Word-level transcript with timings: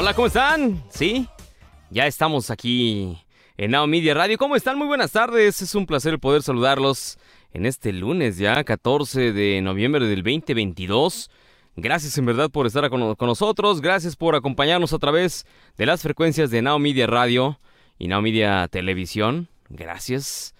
Hola, 0.00 0.14
¿cómo 0.14 0.28
están? 0.28 0.82
Sí, 0.88 1.28
ya 1.90 2.06
estamos 2.06 2.48
aquí 2.48 3.18
en 3.58 3.72
Now 3.72 3.86
Media 3.86 4.14
Radio. 4.14 4.38
¿Cómo 4.38 4.56
están? 4.56 4.78
Muy 4.78 4.86
buenas 4.86 5.12
tardes. 5.12 5.60
Es 5.60 5.74
un 5.74 5.84
placer 5.84 6.18
poder 6.18 6.42
saludarlos 6.42 7.18
en 7.52 7.66
este 7.66 7.92
lunes 7.92 8.38
ya, 8.38 8.64
14 8.64 9.34
de 9.34 9.60
noviembre 9.60 10.06
del 10.06 10.22
2022. 10.22 11.30
Gracias 11.76 12.16
en 12.16 12.24
verdad 12.24 12.48
por 12.48 12.66
estar 12.66 12.88
con, 12.88 13.14
nosotros. 13.20 13.82
Gracias 13.82 14.16
por 14.16 14.34
acompañarnos 14.34 14.94
a 14.94 14.98
través 14.98 15.44
de 15.76 15.84
las 15.84 16.00
frecuencias 16.00 16.50
de 16.50 16.62
Now 16.62 16.78
Media 16.78 17.06
Radio 17.06 17.60
y 17.98 18.08
Now 18.08 18.22
Media 18.22 18.68
Televisión. 18.68 19.48
Gracias. 19.68 20.54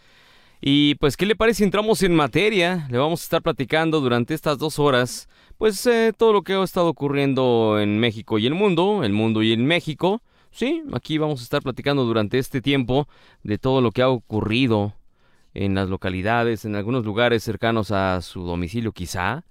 Y 0.60 0.96
pues, 0.96 1.16
¿qué 1.16 1.24
le 1.24 1.34
parece 1.34 1.64
entramos 1.64 2.02
en 2.02 2.14
materia? 2.14 2.86
Le 2.90 2.98
vamos 2.98 3.22
a 3.22 3.24
estar 3.24 3.40
platicando 3.40 4.02
durante 4.02 4.34
estas 4.34 4.58
dos 4.58 4.78
horas, 4.78 5.30
pues 5.60 5.84
eh, 5.84 6.14
todo 6.16 6.32
lo 6.32 6.40
que 6.40 6.54
ha 6.54 6.64
estado 6.64 6.88
ocurriendo 6.88 7.78
en 7.80 7.98
México 7.98 8.38
y 8.38 8.46
el 8.46 8.54
mundo, 8.54 9.04
el 9.04 9.12
mundo 9.12 9.42
y 9.42 9.52
en 9.52 9.66
México. 9.66 10.22
Sí, 10.50 10.82
aquí 10.94 11.18
vamos 11.18 11.40
a 11.40 11.42
estar 11.42 11.60
platicando 11.60 12.06
durante 12.06 12.38
este 12.38 12.62
tiempo 12.62 13.06
de 13.42 13.58
todo 13.58 13.82
lo 13.82 13.92
que 13.92 14.00
ha 14.00 14.08
ocurrido 14.08 14.94
en 15.52 15.74
las 15.74 15.90
localidades, 15.90 16.64
en 16.64 16.76
algunos 16.76 17.04
lugares 17.04 17.42
cercanos 17.42 17.90
a 17.90 18.22
su 18.22 18.42
domicilio 18.44 18.92
quizá. 18.92 19.44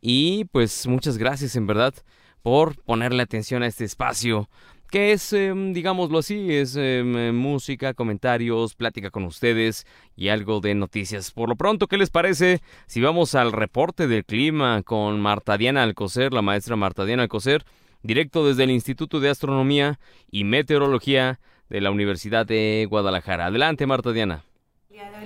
Y 0.00 0.46
pues 0.46 0.88
muchas 0.88 1.16
gracias 1.16 1.54
en 1.54 1.68
verdad 1.68 1.94
por 2.42 2.82
ponerle 2.82 3.22
atención 3.22 3.62
a 3.62 3.68
este 3.68 3.84
espacio 3.84 4.48
que 4.92 5.12
es, 5.12 5.32
em, 5.32 5.72
digámoslo 5.72 6.18
así, 6.18 6.52
es 6.52 6.76
em, 6.76 7.34
música, 7.34 7.94
comentarios, 7.94 8.74
plática 8.74 9.10
con 9.10 9.24
ustedes 9.24 9.86
y 10.16 10.28
algo 10.28 10.60
de 10.60 10.74
noticias. 10.74 11.30
Por 11.30 11.48
lo 11.48 11.56
pronto, 11.56 11.86
¿qué 11.88 11.96
les 11.96 12.10
parece 12.10 12.60
si 12.86 13.00
vamos 13.00 13.34
al 13.34 13.52
reporte 13.52 14.06
del 14.06 14.26
clima 14.26 14.82
con 14.82 15.18
Marta 15.18 15.56
Diana 15.56 15.82
Alcocer, 15.82 16.34
la 16.34 16.42
maestra 16.42 16.76
Marta 16.76 17.06
Diana 17.06 17.22
Alcocer, 17.22 17.64
directo 18.02 18.46
desde 18.46 18.64
el 18.64 18.70
Instituto 18.70 19.18
de 19.18 19.30
Astronomía 19.30 19.98
y 20.30 20.44
Meteorología 20.44 21.40
de 21.70 21.80
la 21.80 21.90
Universidad 21.90 22.44
de 22.44 22.86
Guadalajara? 22.90 23.46
Adelante, 23.46 23.86
Marta 23.86 24.12
Diana 24.12 24.44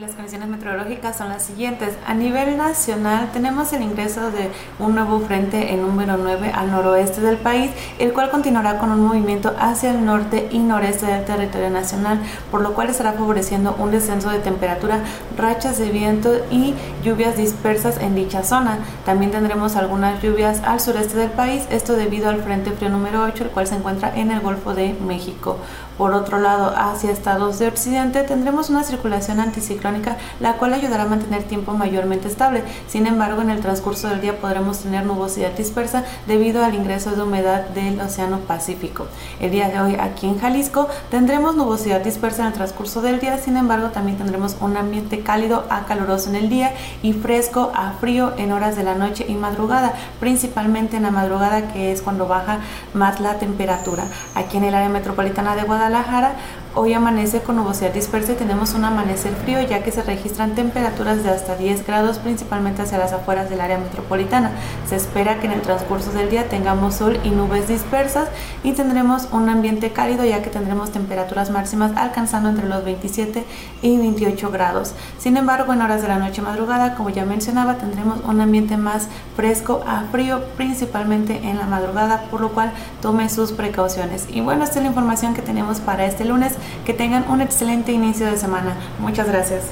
las 0.00 0.12
condiciones 0.12 0.48
meteorológicas 0.48 1.16
son 1.16 1.28
las 1.28 1.42
siguientes. 1.42 1.96
A 2.06 2.14
nivel 2.14 2.56
nacional 2.56 3.30
tenemos 3.32 3.72
el 3.72 3.82
ingreso 3.82 4.30
de 4.30 4.50
un 4.78 4.94
nuevo 4.94 5.18
frente 5.20 5.72
en 5.72 5.82
número 5.82 6.16
9 6.16 6.52
al 6.54 6.70
noroeste 6.70 7.20
del 7.20 7.36
país, 7.36 7.72
el 7.98 8.12
cual 8.12 8.30
continuará 8.30 8.78
con 8.78 8.92
un 8.92 9.00
movimiento 9.00 9.56
hacia 9.58 9.90
el 9.90 10.04
norte 10.04 10.48
y 10.52 10.60
noreste 10.60 11.06
del 11.06 11.24
territorio 11.24 11.70
nacional, 11.70 12.20
por 12.50 12.60
lo 12.60 12.74
cual 12.74 12.90
estará 12.90 13.14
favoreciendo 13.14 13.74
un 13.78 13.90
descenso 13.90 14.30
de 14.30 14.38
temperatura, 14.38 15.00
rachas 15.36 15.78
de 15.78 15.90
viento 15.90 16.30
y 16.50 16.74
lluvias 17.02 17.36
dispersas 17.36 17.98
en 17.98 18.14
dicha 18.14 18.44
zona. 18.44 18.78
También 19.04 19.32
tendremos 19.32 19.74
algunas 19.74 20.22
lluvias 20.22 20.62
al 20.62 20.78
sureste 20.78 21.16
del 21.16 21.30
país, 21.30 21.66
esto 21.70 21.94
debido 21.94 22.28
al 22.28 22.42
frente 22.42 22.70
frío 22.70 22.90
número 22.90 23.24
8, 23.24 23.44
el 23.44 23.50
cual 23.50 23.66
se 23.66 23.74
encuentra 23.74 24.14
en 24.14 24.30
el 24.30 24.40
Golfo 24.40 24.74
de 24.74 24.92
México. 24.92 25.58
Por 25.98 26.12
otro 26.12 26.38
lado, 26.38 26.74
hacia 26.76 27.10
estados 27.10 27.58
de 27.58 27.68
occidente 27.68 28.22
tendremos 28.22 28.68
una 28.68 28.84
circulación 28.84 29.40
anticiclónica, 29.40 30.18
la 30.40 30.58
cual 30.58 30.74
ayudará 30.74 31.04
a 31.04 31.06
mantener 31.06 31.44
tiempo 31.44 31.72
mayormente 31.72 32.28
estable. 32.28 32.62
Sin 32.86 33.06
embargo, 33.06 33.40
en 33.40 33.48
el 33.48 33.60
transcurso 33.60 34.08
del 34.08 34.20
día 34.20 34.38
podremos 34.38 34.80
tener 34.80 35.06
nubosidad 35.06 35.52
dispersa 35.52 36.04
debido 36.26 36.62
al 36.62 36.74
ingreso 36.74 37.12
de 37.12 37.22
humedad 37.22 37.68
del 37.68 37.98
Océano 37.98 38.40
Pacífico. 38.40 39.06
El 39.40 39.52
día 39.52 39.68
de 39.68 39.80
hoy 39.80 39.96
aquí 39.98 40.26
en 40.26 40.38
Jalisco 40.38 40.86
tendremos 41.10 41.56
nubosidad 41.56 42.02
dispersa 42.02 42.42
en 42.42 42.48
el 42.48 42.52
transcurso 42.52 43.00
del 43.00 43.18
día, 43.18 43.38
sin 43.38 43.56
embargo 43.56 43.88
también 43.88 44.18
tendremos 44.18 44.56
un 44.60 44.76
ambiente 44.76 45.20
cálido 45.20 45.64
a 45.70 45.86
caluroso 45.86 46.28
en 46.28 46.36
el 46.36 46.50
día 46.50 46.74
y 47.02 47.14
fresco 47.14 47.72
a 47.74 47.92
frío 47.92 48.34
en 48.36 48.52
horas 48.52 48.76
de 48.76 48.82
la 48.82 48.96
noche 48.96 49.24
y 49.26 49.34
madrugada, 49.34 49.94
principalmente 50.20 50.98
en 50.98 51.04
la 51.04 51.10
madrugada 51.10 51.72
que 51.72 51.92
es 51.92 52.02
cuando 52.02 52.28
baja 52.28 52.58
más 52.92 53.18
la 53.20 53.38
temperatura. 53.38 54.04
Aquí 54.34 54.58
en 54.58 54.64
el 54.64 54.74
área 54.74 54.90
metropolitana 54.90 55.56
de 55.56 55.62
Guadalajara 55.62 55.85
Guadalajara 55.86 56.34
Hoy 56.78 56.92
amanece 56.92 57.40
con 57.40 57.56
nubosidad 57.56 57.94
dispersa 57.94 58.32
y 58.32 58.34
tenemos 58.34 58.74
un 58.74 58.84
amanecer 58.84 59.34
frío 59.34 59.62
ya 59.62 59.82
que 59.82 59.90
se 59.90 60.02
registran 60.02 60.54
temperaturas 60.54 61.24
de 61.24 61.30
hasta 61.30 61.56
10 61.56 61.86
grados 61.86 62.18
principalmente 62.18 62.82
hacia 62.82 62.98
las 62.98 63.14
afueras 63.14 63.48
del 63.48 63.62
área 63.62 63.78
metropolitana. 63.78 64.50
Se 64.86 64.94
espera 64.94 65.40
que 65.40 65.46
en 65.46 65.52
el 65.52 65.62
transcurso 65.62 66.12
del 66.12 66.28
día 66.28 66.50
tengamos 66.50 66.96
sol 66.96 67.18
y 67.24 67.30
nubes 67.30 67.66
dispersas 67.66 68.28
y 68.62 68.72
tendremos 68.72 69.28
un 69.32 69.48
ambiente 69.48 69.92
cálido 69.92 70.26
ya 70.26 70.42
que 70.42 70.50
tendremos 70.50 70.92
temperaturas 70.92 71.48
máximas 71.48 71.92
alcanzando 71.96 72.50
entre 72.50 72.68
los 72.68 72.84
27 72.84 73.42
y 73.80 73.96
28 73.96 74.50
grados. 74.50 74.92
Sin 75.16 75.38
embargo, 75.38 75.72
en 75.72 75.80
horas 75.80 76.02
de 76.02 76.08
la 76.08 76.18
noche 76.18 76.42
madrugada, 76.42 76.94
como 76.94 77.08
ya 77.08 77.24
mencionaba, 77.24 77.78
tendremos 77.78 78.20
un 78.22 78.38
ambiente 78.38 78.76
más 78.76 79.08
fresco 79.34 79.82
a 79.86 80.02
frío 80.12 80.42
principalmente 80.58 81.40
en 81.42 81.56
la 81.56 81.64
madrugada, 81.64 82.24
por 82.30 82.42
lo 82.42 82.50
cual 82.50 82.70
tome 83.00 83.30
sus 83.30 83.52
precauciones. 83.52 84.26
Y 84.30 84.42
bueno, 84.42 84.62
esta 84.62 84.76
es 84.76 84.82
la 84.82 84.88
información 84.88 85.32
que 85.32 85.40
tenemos 85.40 85.80
para 85.80 86.04
este 86.04 86.26
lunes. 86.26 86.52
Que 86.84 86.94
tengan 86.94 87.28
un 87.30 87.40
excelente 87.40 87.92
inicio 87.92 88.26
de 88.26 88.36
semana. 88.36 88.76
Muchas 88.98 89.28
gracias. 89.28 89.70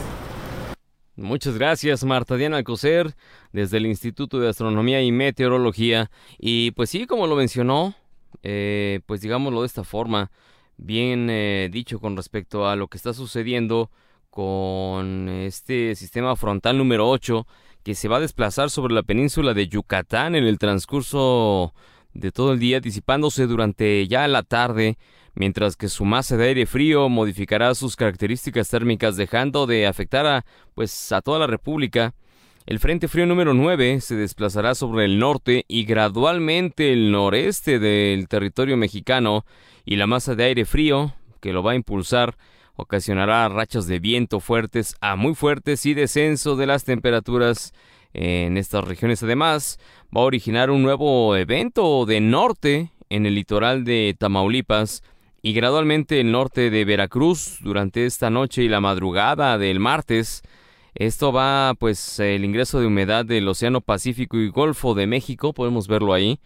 Muchas 1.16 1.56
gracias, 1.56 2.02
Marta 2.02 2.36
Diana 2.36 2.56
Alcocer, 2.56 3.14
desde 3.52 3.76
el 3.76 3.86
Instituto 3.86 4.40
de 4.40 4.48
Astronomía 4.48 5.00
y 5.00 5.12
Meteorología. 5.12 6.10
Y 6.38 6.72
pues 6.72 6.90
sí, 6.90 7.06
como 7.06 7.28
lo 7.28 7.36
mencionó, 7.36 7.94
eh, 8.42 9.00
pues 9.06 9.20
digámoslo 9.20 9.60
de 9.60 9.66
esta 9.68 9.84
forma, 9.84 10.32
bien 10.76 11.28
eh, 11.30 11.68
dicho 11.70 12.00
con 12.00 12.16
respecto 12.16 12.68
a 12.68 12.74
lo 12.74 12.88
que 12.88 12.96
está 12.96 13.14
sucediendo 13.14 13.90
con 14.28 15.28
este 15.28 15.94
sistema 15.94 16.34
frontal 16.34 16.78
número 16.78 17.08
8 17.08 17.46
que 17.84 17.94
se 17.94 18.08
va 18.08 18.16
a 18.16 18.20
desplazar 18.20 18.70
sobre 18.70 18.94
la 18.94 19.04
península 19.04 19.54
de 19.54 19.68
Yucatán 19.68 20.34
en 20.34 20.44
el 20.44 20.58
transcurso 20.58 21.74
de 22.14 22.32
todo 22.32 22.52
el 22.52 22.58
día, 22.58 22.80
disipándose 22.80 23.46
durante 23.46 24.08
ya 24.08 24.26
la 24.26 24.42
tarde 24.42 24.96
mientras 25.34 25.76
que 25.76 25.88
su 25.88 26.04
masa 26.04 26.36
de 26.36 26.48
aire 26.48 26.66
frío 26.66 27.08
modificará 27.08 27.74
sus 27.74 27.96
características 27.96 28.68
térmicas 28.68 29.16
dejando 29.16 29.66
de 29.66 29.86
afectar 29.86 30.26
a 30.26 30.44
pues 30.74 31.12
a 31.12 31.20
toda 31.20 31.38
la 31.38 31.46
República. 31.46 32.14
El 32.66 32.78
Frente 32.78 33.08
Frío 33.08 33.26
número 33.26 33.52
9 33.52 34.00
se 34.00 34.16
desplazará 34.16 34.74
sobre 34.74 35.04
el 35.04 35.18
norte 35.18 35.64
y 35.68 35.84
gradualmente 35.84 36.92
el 36.92 37.12
noreste 37.12 37.78
del 37.78 38.26
territorio 38.26 38.76
mexicano 38.76 39.44
y 39.84 39.96
la 39.96 40.06
masa 40.06 40.34
de 40.34 40.44
aire 40.44 40.64
frío 40.64 41.14
que 41.40 41.52
lo 41.52 41.62
va 41.62 41.72
a 41.72 41.76
impulsar 41.76 42.36
ocasionará 42.76 43.48
rachas 43.48 43.86
de 43.86 43.98
viento 43.98 44.40
fuertes 44.40 44.96
a 45.00 45.14
muy 45.14 45.34
fuertes 45.34 45.84
y 45.86 45.94
descenso 45.94 46.56
de 46.56 46.66
las 46.66 46.84
temperaturas 46.84 47.72
en 48.14 48.56
estas 48.56 48.84
regiones. 48.84 49.22
Además, 49.22 49.78
va 50.16 50.22
a 50.22 50.24
originar 50.24 50.70
un 50.70 50.82
nuevo 50.82 51.36
evento 51.36 52.06
de 52.06 52.20
norte 52.20 52.92
en 53.10 53.26
el 53.26 53.34
litoral 53.34 53.84
de 53.84 54.16
Tamaulipas 54.18 55.02
y 55.44 55.52
gradualmente 55.52 56.20
el 56.20 56.32
norte 56.32 56.70
de 56.70 56.86
Veracruz 56.86 57.58
durante 57.60 58.06
esta 58.06 58.30
noche 58.30 58.62
y 58.62 58.68
la 58.70 58.80
madrugada 58.80 59.58
del 59.58 59.78
martes. 59.78 60.40
Esto 60.94 61.34
va, 61.34 61.74
pues, 61.78 62.18
el 62.18 62.46
ingreso 62.46 62.80
de 62.80 62.86
humedad 62.86 63.26
del 63.26 63.46
Océano 63.46 63.82
Pacífico 63.82 64.38
y 64.38 64.48
Golfo 64.48 64.94
de 64.94 65.06
México, 65.06 65.52
podemos 65.52 65.86
verlo 65.86 66.14
ahí, 66.14 66.40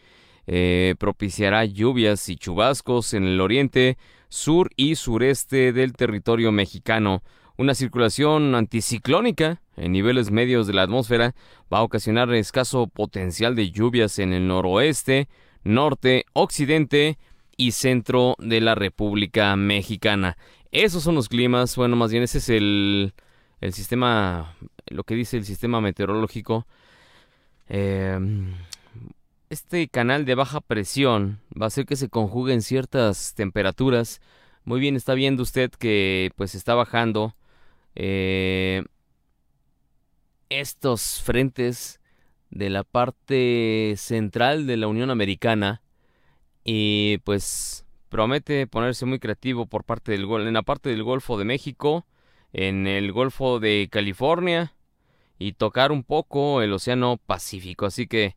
eh, 0.49 0.97
propiciará 0.99 1.65
lluvias 1.65 2.29
y 2.29 2.35
chubascos 2.35 3.15
en 3.15 3.23
el 3.23 3.41
oriente, 3.41 3.99
sur 4.31 4.71
y 4.75 4.97
sureste 4.97 5.73
del 5.73 5.93
territorio 5.93 6.51
mexicano. 6.51 7.23
Una 7.57 7.77
circulación 7.77 8.57
anticiclónica 8.57 9.63
en 9.77 9.93
niveles 9.93 10.33
medios 10.33 10.67
de 10.67 10.73
la 10.73 10.83
atmósfera 10.83 11.37
va 11.73 11.79
a 11.79 11.83
ocasionar 11.83 12.35
escaso 12.35 12.89
potencial 12.89 13.55
de 13.55 13.71
lluvias 13.71 14.19
en 14.19 14.33
el 14.33 14.49
noroeste, 14.49 15.29
norte, 15.63 16.25
occidente, 16.33 17.17
y 17.59 17.73
centro 17.73 18.37
de 18.39 18.63
la 18.63 18.75
República 18.75 19.55
Mexicana. 19.57 20.39
Esos 20.71 21.03
son 21.03 21.17
los 21.17 21.29
climas, 21.29 21.77
bueno, 21.77 21.97
más 21.97 22.11
bien 22.11 22.23
ese 22.23 22.39
es 22.39 22.49
el, 22.49 23.13
el 23.61 23.73
sistema, 23.75 24.55
lo 24.87 25.05
que 25.05 25.17
dice 25.17 25.37
el 25.37 25.45
sistema 25.45 25.81
meteorológico. 25.81 26.67
Em, 27.69 28.55
este 29.51 29.89
canal 29.89 30.25
de 30.25 30.37
baja 30.37 30.61
presión 30.61 31.41
va 31.61 31.67
a 31.67 31.69
hacer 31.69 31.85
que 31.85 31.97
se 31.97 32.09
conjuguen 32.09 32.63
ciertas 32.63 33.35
temperaturas. 33.35 34.21
Muy 34.65 34.79
bien, 34.79 34.95
está 34.95 35.15
viendo 35.15 35.43
usted 35.43 35.71
que 35.73 36.31
pues 36.37 36.55
está 36.55 36.75
bajando 36.75 37.35
eh, 37.97 38.85
estos 40.49 41.23
frentes 41.23 42.01
de 42.51 42.71
la 42.71 42.85
parte 42.85 43.95
central 43.97 44.67
de 44.69 44.77
la 44.77 44.87
Unión 44.87 45.11
Americana 45.11 45.83
y 46.71 47.17
pues 47.25 47.87
promete 48.11 48.67
ponerse 48.67 49.07
muy 49.07 49.19
creativo 49.19 49.65
por 49.65 49.85
parte 49.85 50.13
del 50.13 50.25
en 50.47 50.53
la 50.53 50.61
parte 50.61 50.91
del 50.91 51.03
Golfo 51.03 51.39
de 51.39 51.47
México, 51.47 52.05
en 52.53 52.87
el 52.87 53.11
Golfo 53.11 53.59
de 53.59 53.89
California 53.91 54.75
y 55.39 55.55
tocar 55.55 55.93
un 55.93 56.05
poco 56.05 56.61
el 56.61 56.75
Océano 56.75 57.17
Pacífico. 57.17 57.87
Así 57.87 58.07
que 58.07 58.37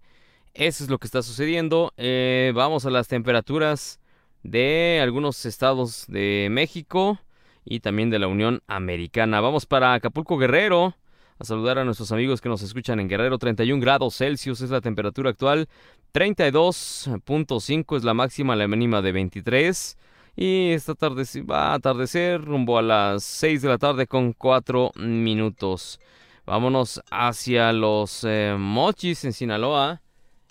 eso 0.54 0.82
es 0.82 0.90
lo 0.90 0.98
que 0.98 1.08
está 1.08 1.24
sucediendo. 1.24 1.92
Eh, 1.98 2.54
vamos 2.56 2.86
a 2.86 2.90
las 2.90 3.10
temperaturas 3.10 4.00
de 4.44 5.02
algunos 5.04 5.46
estados 5.46 6.06
de 6.08 6.48
México 6.52 7.20
y 7.66 7.82
también 7.82 8.10
de 8.10 8.20
la 8.20 8.28
Unión 8.28 8.62
Americana. 8.68 9.42
Vamos 9.42 9.66
para 9.66 9.94
Acapulco 9.94 10.38
Guerrero. 10.38 10.96
A 11.42 11.44
saludar 11.44 11.80
a 11.80 11.84
nuestros 11.84 12.12
amigos 12.12 12.40
que 12.40 12.50
nos 12.50 12.62
escuchan 12.62 13.00
en 13.00 13.10
Guerrero. 13.10 13.40
31 13.40 13.82
grados 13.82 14.16
Celsius 14.16 14.62
es 14.62 14.70
la 14.70 14.80
temperatura 14.80 15.32
actual. 15.32 15.68
32.5 16.14 17.98
es 17.98 18.04
la 18.04 18.14
máxima, 18.14 18.56
la 18.56 18.68
mínima 18.68 19.02
de 19.02 19.12
23. 19.12 19.98
Y 20.36 20.70
esta 20.70 20.94
tarde 20.94 21.24
va 21.42 21.72
a 21.72 21.74
atardecer 21.74 22.42
rumbo 22.42 22.78
a 22.78 22.84
las 22.84 23.24
6 23.24 23.64
de 23.64 23.70
la 23.70 23.80
tarde 23.80 24.06
con 24.06 24.34
4 24.34 24.92
minutos. 24.98 26.00
Vámonos 26.46 27.02
hacia 27.10 27.74
los 27.74 28.24
eh, 28.24 28.56
Mochis 28.58 29.26
en 29.26 29.34
Sinaloa. 29.34 30.02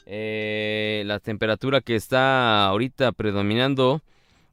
Eh, 0.07 1.05
la 1.07 1.21
temperatura 1.21 1.83
que 1.83 1.95
está 1.95 2.67
ahorita 2.67 3.13
predominando 3.13 4.03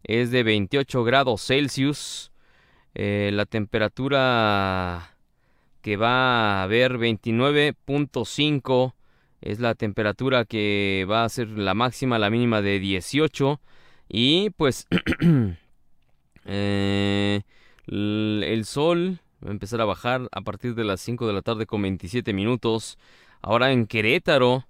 es 0.04 0.30
de 0.30 0.44
28 0.44 1.04
grados 1.04 1.48
Celsius. 1.48 2.32
Eh, 2.94 3.32
la 3.34 3.46
temperatura 3.46 5.17
que 5.88 5.96
va 5.96 6.60
a 6.60 6.64
haber 6.64 6.98
29.5 6.98 8.94
es 9.40 9.62
la 9.62 9.74
temperatura 9.74 10.44
que 10.44 11.08
va 11.10 11.24
a 11.24 11.30
ser 11.30 11.48
la 11.48 11.74
máxima, 11.76 12.20
la 12.20 12.30
mínima 12.30 12.62
de 12.62 12.78
18. 12.82 13.62
Y 14.10 14.50
pues 14.58 14.86
eh, 16.46 17.40
el 17.88 18.64
sol 18.66 19.22
va 19.42 19.48
a 19.48 19.52
empezar 19.54 19.80
a 19.80 19.86
bajar 19.86 20.28
a 20.34 20.42
partir 20.42 20.76
de 20.76 20.84
las 20.84 21.00
5 21.00 21.26
de 21.26 21.32
la 21.32 21.42
tarde 21.42 21.66
con 21.66 21.82
27 21.84 22.34
minutos. 22.34 22.98
Ahora 23.42 23.72
en 23.72 23.88
Querétaro. 23.88 24.66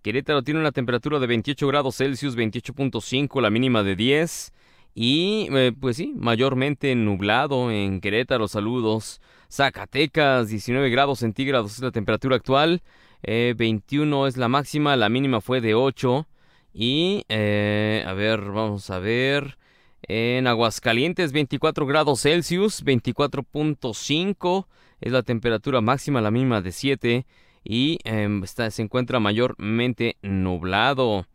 Querétaro 0.00 0.42
tiene 0.42 0.60
una 0.60 0.72
temperatura 0.72 1.18
de 1.18 1.26
28 1.26 1.66
grados 1.66 1.96
Celsius, 1.96 2.38
28.5, 2.38 3.42
la 3.42 3.50
mínima 3.50 3.82
de 3.82 3.96
10. 3.96 4.54
Y 4.94 5.48
eh, 5.52 5.74
pues 5.78 5.98
sí, 5.98 6.14
mayormente 6.16 6.94
nublado 6.94 7.70
en 7.70 8.00
Querétaro, 8.00 8.48
saludos. 8.48 9.20
Zacatecas, 9.50 10.48
19 10.48 10.90
grados 10.90 11.20
centígrados 11.20 11.74
es 11.74 11.80
la 11.80 11.90
temperatura 11.90 12.36
actual. 12.36 12.82
21 13.22 14.26
eh, 14.26 14.28
es 14.28 14.36
la 14.36 14.48
máxima, 14.48 14.96
la 14.96 15.08
mínima 15.08 15.40
fue 15.40 15.60
de 15.60 15.74
8. 15.74 16.26
Y, 16.72 17.24
eh, 17.28 18.04
a 18.06 18.12
ver, 18.12 18.40
vamos 18.42 18.90
a 18.90 18.98
ver. 18.98 19.58
En 20.02 20.46
Aguascalientes, 20.46 21.32
24 21.32 21.86
grados 21.86 22.20
Celsius, 22.20 22.84
24.5 22.84 24.66
es 25.00 25.12
la 25.12 25.22
temperatura 25.22 25.80
máxima, 25.80 26.20
la 26.20 26.30
mínima 26.30 26.60
de 26.60 26.72
7. 26.72 27.26
Y 27.64 27.98
em, 28.04 28.44
está, 28.44 28.70
se 28.70 28.82
encuentra 28.82 29.18
mayormente 29.18 30.16
nublado. 30.22 31.26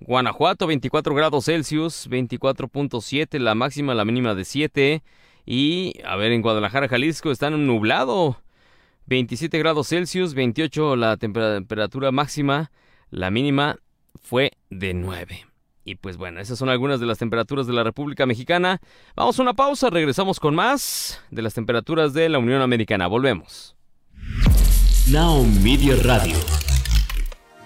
Guanajuato, 0.00 0.66
24 0.66 1.14
grados 1.14 1.44
Celsius, 1.44 2.08
24.7 2.08 3.38
la 3.38 3.54
máxima, 3.54 3.94
la 3.94 4.04
mínima 4.04 4.34
de 4.34 4.44
7. 4.44 5.02
Y, 5.44 6.00
a 6.04 6.16
ver, 6.16 6.32
en 6.32 6.42
Guadalajara, 6.42 6.88
Jalisco, 6.88 7.30
están 7.30 7.66
nublado. 7.66 8.38
27 9.06 9.58
grados 9.58 9.88
Celsius, 9.88 10.34
28 10.34 10.96
la 10.96 11.16
temperatura 11.16 12.12
máxima, 12.12 12.70
la 13.10 13.30
mínima 13.30 13.78
fue 14.22 14.52
de 14.70 14.94
9. 14.94 15.46
Y 15.84 15.96
pues 15.96 16.16
bueno, 16.16 16.40
esas 16.40 16.58
son 16.58 16.68
algunas 16.68 17.00
de 17.00 17.06
las 17.06 17.18
temperaturas 17.18 17.66
de 17.66 17.72
la 17.72 17.82
República 17.82 18.24
Mexicana. 18.24 18.80
Vamos 19.16 19.38
a 19.38 19.42
una 19.42 19.54
pausa, 19.54 19.90
regresamos 19.90 20.38
con 20.38 20.54
más 20.54 21.20
de 21.30 21.42
las 21.42 21.54
temperaturas 21.54 22.14
de 22.14 22.28
la 22.28 22.38
Unión 22.38 22.62
Americana. 22.62 23.08
Volvemos. 23.08 23.74
Now 25.10 25.44
Media 25.62 25.96
Radio. 26.04 26.36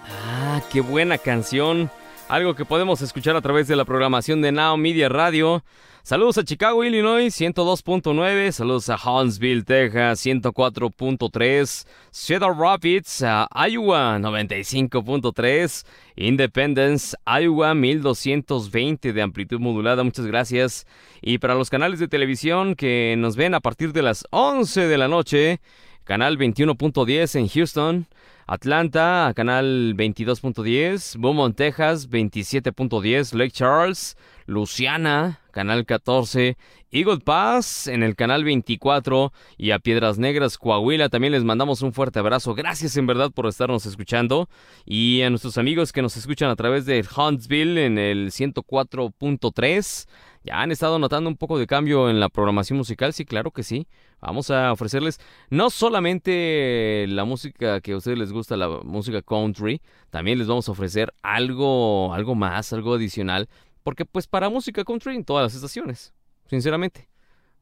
Ah, 0.08 0.62
qué 0.72 0.80
buena 0.80 1.18
canción. 1.18 1.90
Algo 2.28 2.56
que 2.56 2.64
podemos 2.64 3.02
escuchar 3.02 3.36
a 3.36 3.40
través 3.40 3.68
de 3.68 3.76
la 3.76 3.84
programación 3.84 4.42
de 4.42 4.50
Now 4.50 4.76
Media 4.76 5.08
Radio. 5.08 5.62
Saludos 6.02 6.38
a 6.38 6.44
Chicago, 6.44 6.82
Illinois, 6.82 7.32
102.9. 7.32 8.50
Saludos 8.50 8.88
a 8.88 8.96
Huntsville, 8.96 9.62
Texas, 9.62 10.26
104.3. 10.26 11.86
Cedar 12.10 12.56
Rapids, 12.56 13.20
Iowa, 13.20 14.18
95.3. 14.18 15.86
Independence, 16.16 17.16
Iowa, 17.26 17.74
1220 17.74 19.12
de 19.12 19.22
amplitud 19.22 19.60
modulada. 19.60 20.02
Muchas 20.02 20.26
gracias. 20.26 20.84
Y 21.22 21.38
para 21.38 21.54
los 21.54 21.70
canales 21.70 22.00
de 22.00 22.08
televisión 22.08 22.74
que 22.74 23.14
nos 23.16 23.36
ven 23.36 23.54
a 23.54 23.60
partir 23.60 23.92
de 23.92 24.02
las 24.02 24.26
11 24.30 24.88
de 24.88 24.98
la 24.98 25.06
noche, 25.06 25.60
canal 26.06 26.38
21.10 26.38 27.38
en 27.38 27.48
Houston. 27.48 28.06
Atlanta, 28.48 29.32
canal 29.34 29.94
22.10, 29.96 31.20
Beaumont, 31.20 31.56
Texas, 31.56 32.08
27.10, 32.08 33.34
Lake 33.34 33.50
Charles, 33.50 34.16
Luciana, 34.46 35.40
canal 35.50 35.84
14, 35.84 36.56
Eagle 36.92 37.18
Pass 37.18 37.88
en 37.88 38.04
el 38.04 38.14
canal 38.14 38.44
24 38.44 39.32
y 39.58 39.72
a 39.72 39.80
Piedras 39.80 40.18
Negras, 40.18 40.58
Coahuila. 40.58 41.08
También 41.08 41.32
les 41.32 41.42
mandamos 41.42 41.82
un 41.82 41.92
fuerte 41.92 42.20
abrazo. 42.20 42.54
Gracias 42.54 42.96
en 42.96 43.08
verdad 43.08 43.32
por 43.32 43.48
estarnos 43.48 43.84
escuchando. 43.84 44.48
Y 44.84 45.22
a 45.22 45.30
nuestros 45.30 45.58
amigos 45.58 45.90
que 45.90 46.02
nos 46.02 46.16
escuchan 46.16 46.48
a 46.48 46.56
través 46.56 46.86
de 46.86 47.04
Huntsville 47.16 47.84
en 47.84 47.98
el 47.98 48.30
104.3. 48.30 50.06
¿Ya 50.46 50.62
han 50.62 50.70
estado 50.70 51.00
notando 51.00 51.28
un 51.28 51.36
poco 51.36 51.58
de 51.58 51.66
cambio 51.66 52.08
en 52.08 52.20
la 52.20 52.28
programación 52.28 52.76
musical? 52.78 53.12
Sí, 53.12 53.24
claro 53.24 53.50
que 53.50 53.64
sí. 53.64 53.88
Vamos 54.20 54.48
a 54.52 54.70
ofrecerles 54.70 55.18
no 55.50 55.70
solamente 55.70 57.04
la 57.08 57.24
música 57.24 57.80
que 57.80 57.92
a 57.92 57.96
ustedes 57.96 58.16
les 58.16 58.30
gusta, 58.30 58.56
la 58.56 58.68
música 58.84 59.22
country, 59.22 59.82
también 60.08 60.38
les 60.38 60.46
vamos 60.46 60.68
a 60.68 60.72
ofrecer 60.72 61.12
algo, 61.22 62.14
algo 62.14 62.36
más, 62.36 62.72
algo 62.72 62.94
adicional, 62.94 63.48
porque 63.82 64.04
pues 64.04 64.28
para 64.28 64.48
música 64.48 64.84
country 64.84 65.16
en 65.16 65.24
todas 65.24 65.42
las 65.42 65.54
estaciones, 65.56 66.14
sinceramente. 66.48 67.08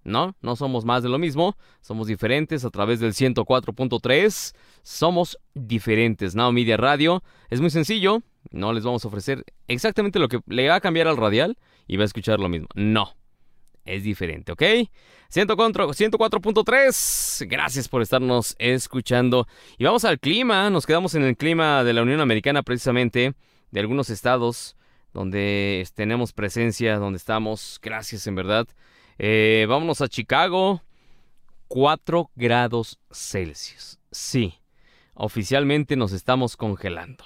No, 0.02 0.36
no 0.42 0.54
somos 0.54 0.84
más 0.84 1.02
de 1.02 1.08
lo 1.08 1.18
mismo, 1.18 1.56
somos 1.80 2.06
diferentes 2.06 2.66
a 2.66 2.70
través 2.70 3.00
del 3.00 3.14
104.3, 3.14 4.54
somos 4.82 5.38
diferentes. 5.54 6.34
Now 6.34 6.52
Media 6.52 6.76
Radio 6.76 7.22
es 7.48 7.62
muy 7.62 7.70
sencillo, 7.70 8.22
no 8.50 8.74
les 8.74 8.84
vamos 8.84 9.06
a 9.06 9.08
ofrecer 9.08 9.42
exactamente 9.68 10.18
lo 10.18 10.28
que 10.28 10.40
le 10.46 10.68
va 10.68 10.74
a 10.74 10.80
cambiar 10.80 11.08
al 11.08 11.16
radial, 11.16 11.56
y 11.86 11.96
va 11.96 12.02
a 12.02 12.06
escuchar 12.06 12.40
lo 12.40 12.48
mismo. 12.48 12.66
No, 12.74 13.14
es 13.84 14.02
diferente, 14.02 14.50
¿ok? 14.52 14.62
104.3, 15.30 17.46
gracias 17.48 17.88
por 17.88 18.02
estarnos 18.02 18.54
escuchando. 18.58 19.46
Y 19.78 19.84
vamos 19.84 20.04
al 20.04 20.20
clima, 20.20 20.68
nos 20.70 20.86
quedamos 20.86 21.14
en 21.14 21.24
el 21.24 21.36
clima 21.36 21.84
de 21.84 21.92
la 21.92 22.02
Unión 22.02 22.20
Americana 22.20 22.62
precisamente, 22.62 23.34
de 23.70 23.80
algunos 23.80 24.10
estados 24.10 24.76
donde 25.12 25.86
tenemos 25.94 26.32
presencia, 26.32 26.98
donde 26.98 27.16
estamos, 27.16 27.80
gracias 27.82 28.26
en 28.26 28.34
verdad. 28.34 28.66
Eh, 29.18 29.66
vámonos 29.68 30.00
a 30.00 30.08
Chicago, 30.08 30.82
4 31.68 32.30
grados 32.34 32.98
Celsius. 33.10 33.98
Sí, 34.10 34.54
oficialmente 35.14 35.96
nos 35.96 36.12
estamos 36.12 36.56
congelando. 36.56 37.24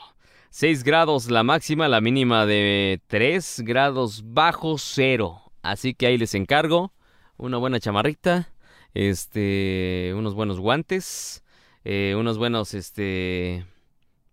6 0.51 0.83
grados 0.85 1.31
la 1.31 1.43
máxima, 1.43 1.89
la 1.89 2.01
mínima 2.01 2.47
de 2.47 3.01
3 3.07 3.63
grados 3.65 4.23
bajo 4.25 4.79
cero. 4.79 5.43
Así 5.63 5.95
que 5.95 6.07
ahí 6.07 6.19
les 6.19 6.35
encargo 6.35 6.93
una 7.37 7.59
buena 7.59 7.81
chamarrita, 7.81 8.53
este, 8.95 10.13
unos 10.17 10.35
buenos 10.35 10.59
guantes, 10.59 11.45
eh, 11.85 12.15
unos 12.17 12.39
buenos, 12.39 12.75
este, 12.75 13.67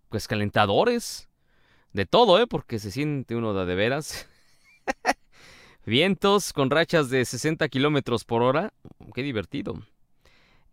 pues 0.08 0.26
calentadores, 0.26 1.28
de 1.92 2.06
todo, 2.06 2.38
¿eh? 2.40 2.46
Porque 2.46 2.78
se 2.78 2.90
siente 2.90 3.36
uno 3.36 3.54
de, 3.54 3.66
de 3.66 3.74
veras. 3.74 4.28
Vientos 5.86 6.52
con 6.52 6.70
rachas 6.70 7.10
de 7.10 7.24
60 7.24 7.68
kilómetros 7.68 8.24
por 8.24 8.42
hora. 8.42 8.72
Qué 9.14 9.22
divertido. 9.22 9.74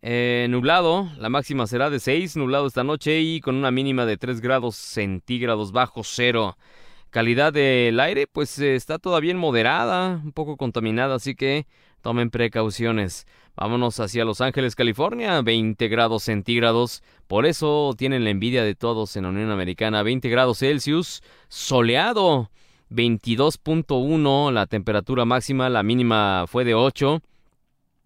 Eh, 0.06 0.48
nublado, 0.50 1.08
la 1.16 1.30
máxima 1.30 1.66
será 1.66 1.88
de 1.88 1.98
6, 1.98 2.36
nublado 2.36 2.66
esta 2.66 2.84
noche 2.84 3.22
y 3.22 3.40
con 3.40 3.54
una 3.54 3.70
mínima 3.70 4.04
de 4.04 4.18
3 4.18 4.42
grados 4.42 4.76
centígrados 4.76 5.72
bajo 5.72 6.02
cero. 6.04 6.58
Calidad 7.08 7.54
del 7.54 7.98
aire, 7.98 8.26
pues 8.26 8.58
está 8.58 8.98
todavía 8.98 9.34
moderada, 9.34 10.20
un 10.22 10.32
poco 10.32 10.58
contaminada, 10.58 11.14
así 11.14 11.34
que 11.34 11.66
tomen 12.02 12.28
precauciones. 12.28 13.26
Vámonos 13.56 13.98
hacia 13.98 14.26
Los 14.26 14.42
Ángeles, 14.42 14.74
California, 14.74 15.40
20 15.40 15.88
grados 15.88 16.24
centígrados. 16.24 17.02
Por 17.26 17.46
eso 17.46 17.94
tienen 17.96 18.24
la 18.24 18.30
envidia 18.30 18.62
de 18.62 18.74
todos 18.74 19.16
en 19.16 19.22
la 19.22 19.30
Unión 19.30 19.50
Americana. 19.50 20.02
20 20.02 20.28
grados 20.28 20.58
Celsius, 20.58 21.22
soleado, 21.48 22.50
22.1 22.90 24.52
la 24.52 24.66
temperatura 24.66 25.24
máxima, 25.24 25.70
la 25.70 25.82
mínima 25.82 26.44
fue 26.46 26.64
de 26.64 26.74
8. 26.74 27.22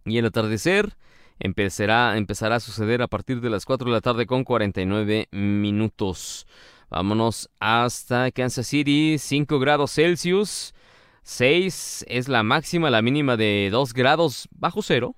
Y 0.04 0.18
el 0.18 0.26
atardecer, 0.26 0.94
empezará, 1.40 2.16
empezará 2.16 2.56
a 2.56 2.60
suceder 2.60 3.02
a 3.02 3.08
partir 3.08 3.40
de 3.40 3.50
las 3.50 3.64
4 3.64 3.86
de 3.86 3.92
la 3.92 4.00
tarde 4.00 4.26
con 4.26 4.44
49 4.44 5.28
minutos. 5.30 6.46
Vámonos 6.90 7.50
hasta 7.60 8.30
Kansas 8.30 8.66
City, 8.66 9.16
5 9.18 9.58
grados 9.58 9.92
Celsius. 9.92 10.74
6 11.22 12.06
es 12.08 12.28
la 12.28 12.42
máxima, 12.42 12.88
la 12.88 13.02
mínima 13.02 13.36
de 13.36 13.68
2 13.70 13.92
grados 13.92 14.48
bajo 14.50 14.82
cero. 14.82 15.14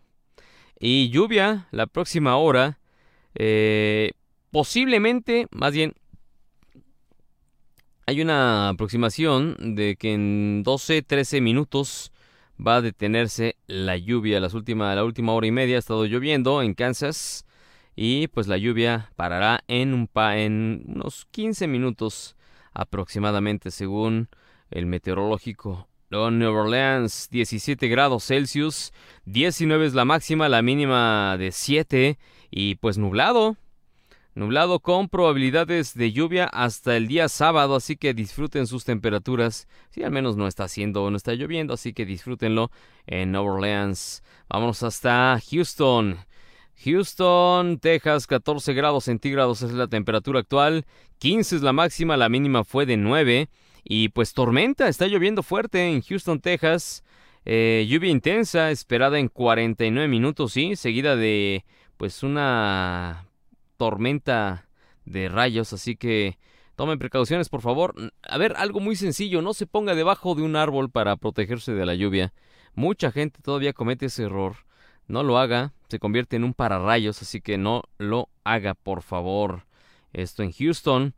Y 0.80 1.10
lluvia 1.10 1.68
la 1.70 1.86
próxima 1.86 2.36
hora. 2.36 2.80
Eh, 3.34 4.12
posiblemente, 4.50 5.46
más 5.52 5.72
bien, 5.72 5.94
hay 8.06 8.20
una 8.20 8.70
aproximación 8.70 9.76
de 9.76 9.94
que 9.94 10.14
en 10.14 10.64
12, 10.64 11.02
13 11.02 11.40
minutos 11.40 12.10
va 12.66 12.76
a 12.76 12.82
detenerse 12.82 13.56
la 13.66 13.96
lluvia. 13.96 14.40
Las 14.40 14.54
última, 14.54 14.94
la 14.94 15.04
última 15.04 15.32
hora 15.32 15.46
y 15.46 15.50
media 15.50 15.76
ha 15.76 15.78
estado 15.78 16.04
lloviendo 16.04 16.62
en 16.62 16.74
Kansas. 16.74 17.46
y 17.96 18.28
pues 18.28 18.46
la 18.46 18.56
lluvia 18.56 19.10
parará 19.16 19.62
en, 19.68 19.92
unos 20.86 21.26
15 21.32 21.66
minutos 21.66 22.36
aproximadamente 22.72 23.70
según 23.70 24.28
el 24.70 24.86
meteorológico. 24.86 25.88
Nueva 26.10 26.62
Orleans 26.62 27.28
17 27.30 27.86
grados 27.88 28.24
Celsius, 28.24 28.92
19 29.26 29.86
es 29.86 29.94
la 29.94 30.04
máxima, 30.04 30.48
la 30.48 30.60
mínima 30.62 31.36
de 31.38 31.52
7 31.52 32.18
y 32.50 32.74
pues 32.76 32.98
nublado. 32.98 33.56
Nublado 34.34 34.78
con 34.78 35.08
probabilidades 35.08 35.94
de 35.94 36.12
lluvia 36.12 36.44
hasta 36.44 36.96
el 36.96 37.08
día 37.08 37.28
sábado, 37.28 37.74
así 37.74 37.96
que 37.96 38.14
disfruten 38.14 38.68
sus 38.68 38.84
temperaturas. 38.84 39.66
Si 39.90 40.04
al 40.04 40.12
menos 40.12 40.36
no 40.36 40.46
está 40.46 40.64
haciendo 40.64 41.02
o 41.02 41.10
no 41.10 41.16
está 41.16 41.34
lloviendo, 41.34 41.74
así 41.74 41.92
que 41.92 42.06
disfrútenlo 42.06 42.70
en 43.06 43.34
Orleans. 43.34 44.22
Vamos 44.48 44.84
hasta 44.84 45.40
Houston. 45.50 46.16
Houston, 46.84 47.78
Texas, 47.78 48.28
14 48.28 48.72
grados 48.72 49.04
centígrados 49.04 49.62
es 49.62 49.72
la 49.72 49.88
temperatura 49.88 50.40
actual, 50.40 50.86
15 51.18 51.56
es 51.56 51.62
la 51.62 51.72
máxima, 51.72 52.16
la 52.16 52.28
mínima 52.28 52.62
fue 52.62 52.86
de 52.86 52.96
9. 52.96 53.48
Y 53.82 54.10
pues 54.10 54.32
tormenta, 54.32 54.88
está 54.88 55.08
lloviendo 55.08 55.42
fuerte 55.42 55.90
en 55.90 56.02
Houston, 56.02 56.40
Texas. 56.40 57.02
Eh, 57.44 57.86
lluvia 57.88 58.10
intensa 58.10 58.70
esperada 58.70 59.18
en 59.18 59.28
49 59.28 60.06
minutos, 60.06 60.52
sí, 60.52 60.76
seguida 60.76 61.16
de 61.16 61.64
pues 61.96 62.22
una 62.22 63.26
tormenta 63.80 64.68
de 65.06 65.30
rayos, 65.30 65.72
así 65.72 65.96
que 65.96 66.36
tomen 66.76 66.98
precauciones, 66.98 67.48
por 67.48 67.62
favor. 67.62 67.94
A 68.22 68.36
ver, 68.36 68.52
algo 68.58 68.78
muy 68.78 68.94
sencillo, 68.94 69.40
no 69.40 69.54
se 69.54 69.66
ponga 69.66 69.94
debajo 69.94 70.34
de 70.34 70.42
un 70.42 70.54
árbol 70.54 70.90
para 70.90 71.16
protegerse 71.16 71.72
de 71.72 71.86
la 71.86 71.94
lluvia. 71.94 72.34
Mucha 72.74 73.10
gente 73.10 73.40
todavía 73.40 73.72
comete 73.72 74.04
ese 74.04 74.24
error. 74.24 74.56
No 75.08 75.22
lo 75.22 75.38
haga, 75.38 75.72
se 75.88 75.98
convierte 75.98 76.36
en 76.36 76.44
un 76.44 76.52
pararrayos, 76.52 77.22
así 77.22 77.40
que 77.40 77.56
no 77.56 77.84
lo 77.96 78.28
haga, 78.44 78.74
por 78.74 79.00
favor. 79.00 79.64
Esto 80.12 80.42
en 80.42 80.52
Houston. 80.52 81.14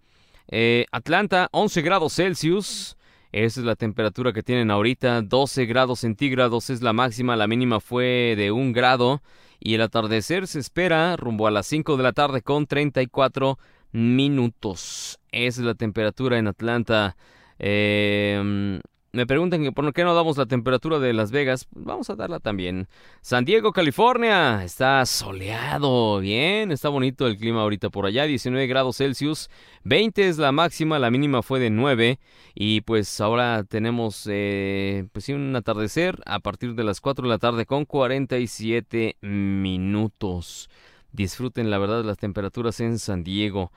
Eh, 0.46 0.86
Atlanta, 0.92 1.48
11 1.50 1.82
grados 1.82 2.12
Celsius. 2.14 2.96
Esa 3.32 3.58
es 3.58 3.66
la 3.66 3.74
temperatura 3.74 4.32
que 4.32 4.44
tienen 4.44 4.70
ahorita. 4.70 5.22
12 5.22 5.66
grados 5.66 5.98
centígrados 5.98 6.70
es 6.70 6.80
la 6.80 6.92
máxima. 6.92 7.34
La 7.34 7.48
mínima 7.48 7.80
fue 7.80 8.34
de 8.36 8.52
1 8.52 8.72
grado. 8.72 9.20
Y 9.64 9.74
el 9.74 9.82
atardecer 9.82 10.48
se 10.48 10.58
espera 10.58 11.16
rumbo 11.16 11.46
a 11.46 11.52
las 11.52 11.68
5 11.68 11.96
de 11.96 12.02
la 12.02 12.12
tarde 12.12 12.42
con 12.42 12.66
34 12.66 13.58
minutos. 13.92 15.20
Es 15.30 15.58
la 15.58 15.74
temperatura 15.74 16.38
en 16.38 16.48
Atlanta. 16.48 17.16
Eh, 17.60 18.80
me 19.14 19.26
preguntan 19.26 19.62
que 19.62 19.72
por 19.72 19.92
qué 19.92 20.04
no 20.04 20.14
damos 20.14 20.38
la 20.38 20.46
temperatura 20.46 20.98
de 20.98 21.12
Las 21.12 21.30
Vegas. 21.32 21.68
Vamos 21.72 22.08
a 22.08 22.16
darla 22.16 22.40
también. 22.40 22.88
San 23.20 23.44
Diego, 23.44 23.70
California. 23.72 24.64
Está 24.64 25.04
soleado. 25.04 26.18
Bien, 26.20 26.72
está 26.72 26.88
bonito 26.88 27.26
el 27.26 27.36
clima 27.36 27.60
ahorita 27.60 27.90
por 27.90 28.06
allá. 28.06 28.24
19 28.24 28.66
grados 28.66 28.96
Celsius. 28.96 29.50
20 29.84 30.28
es 30.28 30.38
la 30.38 30.50
máxima, 30.50 30.98
la 30.98 31.10
mínima 31.10 31.42
fue 31.42 31.60
de 31.60 31.68
9. 31.68 32.20
Y 32.54 32.80
pues 32.80 33.20
ahora 33.20 33.64
tenemos 33.64 34.26
eh, 34.30 35.06
pues 35.12 35.26
sí, 35.26 35.34
un 35.34 35.54
atardecer 35.56 36.18
a 36.24 36.38
partir 36.38 36.74
de 36.74 36.84
las 36.84 37.02
4 37.02 37.24
de 37.24 37.28
la 37.28 37.38
tarde 37.38 37.66
con 37.66 37.84
47 37.84 39.18
minutos. 39.20 40.70
Disfruten 41.12 41.68
la 41.68 41.76
verdad 41.76 42.02
las 42.02 42.16
temperaturas 42.16 42.80
en 42.80 42.98
San 42.98 43.24
Diego. 43.24 43.72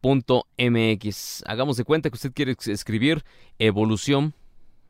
.mx. 0.05 1.43
Hagamos 1.47 1.77
de 1.77 1.83
cuenta 1.83 2.09
que 2.09 2.15
usted 2.15 2.33
quiere 2.33 2.55
escribir 2.67 3.23
evolución 3.57 4.33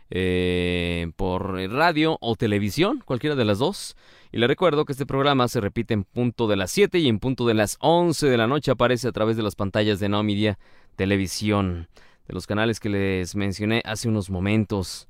eh, 0.08 1.10
por 1.16 1.58
radio 1.72 2.16
o 2.20 2.36
televisión, 2.36 3.02
cualquiera 3.04 3.34
de 3.34 3.44
las 3.44 3.58
dos. 3.58 3.96
Y 4.30 4.38
le 4.38 4.46
recuerdo 4.46 4.84
que 4.84 4.92
este 4.92 5.04
programa 5.04 5.48
se 5.48 5.60
repite 5.60 5.94
en 5.94 6.04
punto 6.04 6.46
de 6.46 6.54
las 6.54 6.70
7 6.70 6.96
y 6.98 7.08
en 7.08 7.18
punto 7.18 7.44
de 7.46 7.54
las 7.54 7.76
11 7.80 8.28
de 8.28 8.36
la 8.36 8.46
noche 8.46 8.70
aparece 8.70 9.08
a 9.08 9.12
través 9.12 9.36
de 9.36 9.42
las 9.42 9.56
pantallas 9.56 9.98
de 9.98 10.08
Now 10.08 10.22
Media 10.22 10.60
Televisión, 10.94 11.88
de 12.28 12.34
los 12.34 12.46
canales 12.46 12.78
que 12.78 12.88
les 12.88 13.34
mencioné 13.34 13.82
hace 13.84 14.08
unos 14.08 14.30
momentos. 14.30 15.08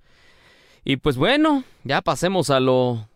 Y 0.88 0.98
pues 0.98 1.16
bueno, 1.16 1.64
ya 1.82 2.00
pasemos 2.00 2.48
a 2.48 2.60
lo 2.60 3.08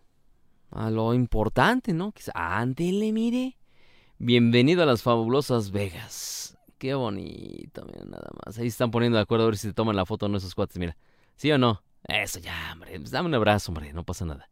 a 0.71 0.89
lo 0.89 1.13
importante, 1.13 1.93
¿no? 1.93 2.13
Ándele, 2.33 3.13
mire. 3.13 3.55
Bienvenido 4.17 4.83
a 4.83 4.85
las 4.85 5.03
fabulosas 5.03 5.71
Vegas. 5.71 6.57
Qué 6.77 6.95
bonito, 6.95 7.85
mira, 7.85 8.03
nada 8.03 8.27
más. 8.45 8.57
Ahí 8.57 8.67
están 8.67 8.91
poniendo 8.91 9.17
de 9.17 9.21
acuerdo 9.21 9.45
a 9.45 9.47
ver 9.47 9.57
si 9.57 9.69
se 9.69 9.73
toman 9.73 9.95
la 9.95 10.05
foto 10.05 10.25
o 10.25 10.29
no 10.29 10.37
esos 10.37 10.53
cuates, 10.53 10.77
mira. 10.79 10.97
¿Sí 11.37 11.49
o 11.49 11.57
no? 11.57 11.81
Eso 12.09 12.39
ya, 12.39 12.71
hombre. 12.73 12.99
Pues 12.99 13.09
dame 13.09 13.29
un 13.29 13.35
abrazo, 13.35 13.71
hombre. 13.71 13.93
No 13.93 14.03
pasa 14.03 14.25
nada. 14.25 14.49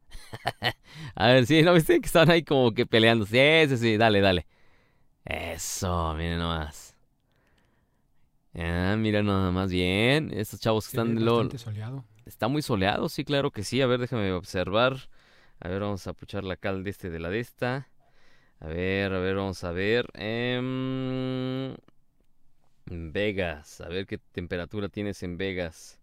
a 1.15 1.27
ver, 1.27 1.45
sí, 1.45 1.61
¿no 1.61 1.73
viste? 1.73 1.99
Que 1.99 2.07
están 2.07 2.31
ahí 2.31 2.43
como 2.43 2.71
que 2.71 2.85
peleando. 2.85 3.25
Sí, 3.25 3.37
sí, 3.67 3.75
sí. 3.75 3.97
Dale, 3.97 4.21
dale. 4.21 4.47
Eso, 5.25 6.13
miren 6.13 6.39
nomás. 6.39 6.95
Ah, 8.55 8.95
mira 8.97 9.21
nada 9.23 9.51
más 9.51 9.69
bien. 9.71 10.31
Estos 10.33 10.61
chavos 10.61 10.87
que 10.87 10.95
están... 10.95 11.15
Bastante 11.15 11.57
soleado. 11.57 12.05
Está 12.29 12.47
muy 12.47 12.61
soleado, 12.61 13.09
sí, 13.09 13.25
claro 13.25 13.49
que 13.49 13.63
sí. 13.63 13.81
A 13.81 13.87
ver, 13.87 13.99
déjame 13.99 14.31
observar. 14.33 15.09
A 15.59 15.67
ver, 15.67 15.81
vamos 15.81 16.05
a 16.05 16.13
puchar 16.13 16.43
la 16.43 16.57
cal 16.57 16.83
de 16.83 16.91
este 16.91 17.09
de 17.09 17.19
la 17.19 17.29
de 17.31 17.39
esta. 17.39 17.89
A 18.59 18.67
ver, 18.67 19.11
a 19.13 19.19
ver, 19.19 19.35
vamos 19.35 19.63
a 19.63 19.71
ver. 19.71 20.05
Em, 20.13 21.75
Vegas, 22.85 23.81
a 23.81 23.89
ver 23.89 24.05
qué 24.05 24.19
temperatura 24.19 24.89
tienes 24.89 25.23
en 25.23 25.37
Vegas. 25.37 25.99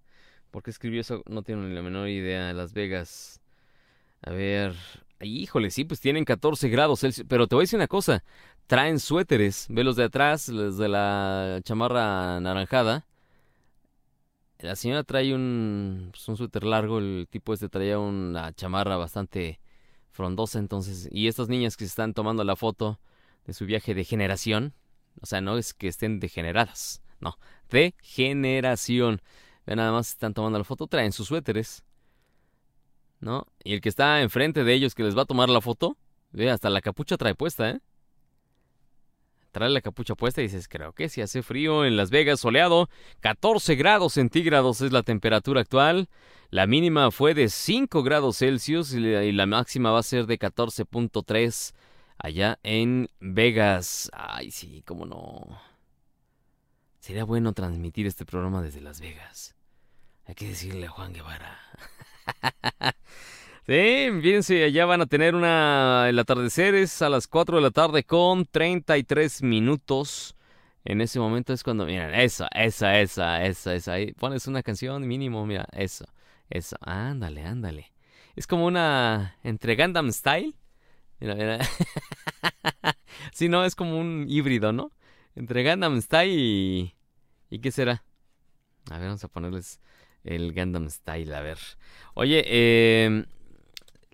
¿Por 0.50 0.64
qué 0.64 0.70
escribió 0.70 1.00
eso? 1.00 1.22
No 1.26 1.42
tengo 1.44 1.62
ni 1.62 1.72
la 1.72 1.82
menor 1.82 2.08
idea. 2.08 2.52
Las 2.52 2.72
Vegas. 2.72 3.40
A 4.22 4.30
ver. 4.32 4.74
Híjole, 5.20 5.70
sí, 5.70 5.84
pues 5.84 6.00
tienen 6.00 6.24
14 6.24 6.68
grados 6.68 7.00
Celsius. 7.00 7.26
Pero 7.28 7.46
te 7.46 7.54
voy 7.54 7.62
a 7.62 7.66
decir 7.66 7.78
una 7.78 7.86
cosa. 7.86 8.24
Traen 8.66 8.98
suéteres. 8.98 9.66
Ve 9.70 9.84
los 9.84 9.94
de 9.94 10.04
atrás, 10.04 10.48
los 10.48 10.76
de 10.76 10.88
la 10.88 11.60
chamarra 11.62 12.40
naranjada. 12.40 13.06
La 14.66 14.74
señora 14.74 15.04
trae 15.04 15.32
un, 15.32 16.08
pues, 16.10 16.26
un 16.28 16.36
suéter 16.36 16.64
largo, 16.64 16.98
el 16.98 17.28
tipo 17.30 17.54
este 17.54 17.68
traía 17.68 18.00
una 18.00 18.52
chamarra 18.52 18.96
bastante 18.96 19.60
frondosa 20.10 20.58
entonces. 20.58 21.08
Y 21.12 21.28
estas 21.28 21.48
niñas 21.48 21.76
que 21.76 21.84
se 21.84 21.90
están 21.90 22.14
tomando 22.14 22.42
la 22.42 22.56
foto 22.56 22.98
de 23.44 23.52
su 23.52 23.64
viaje 23.64 23.94
de 23.94 24.02
generación, 24.02 24.74
o 25.20 25.26
sea, 25.26 25.40
no 25.40 25.56
es 25.56 25.72
que 25.72 25.86
estén 25.86 26.18
degeneradas, 26.18 27.00
no, 27.20 27.38
de 27.70 27.94
generación. 28.02 29.22
Vean, 29.66 29.76
nada 29.76 29.92
más 29.92 30.08
están 30.08 30.34
tomando 30.34 30.58
la 30.58 30.64
foto, 30.64 30.88
traen 30.88 31.12
sus 31.12 31.28
suéteres, 31.28 31.84
¿no? 33.20 33.46
Y 33.62 33.74
el 33.74 33.80
que 33.80 33.88
está 33.88 34.20
enfrente 34.20 34.64
de 34.64 34.74
ellos 34.74 34.96
que 34.96 35.04
les 35.04 35.16
va 35.16 35.22
a 35.22 35.26
tomar 35.26 35.48
la 35.48 35.60
foto, 35.60 35.96
ve, 36.32 36.50
hasta 36.50 36.70
la 36.70 36.80
capucha 36.80 37.16
trae 37.16 37.36
puesta, 37.36 37.70
¿eh? 37.70 37.80
Trae 39.56 39.70
la 39.70 39.80
capucha 39.80 40.14
puesta 40.14 40.42
y 40.42 40.44
dices, 40.44 40.68
creo 40.68 40.92
que 40.92 41.08
si 41.08 41.22
hace 41.22 41.42
frío 41.42 41.86
en 41.86 41.96
Las 41.96 42.10
Vegas, 42.10 42.40
soleado, 42.40 42.90
14 43.20 43.74
grados 43.74 44.12
centígrados 44.12 44.82
es 44.82 44.92
la 44.92 45.02
temperatura 45.02 45.62
actual, 45.62 46.10
la 46.50 46.66
mínima 46.66 47.10
fue 47.10 47.32
de 47.32 47.48
5 47.48 48.02
grados 48.02 48.36
Celsius 48.36 48.92
y 48.92 49.32
la 49.32 49.46
máxima 49.46 49.92
va 49.92 50.00
a 50.00 50.02
ser 50.02 50.26
de 50.26 50.38
14.3 50.38 51.72
allá 52.18 52.58
en 52.64 53.08
Vegas. 53.18 54.10
Ay, 54.12 54.50
sí, 54.50 54.82
cómo 54.84 55.06
no. 55.06 55.58
Sería 57.00 57.24
bueno 57.24 57.54
transmitir 57.54 58.06
este 58.06 58.26
programa 58.26 58.60
desde 58.60 58.82
Las 58.82 59.00
Vegas. 59.00 59.54
Hay 60.26 60.34
que 60.34 60.48
decirle 60.48 60.84
a 60.84 60.90
Juan 60.90 61.14
Guevara. 61.14 61.58
Sí, 63.66 64.08
fíjense, 64.22 64.62
allá 64.62 64.86
van 64.86 65.00
a 65.00 65.06
tener 65.06 65.34
una. 65.34 66.08
El 66.08 66.18
atardecer 66.20 66.76
es 66.76 67.02
a 67.02 67.08
las 67.08 67.26
4 67.26 67.56
de 67.56 67.62
la 67.62 67.72
tarde 67.72 68.04
con 68.04 68.46
33 68.46 69.42
minutos. 69.42 70.36
En 70.84 71.00
ese 71.00 71.18
momento 71.18 71.52
es 71.52 71.64
cuando. 71.64 71.84
Miren, 71.84 72.14
esa, 72.14 72.46
esa, 72.54 73.00
esa, 73.00 73.44
esa, 73.44 73.74
esa. 73.74 73.92
Ahí 73.94 74.12
pones 74.12 74.46
una 74.46 74.62
canción 74.62 75.04
mínimo, 75.08 75.44
mira, 75.46 75.66
eso, 75.72 76.06
eso. 76.48 76.76
Ándale, 76.80 77.44
ándale. 77.44 77.92
Es 78.36 78.46
como 78.46 78.66
una. 78.66 79.36
Entre 79.42 79.74
Gundam 79.74 80.12
Style. 80.12 80.54
Mira, 81.18 81.34
mira. 81.34 81.58
sí, 83.32 83.48
no, 83.48 83.64
es 83.64 83.74
como 83.74 83.98
un 83.98 84.26
híbrido, 84.28 84.72
¿no? 84.72 84.92
Entre 85.34 85.68
Gundam 85.68 86.00
Style 86.00 86.32
y... 86.32 86.94
¿Y 87.50 87.58
qué 87.58 87.72
será? 87.72 88.04
A 88.90 88.98
ver, 88.98 89.08
vamos 89.08 89.24
a 89.24 89.28
ponerles 89.28 89.80
el 90.22 90.54
Gundam 90.54 90.88
Style, 90.88 91.34
a 91.34 91.40
ver. 91.40 91.58
Oye, 92.14 92.44
eh, 92.46 93.26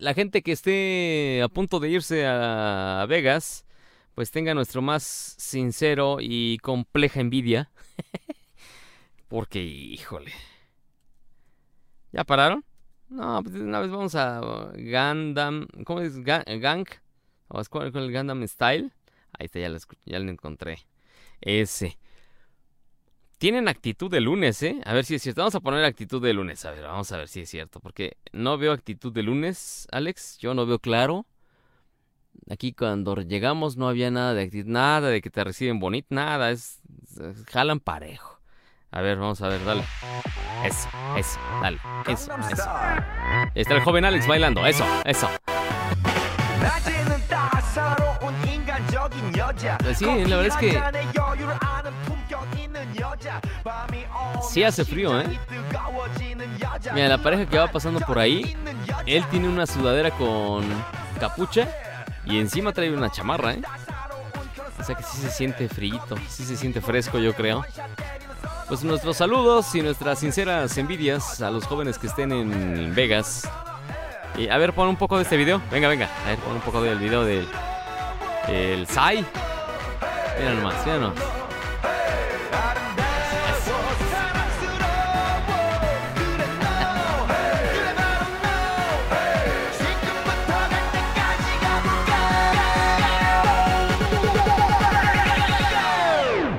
la 0.02 0.14
gente 0.14 0.42
que 0.42 0.50
esté 0.50 1.40
a 1.42 1.48
punto 1.48 1.78
de 1.78 1.88
irse 1.88 2.26
a 2.26 3.06
Vegas, 3.08 3.64
pues 4.16 4.32
tenga 4.32 4.52
nuestro 4.52 4.82
más 4.82 5.04
sincero 5.38 6.16
y 6.20 6.58
compleja 6.58 7.20
envidia. 7.20 7.70
Porque, 9.28 9.62
híjole. 9.62 10.32
¿Ya 12.10 12.24
pararon? 12.24 12.64
No, 13.08 13.42
pues 13.44 13.54
una 13.54 13.78
vez 13.78 13.90
vamos 13.92 14.16
a 14.16 14.40
Gundam. 14.74 15.68
¿Cómo 15.84 16.00
es? 16.00 16.18
Gang. 16.24 16.86
¿O 17.46 17.62
con 17.70 17.86
el 17.86 18.12
Gundam 18.12 18.46
Style? 18.48 18.92
Ahí 19.38 19.46
está, 19.46 19.60
ya 19.60 19.68
lo, 19.68 19.78
ya 20.04 20.18
lo 20.18 20.30
encontré. 20.30 20.78
Ese. 21.40 21.96
Tienen 23.42 23.66
actitud 23.66 24.08
de 24.08 24.20
lunes, 24.20 24.62
¿eh? 24.62 24.80
A 24.84 24.94
ver 24.94 25.04
si 25.04 25.16
es 25.16 25.22
cierto. 25.22 25.40
Vamos 25.40 25.56
a 25.56 25.60
poner 25.60 25.84
actitud 25.84 26.22
de 26.22 26.32
lunes. 26.32 26.64
A 26.64 26.70
ver, 26.70 26.84
vamos 26.84 27.10
a 27.10 27.16
ver 27.16 27.26
si 27.26 27.40
es 27.40 27.50
cierto. 27.50 27.80
Porque 27.80 28.16
no 28.30 28.56
veo 28.56 28.70
actitud 28.70 29.12
de 29.12 29.24
lunes, 29.24 29.88
Alex. 29.90 30.38
Yo 30.38 30.54
no 30.54 30.64
veo 30.64 30.78
claro. 30.78 31.26
Aquí 32.48 32.72
cuando 32.72 33.16
llegamos 33.16 33.76
no 33.76 33.88
había 33.88 34.12
nada 34.12 34.32
de 34.34 34.44
actitud, 34.44 34.70
nada 34.70 35.08
de 35.08 35.20
que 35.20 35.28
te 35.28 35.42
reciben 35.42 35.80
bonito, 35.80 36.06
nada. 36.10 36.52
Es, 36.52 36.82
jalan 37.50 37.80
parejo. 37.80 38.40
A 38.92 39.00
ver, 39.00 39.18
vamos 39.18 39.42
a 39.42 39.48
ver, 39.48 39.64
dale. 39.64 39.82
Eso, 40.64 40.88
eso, 41.16 41.40
dale. 41.60 41.80
Eso, 42.06 42.32
eso. 42.48 42.70
Está 43.56 43.74
el 43.74 43.80
joven 43.80 44.04
Alex 44.04 44.28
bailando. 44.28 44.64
Eso, 44.64 44.84
eso. 45.04 45.28
Sí, 49.94 50.04
la 50.04 50.36
verdad 50.36 50.46
es 50.46 50.56
que 50.56 50.82
Sí 54.50 54.64
hace 54.64 54.84
frío, 54.84 55.20
¿eh? 55.20 55.38
Mira, 56.94 57.08
la 57.08 57.18
pareja 57.18 57.46
que 57.46 57.58
va 57.58 57.68
pasando 57.68 58.00
por 58.00 58.18
ahí, 58.18 58.56
él 59.06 59.24
tiene 59.30 59.48
una 59.48 59.66
sudadera 59.66 60.10
con 60.10 60.64
capucha 61.20 61.68
y 62.24 62.38
encima 62.38 62.72
trae 62.72 62.92
una 62.92 63.10
chamarra, 63.10 63.52
¿eh? 63.52 63.62
O 64.78 64.84
sea 64.84 64.96
que 64.96 65.04
sí 65.04 65.18
se 65.18 65.30
siente 65.30 65.68
frío, 65.68 66.00
sí 66.28 66.44
se 66.44 66.56
siente 66.56 66.80
fresco, 66.80 67.18
yo 67.18 67.34
creo. 67.34 67.64
Pues 68.68 68.82
nuestros 68.82 69.16
saludos 69.16 69.74
y 69.74 69.82
nuestras 69.82 70.18
sinceras 70.18 70.76
envidias 70.78 71.40
a 71.40 71.50
los 71.50 71.66
jóvenes 71.66 71.98
que 71.98 72.08
estén 72.08 72.32
en 72.32 72.94
Vegas. 72.94 73.48
Y 74.36 74.48
a 74.48 74.56
ver, 74.58 74.72
pon 74.72 74.88
un 74.88 74.96
poco 74.96 75.18
de 75.18 75.24
este 75.24 75.36
video. 75.36 75.60
Venga, 75.70 75.88
venga. 75.88 76.08
A 76.24 76.30
ver, 76.30 76.38
pon 76.38 76.54
un 76.54 76.60
poco 76.62 76.82
del 76.82 76.98
video 76.98 77.24
del 77.24 77.46
el 78.48 78.86
Sai. 78.86 79.24
Mira 80.38 80.54
nomás, 80.54 80.74
mira 80.86 80.98
nomás. 80.98 81.22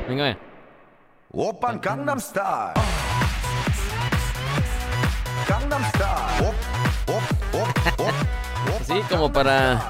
Venga, 0.07 0.37
Open 1.33 1.79
Gangnam 1.81 2.19
Style. 2.19 2.73
Gangnam 5.47 5.83
Style. 5.89 6.53
Sí, 8.85 9.01
como 9.09 9.31
para 9.31 9.81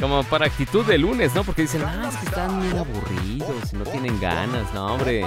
como 0.00 0.22
para 0.24 0.46
actitud 0.46 0.84
de 0.86 0.98
lunes, 0.98 1.34
¿no? 1.34 1.44
Porque 1.44 1.62
dicen, 1.62 1.82
ah, 1.84 2.08
es 2.08 2.16
que 2.16 2.26
están 2.26 2.60
bien 2.60 2.78
aburridos 2.78 3.72
no 3.72 3.84
tienen 3.84 4.18
ganas, 4.20 4.72
no, 4.74 4.94
hombre. 4.94 5.24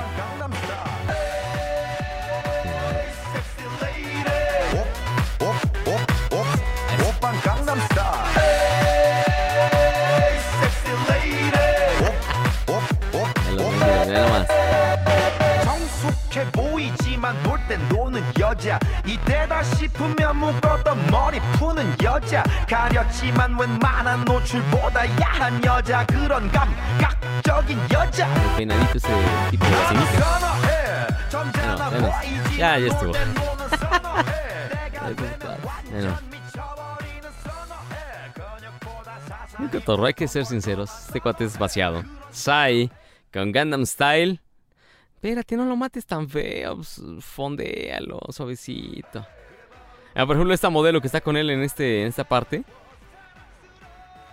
여자 18.60 18.78
이때다 19.06 19.62
싶으면 19.62 20.36
묶었던 20.36 21.06
머리 21.10 21.40
푸는 21.58 21.96
여자 22.02 22.42
가렸지만 22.68 23.58
웬만한 23.58 24.24
노출보다 24.24 25.06
야한 25.20 25.64
여자 25.64 26.04
그런 26.06 26.50
감각적인 26.50 27.78
여자 27.92 28.26
peinadito 28.56 28.96
ese 28.96 29.08
tipo 29.50 29.64
de 29.66 29.76
cenita. 29.88 30.66
No, 31.32 31.90
bueno, 31.90 32.10
ya, 32.56 32.78
ya 32.78 32.86
estuvo. 32.86 33.12
bueno. 35.90 36.18
Muy 39.58 39.68
cotorro, 39.68 40.06
hay 40.06 40.14
que 40.14 40.28
ser 40.28 40.44
sinceros. 40.46 40.90
Este 41.06 41.20
cuate 41.20 41.44
es 41.44 41.58
vaciado. 41.58 42.02
Sai 42.30 42.90
con 43.32 43.52
Gundam 43.52 43.84
Style 43.86 44.40
Espérate, 45.21 45.55
no 45.55 45.65
lo 45.65 45.75
mates 45.75 46.03
tan 46.07 46.27
feo. 46.27 46.77
Pues, 46.77 46.99
fondéalo, 47.19 48.19
suavecito. 48.29 49.23
Ah, 50.15 50.25
por 50.25 50.35
ejemplo, 50.35 50.51
esta 50.51 50.71
modelo 50.71 50.99
que 50.99 51.05
está 51.05 51.21
con 51.21 51.37
él 51.37 51.51
en, 51.51 51.61
este, 51.61 52.01
en 52.01 52.07
esta 52.07 52.23
parte. 52.23 52.63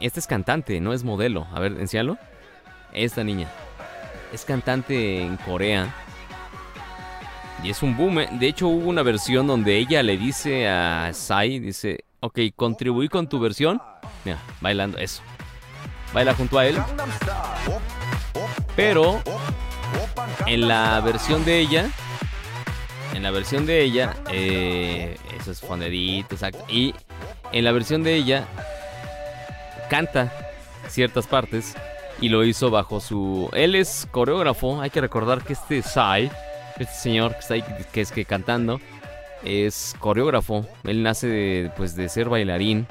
Esta 0.01 0.19
es 0.19 0.27
cantante, 0.27 0.81
no 0.81 0.95
es 0.95 1.05
modelo. 1.05 1.47
A 1.53 1.61
ver, 1.61 1.73
enséñalo. 1.73 2.17
Esta 2.95 3.23
niña. 3.23 3.51
Es 4.33 4.47
cantante 4.47 5.21
en 5.21 5.37
Corea. 5.37 5.95
Y 7.63 7.69
es 7.69 7.83
un 7.83 7.95
boom. 7.95 8.39
De 8.39 8.49
hecho, 8.49 8.69
hubo 8.69 8.89
una 8.89 9.03
versión 9.03 9.47
donde 9.47 9.77
ella 9.77 10.03
le 10.03 10.17
dice 10.17 10.69
a 10.69 11.13
Sai, 11.13 11.59
dice, 11.59 12.07
ok, 12.21 12.39
contribuí 12.57 13.11
con 13.11 13.29
tu 13.29 13.39
versión. 13.39 13.83
Mira, 14.25 14.39
bailando, 14.63 14.97
eso. 14.97 15.21
Baila 16.15 16.33
junto 16.33 16.59
a 16.59 16.67
él. 16.67 16.79
Pero 18.75 19.21
en 20.47 20.69
la 20.69 21.01
versión 21.01 21.45
de 21.45 21.59
ella, 21.59 21.91
en 23.15 23.23
la 23.23 23.31
versión 23.31 23.67
de 23.67 23.83
ella, 23.83 24.17
eh, 24.33 25.17
eso 25.41 25.51
es 25.51 25.63
exacto. 25.63 26.65
Y 26.69 26.95
en 27.53 27.65
la 27.65 27.73
versión 27.73 28.03
de 28.03 28.15
ella, 28.15 28.47
canta 29.89 30.33
ciertas 30.89 31.27
partes 31.27 31.75
y 32.21 32.29
lo 32.29 32.45
hizo 32.45 32.71
bajo 32.71 33.01
su. 33.01 33.49
Él 33.53 33.75
es 33.75 34.09
coreógrafo. 34.11 34.81
Hay 34.81 34.91
que 34.91 35.01
recordar 35.01 35.43
que 35.43 35.53
este 35.53 35.83
Sai, 35.83 36.31
este 36.79 36.95
señor 36.95 37.33
que 37.33 37.39
está 37.39 37.55
ahí, 37.55 37.65
que 37.93 38.01
es 38.01 38.13
que 38.13 38.25
cantando, 38.25 38.81
es 39.45 39.95
coreógrafo. 39.99 40.67
Él 40.85 41.03
nace 41.03 41.27
de, 41.27 41.73
pues, 41.77 41.95
de 41.97 42.09
ser 42.09 42.29
bailarín. 42.29 42.87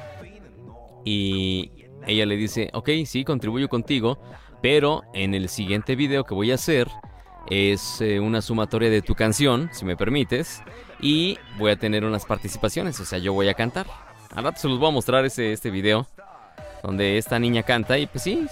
Y 1.05 1.71
ella 2.05 2.25
le 2.25 2.35
dice: 2.35 2.69
Ok, 2.73 2.89
sí, 3.05 3.23
contribuyo 3.23 3.69
contigo. 3.69 4.19
Pero 4.61 5.03
en 5.13 5.33
el 5.33 5.49
siguiente 5.49 5.95
video 5.95 6.23
que 6.23 6.33
voy 6.33 6.51
a 6.51 6.55
hacer 6.55 6.87
es 7.49 8.01
eh, 8.01 8.19
una 8.19 8.41
sumatoria 8.41 8.89
de 8.89 9.01
tu 9.01 9.15
canción, 9.15 9.69
si 9.71 9.85
me 9.85 9.95
permites, 9.95 10.61
y 10.99 11.37
voy 11.57 11.71
a 11.71 11.75
tener 11.77 12.03
unas 12.03 12.25
participaciones, 12.25 12.99
o 12.99 13.05
sea, 13.05 13.19
yo 13.19 13.33
voy 13.33 13.49
a 13.49 13.53
cantar. 13.53 13.87
Al 14.35 14.43
rato 14.43 14.59
se 14.59 14.67
los 14.67 14.79
voy 14.79 14.89
a 14.89 14.91
mostrar 14.91 15.25
ese, 15.25 15.53
este 15.53 15.69
video 15.69 16.07
donde 16.83 17.17
esta 17.17 17.39
niña 17.39 17.63
canta 17.63 17.97
y 17.97 18.05
pues 18.05 18.23
sí, 18.23 18.45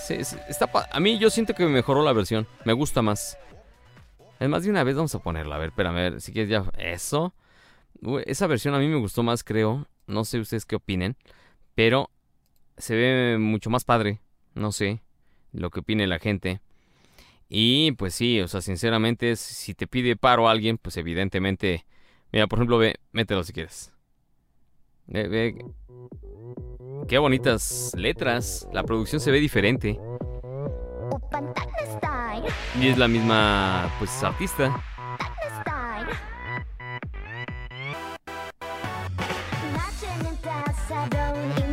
está 0.49 0.69
a 0.91 0.99
mí 0.99 1.19
yo 1.19 1.29
siento 1.29 1.53
que 1.53 1.63
me 1.63 1.69
mejoró 1.69 2.03
la 2.03 2.13
versión, 2.13 2.47
me 2.63 2.73
gusta 2.73 3.01
más. 3.01 3.37
Es 4.39 4.49
más 4.49 4.63
de 4.63 4.69
una 4.69 4.83
vez 4.83 4.95
vamos 4.95 5.15
a 5.15 5.19
ponerla, 5.19 5.55
a 5.55 5.59
ver, 5.59 5.69
espérame, 5.69 5.97
a 5.97 6.01
ver, 6.01 6.21
si 6.21 6.33
quieres 6.33 6.49
ya 6.49 6.63
eso. 6.77 7.33
Esa 8.25 8.47
versión 8.47 8.75
a 8.75 8.79
mí 8.79 8.87
me 8.87 8.97
gustó 8.97 9.23
más, 9.23 9.43
creo. 9.43 9.87
No 10.07 10.25
sé 10.25 10.39
ustedes 10.39 10.65
qué 10.65 10.75
opinen, 10.75 11.15
pero 11.73 12.09
se 12.77 12.95
ve 12.95 13.37
mucho 13.39 13.69
más 13.69 13.85
padre, 13.85 14.19
no 14.53 14.71
sé 14.71 15.04
lo 15.55 15.69
que 15.69 15.79
opine 15.79 16.07
la 16.07 16.19
gente. 16.19 16.61
Y 17.49 17.91
pues 17.93 18.15
sí, 18.15 18.41
o 18.41 18.47
sea, 18.47 18.61
sinceramente, 18.61 19.35
si 19.35 19.73
te 19.73 19.87
pide 19.87 20.15
paro 20.15 20.47
a 20.47 20.51
alguien, 20.51 20.77
pues 20.77 20.97
evidentemente, 20.97 21.85
mira, 22.31 22.47
por 22.47 22.59
ejemplo, 22.59 22.77
ve, 22.77 22.95
mételo 23.11 23.43
si 23.43 23.53
quieres. 23.53 23.91
Ve, 25.07 25.27
ve. 25.27 25.65
Qué 27.07 27.17
bonitas 27.19 27.91
letras. 27.95 28.67
La 28.73 28.83
producción 28.83 29.21
se 29.21 29.31
ve 29.31 29.39
diferente. 29.39 29.99
Y 32.79 32.87
es 32.87 32.97
la 32.97 33.07
misma, 33.07 33.93
pues, 33.99 34.23
artista. 34.23 34.83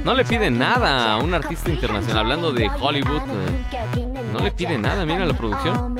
No 0.05 0.15
le 0.15 0.25
piden 0.25 0.59
nada 0.59 1.13
a 1.13 1.19
un 1.19 1.33
artista 1.33 1.71
internacional. 1.71 2.19
Hablando 2.19 2.53
de 2.53 2.69
Hollywood, 2.69 3.23
eh, 3.23 4.07
no 4.33 4.41
le 4.41 4.51
piden 4.51 4.83
nada. 4.83 5.07
Mira 5.07 5.25
la 5.25 5.35
producción. 5.35 5.97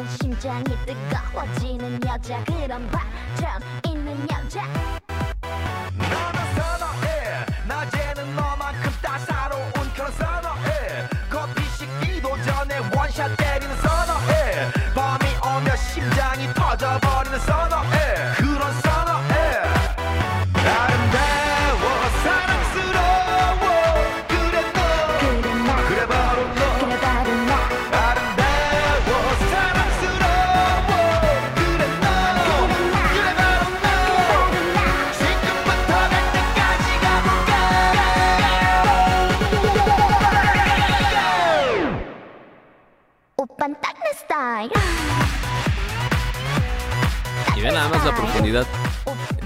Y 47.57 47.61
vean 47.61 47.75
nada 47.75 47.89
más 47.89 48.05
la 48.05 48.15
profundidad 48.15 48.67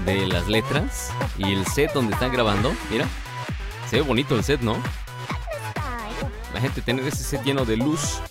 de 0.05 0.27
las 0.27 0.47
letras 0.47 1.11
y 1.37 1.53
el 1.53 1.65
set 1.65 1.91
donde 1.93 2.13
están 2.13 2.31
grabando. 2.31 2.73
Mira, 2.91 3.05
se 3.89 3.97
ve 3.97 4.01
bonito 4.03 4.35
el 4.35 4.43
set, 4.43 4.61
¿no? 4.61 4.77
La 6.53 6.61
gente 6.61 6.81
tener 6.81 7.05
ese 7.07 7.23
set 7.23 7.43
lleno 7.43 7.65
de 7.65 7.77
luz. 7.77 8.21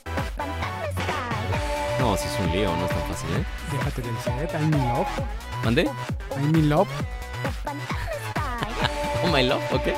No, 1.99 2.17
si 2.17 2.27
es 2.27 2.41
un 2.41 2.53
lío, 2.53 2.77
no 2.77 2.87
es 2.87 2.91
tan 2.91 3.03
fácil, 3.09 3.31
¿eh? 3.31 3.45
Déjate 3.73 4.03
del 4.03 4.17
set, 4.19 4.53
I'm 4.55 4.73
in 4.73 4.79
love. 4.89 5.09
¿Mande? 5.65 5.91
I'm 6.37 6.55
in 6.55 6.69
love. 6.69 6.89
Oh 9.25 9.29
my 9.29 9.43
love, 9.43 9.63
ok. 9.73 9.89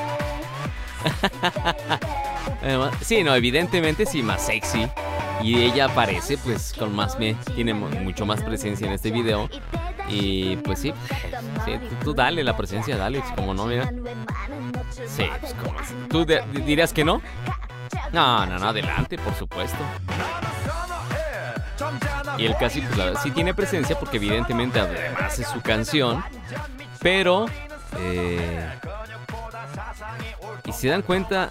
Sí, 3.02 3.22
no, 3.22 3.34
evidentemente 3.34 4.04
sí, 4.06 4.22
más 4.22 4.42
sexy. 4.46 4.88
Y 5.42 5.60
ella 5.62 5.84
aparece 5.86 6.36
pues 6.38 6.74
con 6.76 6.94
más, 6.94 7.18
me, 7.18 7.34
tiene 7.54 7.72
mu- 7.72 7.88
mucho 8.00 8.26
más 8.26 8.42
presencia 8.42 8.86
en 8.86 8.92
este 8.94 9.10
video. 9.10 9.48
Y 10.08 10.56
pues 10.56 10.80
sí, 10.80 10.92
sí 11.64 11.72
tú, 12.02 12.14
dale 12.14 12.42
la 12.42 12.56
presencia, 12.56 12.96
dale, 12.96 13.20
pues, 13.20 13.32
como 13.32 13.54
no, 13.54 13.66
mira. 13.66 13.92
Sí, 15.06 15.26
pues. 15.40 15.54
¿Tú 16.08 16.24
de- 16.24 16.42
dirías 16.64 16.92
que 16.92 17.04
no? 17.04 17.20
No, 18.12 18.46
no, 18.46 18.58
no, 18.58 18.68
adelante, 18.68 19.18
por 19.18 19.34
supuesto. 19.34 19.76
Y 22.38 22.46
el 22.46 22.56
casi, 22.56 22.80
pues 22.80 22.96
la 22.96 23.04
verdad, 23.06 23.20
sí 23.22 23.30
tiene 23.30 23.54
presencia 23.54 23.98
porque 23.98 24.16
evidentemente 24.16 24.80
además 24.80 25.38
es 25.38 25.46
su 25.46 25.60
canción. 25.60 26.24
Pero, 27.00 27.46
eh, 27.98 28.68
y 30.64 30.72
se 30.72 30.88
dan 30.88 31.02
cuenta, 31.02 31.50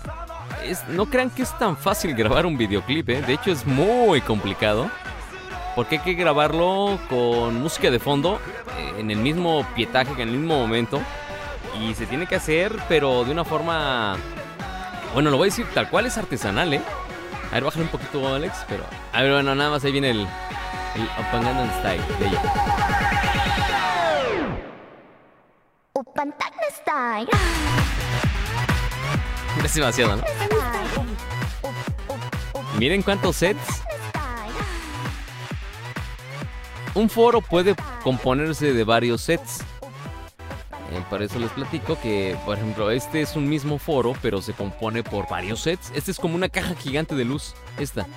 no 0.89 1.05
crean 1.05 1.29
que 1.29 1.43
es 1.43 1.57
tan 1.57 1.77
fácil 1.77 2.15
grabar 2.15 2.45
un 2.45 2.57
videoclip, 2.57 3.09
¿eh? 3.09 3.21
De 3.21 3.33
hecho 3.33 3.51
es 3.51 3.65
muy 3.65 4.21
complicado. 4.21 4.89
Porque 5.75 5.97
hay 5.97 6.01
que 6.01 6.13
grabarlo 6.15 6.97
con 7.07 7.61
música 7.61 7.91
de 7.91 7.99
fondo, 7.99 8.39
eh, 8.79 8.93
en 8.99 9.11
el 9.11 9.19
mismo 9.19 9.63
pietaje, 9.75 10.11
en 10.13 10.29
el 10.29 10.37
mismo 10.37 10.59
momento. 10.59 10.99
Y 11.79 11.93
se 11.93 12.07
tiene 12.07 12.25
que 12.25 12.35
hacer, 12.35 12.75
pero 12.89 13.23
de 13.23 13.31
una 13.31 13.45
forma... 13.45 14.17
Bueno, 15.13 15.29
lo 15.29 15.37
voy 15.37 15.49
a 15.49 15.51
decir 15.51 15.67
tal 15.75 15.89
cual 15.89 16.07
es 16.07 16.17
artesanal, 16.17 16.73
¿eh? 16.73 16.81
A 17.51 17.53
ver, 17.53 17.63
bájale 17.63 17.83
un 17.83 17.91
poquito, 17.91 18.33
Alex, 18.33 18.65
pero... 18.67 18.83
A 19.13 19.21
ver, 19.21 19.31
bueno, 19.33 19.53
nada 19.53 19.69
más 19.69 19.83
ahí 19.83 19.91
viene 19.91 20.09
el... 20.09 20.27
El 20.95 21.07
Open 21.19 21.43
Gangnam 21.43 21.69
Style 21.79 22.01
de 22.19 22.27
ella. 22.27 22.41
Es 29.63 29.73
demasiado, 29.73 30.15
¿no? 30.15 30.23
Miren 32.77 33.01
cuántos 33.01 33.37
sets. 33.37 33.83
Un 36.93 37.09
foro 37.09 37.41
puede 37.41 37.75
componerse 38.03 38.73
de 38.73 38.83
varios 38.83 39.21
sets. 39.21 39.61
Eh, 40.91 41.03
por 41.09 41.21
eso 41.21 41.37
les 41.37 41.51
platico 41.51 41.99
que, 41.99 42.37
por 42.45 42.57
ejemplo, 42.57 42.91
este 42.91 43.21
es 43.21 43.35
un 43.35 43.49
mismo 43.49 43.77
foro, 43.77 44.13
pero 44.21 44.41
se 44.41 44.53
compone 44.53 45.03
por 45.03 45.27
varios 45.27 45.61
sets. 45.61 45.91
Este 45.95 46.11
es 46.11 46.17
como 46.17 46.35
una 46.35 46.49
caja 46.49 46.75
gigante 46.75 47.15
de 47.15 47.25
luz. 47.25 47.55
Esta. 47.77 48.07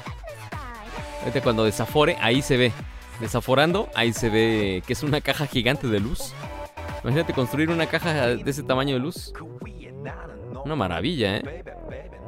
Ahorita 1.20 1.42
cuando 1.42 1.64
desafore, 1.64 2.16
ahí 2.20 2.42
se 2.42 2.56
ve. 2.56 2.72
Desaforando, 3.18 3.88
ahí 3.94 4.12
se 4.14 4.30
ve 4.30 4.82
que 4.86 4.94
es 4.94 5.02
una 5.02 5.20
caja 5.20 5.46
gigante 5.46 5.88
de 5.88 6.00
luz. 6.00 6.32
Imagínate 7.02 7.32
construir 7.32 7.70
una 7.70 7.86
caja 7.86 8.28
de 8.28 8.50
ese 8.50 8.62
tamaño 8.62 8.94
de 8.94 9.00
luz. 9.00 9.32
Una 10.64 10.76
maravilla, 10.76 11.36
¿eh? 11.36 11.64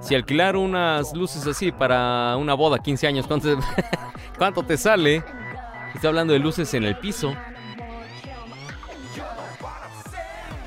Si 0.01 0.15
alquilar 0.15 0.57
unas 0.57 1.15
luces 1.15 1.47
así 1.47 1.71
para 1.71 2.37
una 2.37 2.55
boda, 2.55 2.79
15 2.79 3.07
años, 3.07 3.27
¿cuánto, 4.39 4.63
te 4.65 4.77
sale? 4.77 5.23
Estoy 5.95 6.09
hablando 6.09 6.33
de 6.33 6.41
luces 6.41 6.75
en 6.75 6.85
el 6.85 6.97
piso. 6.99 7.35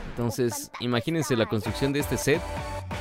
Entonces, 0.09 0.71
imagínense 0.79 1.35
la 1.35 1.45
construcción 1.45 1.91
de 1.91 1.99
este 1.99 2.17
set. 2.17 2.41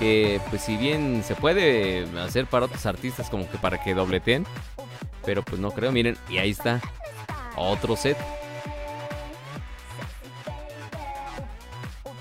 Que, 0.01 0.41
pues, 0.51 0.63
si 0.63 0.77
bien 0.77 1.23
se 1.23 1.37
puede 1.37 2.09
hacer 2.19 2.47
para 2.47 2.67
otros 2.67 2.85
artistas, 2.87 3.31
como 3.31 3.49
que 3.49 3.59
para 3.59 3.83
que 3.83 3.95
dobleten. 3.95 4.45
Pero, 5.25 5.43
pues, 5.45 5.61
no 5.61 5.71
creo. 5.71 5.93
Miren, 5.93 6.17
y 6.29 6.39
ahí 6.39 6.51
está. 6.51 6.81
Otro 7.57 7.95
set. 7.95 8.17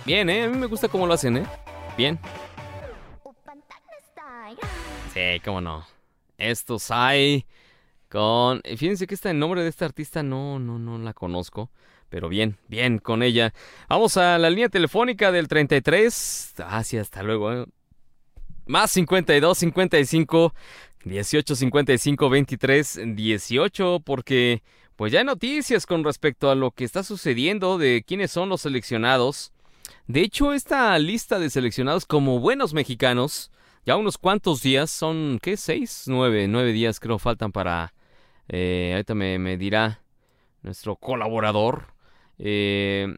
Bien, 0.05 0.29
¿eh? 0.29 0.43
A 0.43 0.49
mí 0.49 0.57
me 0.57 0.67
gusta 0.67 0.87
cómo 0.87 1.07
lo 1.07 1.13
hacen, 1.13 1.37
¿eh? 1.37 1.45
Bien. 1.97 2.19
Sí, 5.13 5.39
cómo 5.45 5.61
no. 5.61 5.85
Estos 6.37 6.89
hay 6.91 7.45
con... 8.09 8.61
eh, 8.63 8.77
Fíjense 8.77 9.07
que 9.07 9.15
está 9.15 9.29
el 9.31 9.39
nombre 9.39 9.61
de 9.61 9.69
esta 9.69 9.85
artista 9.85 10.23
no, 10.23 10.59
no, 10.59 10.79
no 10.79 10.97
la 10.97 11.13
conozco. 11.13 11.69
Pero 12.09 12.29
bien, 12.29 12.57
bien 12.67 12.99
con 12.99 13.23
ella. 13.23 13.53
Vamos 13.89 14.17
a 14.17 14.37
la 14.37 14.49
línea 14.49 14.69
telefónica 14.69 15.31
del 15.31 15.47
33. 15.47 16.55
Ah, 16.59 16.83
sí, 16.83 16.97
hasta 16.97 17.23
luego. 17.23 17.51
¿eh? 17.53 17.65
Más 18.65 18.91
52, 18.91 19.57
55, 19.57 20.53
18, 21.05 21.55
55, 21.55 22.29
23, 22.29 22.99
18. 23.15 23.99
Porque 24.05 24.61
pues 24.95 25.11
ya 25.11 25.19
hay 25.19 25.25
noticias 25.25 25.85
con 25.87 26.03
respecto 26.03 26.51
a 26.51 26.55
lo 26.55 26.71
que 26.71 26.83
está 26.83 27.01
sucediendo 27.03 27.77
de 27.79 28.03
quiénes 28.05 28.31
son 28.31 28.49
los 28.49 28.61
seleccionados. 28.61 29.51
De 30.07 30.21
hecho, 30.21 30.53
esta 30.53 30.97
lista 30.99 31.39
de 31.39 31.49
seleccionados 31.49 32.05
como 32.05 32.39
buenos 32.39 32.73
mexicanos, 32.73 33.51
ya 33.85 33.95
unos 33.95 34.17
cuantos 34.17 34.61
días, 34.61 34.91
son, 34.91 35.39
¿qué? 35.41 35.55
¿Seis? 35.55 36.03
Nueve, 36.07 36.47
nueve 36.47 36.73
días 36.73 36.99
creo 36.99 37.19
faltan 37.19 37.51
para... 37.51 37.93
eh, 38.49 38.91
ahorita 38.93 39.15
me, 39.15 39.39
me 39.39 39.57
dirá 39.57 40.01
nuestro 40.61 40.97
colaborador. 40.97 41.93
Eh, 42.37 43.15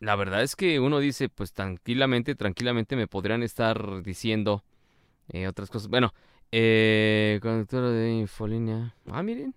la 0.00 0.16
verdad 0.16 0.42
es 0.42 0.56
que 0.56 0.80
uno 0.80 0.98
dice, 0.98 1.28
pues 1.28 1.52
tranquilamente, 1.52 2.34
tranquilamente 2.34 2.96
me 2.96 3.06
podrían 3.06 3.42
estar 3.42 4.02
diciendo 4.02 4.64
eh, 5.28 5.46
otras 5.46 5.70
cosas. 5.70 5.88
Bueno, 5.88 6.14
eh, 6.52 7.38
conductora 7.42 7.90
de 7.90 8.12
Infolínea. 8.12 8.94
Ah, 9.10 9.22
miren. 9.22 9.54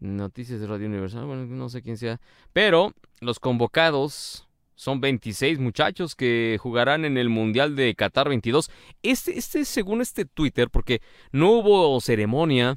Noticias 0.00 0.60
de 0.60 0.66
Radio 0.66 0.86
Universal. 0.86 1.26
Bueno, 1.26 1.46
no 1.46 1.68
sé 1.68 1.82
quién 1.82 1.96
sea. 1.96 2.20
Pero 2.52 2.92
los 3.20 3.38
convocados 3.38 4.48
son 4.74 5.00
26 5.00 5.58
muchachos 5.58 6.14
que 6.14 6.58
jugarán 6.60 7.04
en 7.04 7.16
el 7.18 7.28
Mundial 7.28 7.76
de 7.76 7.94
Qatar 7.94 8.28
22. 8.28 8.70
Este, 9.02 9.38
este, 9.38 9.64
según 9.64 10.00
este 10.00 10.24
Twitter, 10.24 10.70
porque 10.70 11.00
no 11.30 11.50
hubo 11.52 12.00
ceremonia, 12.00 12.76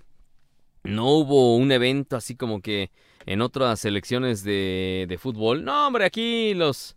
no 0.83 1.09
hubo 1.11 1.55
un 1.55 1.71
evento 1.71 2.15
así 2.15 2.35
como 2.35 2.61
que 2.61 2.91
en 3.25 3.41
otras 3.41 3.79
selecciones 3.79 4.43
de, 4.43 5.05
de 5.09 5.17
fútbol. 5.17 5.63
No, 5.63 5.87
hombre, 5.87 6.05
aquí 6.05 6.53
los... 6.53 6.95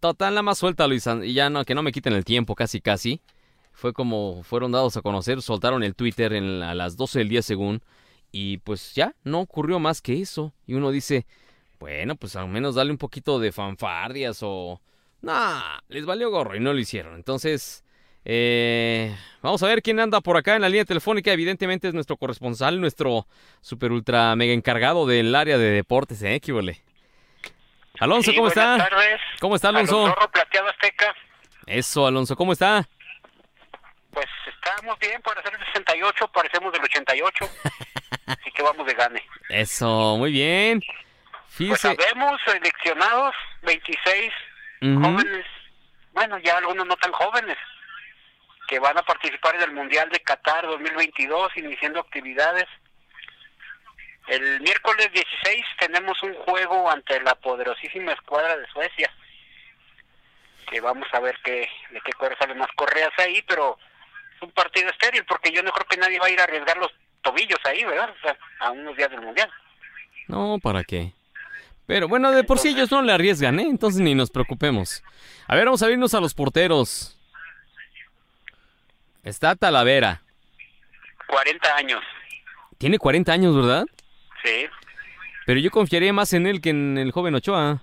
Total, 0.00 0.34
nada 0.34 0.42
más 0.42 0.58
suelta 0.58 0.86
Luis, 0.86 1.08
y 1.22 1.32
ya 1.32 1.48
no, 1.48 1.64
que 1.64 1.74
no 1.74 1.82
me 1.82 1.90
quiten 1.90 2.12
el 2.12 2.24
tiempo, 2.26 2.54
casi, 2.54 2.80
casi. 2.82 3.22
Fue 3.72 3.92
como 3.94 4.42
fueron 4.42 4.70
dados 4.70 4.96
a 4.98 5.02
conocer, 5.02 5.40
soltaron 5.40 5.82
el 5.82 5.94
Twitter 5.94 6.30
la- 6.32 6.70
a 6.70 6.74
las 6.74 6.96
12 6.96 7.20
del 7.20 7.28
día 7.30 7.42
según, 7.42 7.80
y 8.30 8.58
pues 8.58 8.94
ya, 8.94 9.14
no 9.24 9.40
ocurrió 9.40 9.78
más 9.78 10.02
que 10.02 10.20
eso. 10.20 10.52
Y 10.66 10.74
uno 10.74 10.90
dice, 10.90 11.24
bueno, 11.84 12.16
pues 12.16 12.34
al 12.34 12.48
menos 12.48 12.76
dale 12.76 12.90
un 12.90 12.96
poquito 12.96 13.38
de 13.38 13.52
fanfardias 13.52 14.38
o... 14.40 14.80
Nah, 15.20 15.80
les 15.88 16.06
valió 16.06 16.30
gorro 16.30 16.56
y 16.56 16.60
no 16.60 16.72
lo 16.72 16.78
hicieron. 16.78 17.14
Entonces, 17.14 17.84
eh, 18.24 19.14
vamos 19.42 19.62
a 19.62 19.66
ver 19.66 19.82
quién 19.82 20.00
anda 20.00 20.22
por 20.22 20.38
acá 20.38 20.54
en 20.56 20.62
la 20.62 20.70
línea 20.70 20.86
telefónica. 20.86 21.30
Evidentemente 21.30 21.86
es 21.86 21.92
nuestro 21.92 22.16
corresponsal, 22.16 22.80
nuestro 22.80 23.26
super 23.60 23.92
ultra 23.92 24.34
mega 24.34 24.54
encargado 24.54 25.06
del 25.06 25.34
área 25.34 25.58
de 25.58 25.72
deportes, 25.72 26.22
¿eh? 26.22 26.40
¿Qué 26.40 26.54
huele? 26.54 26.80
Alonso, 28.00 28.30
Sí, 28.30 28.36
¿cómo 28.38 28.48
buenas 28.48 28.80
está? 28.80 28.88
tardes. 28.88 29.20
¿Cómo 29.38 29.56
está, 29.56 29.68
Alonso? 29.68 30.14
Plateado 30.32 30.68
Azteca. 30.70 31.14
Eso, 31.66 32.06
Alonso, 32.06 32.34
¿cómo 32.34 32.54
está? 32.54 32.88
Pues 34.10 34.26
estamos 34.46 34.98
bien 35.00 35.20
para 35.20 35.38
hacer 35.40 35.52
el 35.52 35.66
68, 35.66 36.28
parecemos 36.32 36.72
del 36.72 36.82
88. 36.82 37.44
así 38.26 38.50
que 38.52 38.62
vamos 38.62 38.86
de 38.86 38.94
gane. 38.94 39.22
Eso, 39.50 40.16
muy 40.16 40.32
bien. 40.32 40.80
Pues 41.56 41.80
Fíjese. 41.80 41.94
sabemos 41.96 42.40
seleccionados 42.44 43.34
26 43.62 44.32
Ujú. 44.82 45.02
jóvenes, 45.04 45.46
bueno, 46.12 46.38
ya 46.38 46.58
algunos 46.58 46.84
no 46.84 46.96
tan 46.96 47.12
jóvenes, 47.12 47.56
que 48.66 48.80
van 48.80 48.98
a 48.98 49.02
participar 49.02 49.54
en 49.54 49.62
el 49.62 49.72
Mundial 49.72 50.08
de 50.10 50.18
Qatar 50.20 50.66
2022, 50.66 51.56
iniciando 51.56 52.00
actividades. 52.00 52.64
El 54.26 54.60
miércoles 54.62 55.12
16 55.12 55.64
tenemos 55.78 56.20
un 56.24 56.34
juego 56.34 56.90
ante 56.90 57.20
la 57.20 57.34
poderosísima 57.36 58.12
escuadra 58.12 58.56
de 58.56 58.66
Suecia. 58.68 59.12
Que 60.68 60.80
vamos 60.80 61.06
a 61.12 61.20
ver 61.20 61.38
qué, 61.44 61.68
de 61.90 62.00
qué 62.00 62.12
cuadro 62.14 62.36
salen 62.38 62.58
más 62.58 62.70
correas 62.74 63.12
ahí, 63.18 63.42
pero 63.42 63.78
es 64.34 64.42
un 64.42 64.50
partido 64.50 64.88
estéril 64.90 65.24
porque 65.26 65.52
yo 65.52 65.62
no 65.62 65.70
creo 65.70 65.86
que 65.86 65.98
nadie 65.98 66.18
va 66.18 66.26
a 66.26 66.30
ir 66.30 66.40
a 66.40 66.44
arriesgar 66.44 66.78
los 66.78 66.90
tobillos 67.22 67.60
ahí, 67.64 67.84
¿verdad? 67.84 68.10
O 68.10 68.20
sea, 68.22 68.36
a 68.60 68.70
unos 68.72 68.96
días 68.96 69.10
del 69.10 69.20
Mundial. 69.20 69.52
No, 70.26 70.58
¿para 70.60 70.82
qué? 70.84 71.12
Pero 71.86 72.08
bueno, 72.08 72.30
de 72.32 72.44
por 72.44 72.58
sí 72.58 72.68
ellos 72.68 72.90
no 72.90 73.02
le 73.02 73.12
arriesgan, 73.12 73.60
¿eh? 73.60 73.66
Entonces 73.68 74.00
ni 74.00 74.14
nos 74.14 74.30
preocupemos. 74.30 75.02
A 75.46 75.54
ver, 75.54 75.66
vamos 75.66 75.82
a 75.82 75.90
irnos 75.90 76.14
a 76.14 76.20
los 76.20 76.34
porteros. 76.34 77.18
Está 79.22 79.54
Talavera. 79.54 80.22
40 81.26 81.76
años. 81.76 82.02
Tiene 82.78 82.98
40 82.98 83.32
años, 83.32 83.56
¿verdad? 83.56 83.84
Sí. 84.42 84.66
Pero 85.46 85.60
yo 85.60 85.70
confiaría 85.70 86.12
más 86.12 86.32
en 86.32 86.46
él 86.46 86.60
que 86.60 86.70
en 86.70 86.96
el 86.98 87.12
joven 87.12 87.34
Ochoa. 87.34 87.82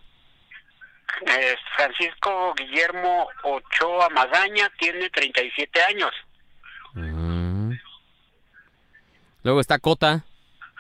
Es 1.26 1.58
Francisco 1.76 2.54
Guillermo 2.58 3.28
Ochoa 3.44 4.10
Magaña 4.10 4.72
tiene 4.80 5.10
37 5.10 5.82
años. 5.84 6.12
Mm. 6.94 7.74
Luego 9.44 9.60
está 9.60 9.78
Cota. 9.80 10.24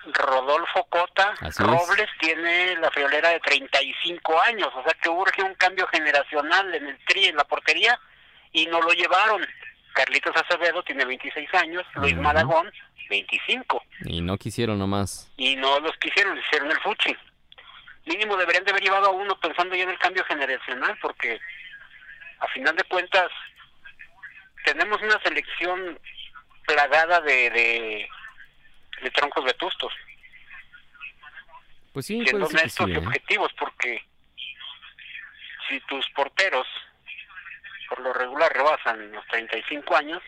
Rodolfo 0.05 0.83
Cota 0.89 1.33
Así 1.41 1.61
es. 1.63 1.67
Robles 1.69 2.09
tiene 2.19 2.75
la 2.77 2.89
friolera 2.91 3.29
de 3.29 3.39
35 3.39 4.41
años, 4.47 4.69
o 4.75 4.83
sea 4.83 4.93
que 5.01 5.09
urge 5.09 5.43
un 5.43 5.53
cambio 5.55 5.85
generacional 5.87 6.73
en 6.73 6.87
el 6.87 6.97
tri, 7.05 7.25
en 7.25 7.35
la 7.35 7.43
portería, 7.43 7.99
y 8.51 8.65
no 8.67 8.81
lo 8.81 8.91
llevaron. 8.93 9.45
Carlitos 9.93 10.35
Acevedo 10.35 10.81
tiene 10.83 11.05
26 11.05 11.53
años, 11.55 11.85
Luis 11.95 12.13
Ujú. 12.13 12.21
Malagón 12.23 12.71
25, 13.09 13.83
Y 14.05 14.21
no 14.21 14.37
quisieron 14.37 14.79
nomás. 14.79 15.29
y 15.37 15.55
no 15.57 15.79
los 15.81 15.95
quisieron, 15.97 16.37
hicieron 16.37 16.71
el 16.71 16.79
fuchi. 16.79 17.15
Mínimo 18.05 18.35
deberían 18.37 18.63
de 18.63 18.71
haber 18.71 18.83
llevado 18.83 19.07
a 19.07 19.11
uno 19.11 19.37
pensando 19.39 19.75
ya 19.75 19.83
en 19.83 19.89
el 19.91 19.99
cambio 19.99 20.23
generacional, 20.25 20.97
porque 21.01 21.39
a 22.39 22.47
final 22.47 22.75
de 22.75 22.83
cuentas 22.85 23.29
tenemos 24.65 25.01
una 25.01 25.19
selección 25.21 25.99
plagada 26.65 27.19
de, 27.21 27.49
de, 27.49 28.09
de 29.01 29.11
troncos 29.11 29.43
vetustos. 29.45 29.93
Pues 31.93 32.05
sí, 32.05 32.23
siendo 32.23 32.47
honestos 32.47 32.85
sí, 32.85 32.91
y 32.91 32.95
¿eh? 32.95 32.97
objetivos, 32.99 33.51
porque 33.59 34.03
si 35.67 35.79
tus 35.81 36.07
porteros 36.11 36.67
por 37.89 37.99
lo 37.99 38.13
regular 38.13 38.53
rebasan 38.53 39.11
los 39.11 39.25
35 39.27 39.97
años, 39.97 40.21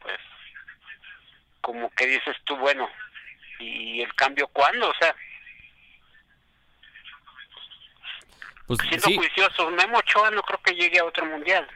pues 0.00 0.18
como 1.62 1.88
que 1.90 2.06
dices 2.06 2.36
tú, 2.44 2.56
bueno, 2.56 2.90
¿y 3.58 4.02
el 4.02 4.14
cambio 4.14 4.46
cuándo? 4.48 4.90
O 4.90 4.94
sea, 5.00 5.14
Pues 8.66 8.78
siendo 8.80 9.06
sí, 9.06 9.16
juicioso, 9.16 9.70
Memo 9.70 9.98
Ochoa 9.98 10.30
no 10.30 10.42
creo 10.42 10.60
que 10.62 10.74
llegue 10.74 10.98
a 10.98 11.04
otro 11.04 11.26
mundial. 11.26 11.66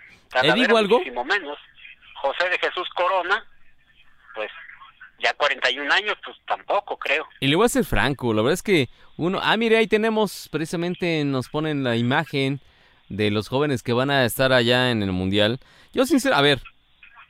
¿Le 0.43 0.53
digo 0.55 0.75
Talavera 0.75 0.79
algo? 0.79 1.25
Menos. 1.25 1.59
José 2.15 2.49
de 2.49 2.59
Jesús 2.59 2.89
Corona, 2.95 3.47
pues 4.35 4.51
ya 5.19 5.35
41 5.35 5.93
años, 5.93 6.17
pues 6.25 6.37
tampoco 6.47 6.97
creo. 6.97 7.27
y 7.41 7.49
le 7.49 7.57
voy 7.57 7.67
a 7.67 7.69
ser 7.69 7.85
franco, 7.85 8.33
la 8.33 8.43
verdad 8.43 8.55
es 8.55 8.63
que 8.63 8.89
uno, 9.17 9.41
ah, 9.43 9.57
mire, 9.57 9.77
ahí 9.77 9.89
tenemos, 9.89 10.49
precisamente 10.51 11.25
nos 11.25 11.49
ponen 11.49 11.83
la 11.83 11.97
imagen 11.97 12.61
de 13.09 13.31
los 13.31 13.49
jóvenes 13.49 13.83
que 13.83 13.93
van 13.93 14.11
a 14.11 14.25
estar 14.25 14.53
allá 14.53 14.91
en 14.91 15.03
el 15.03 15.13
Mundial. 15.13 15.59
Yo 15.93 16.07
sincero, 16.07 16.37
a 16.37 16.41
ver, 16.41 16.61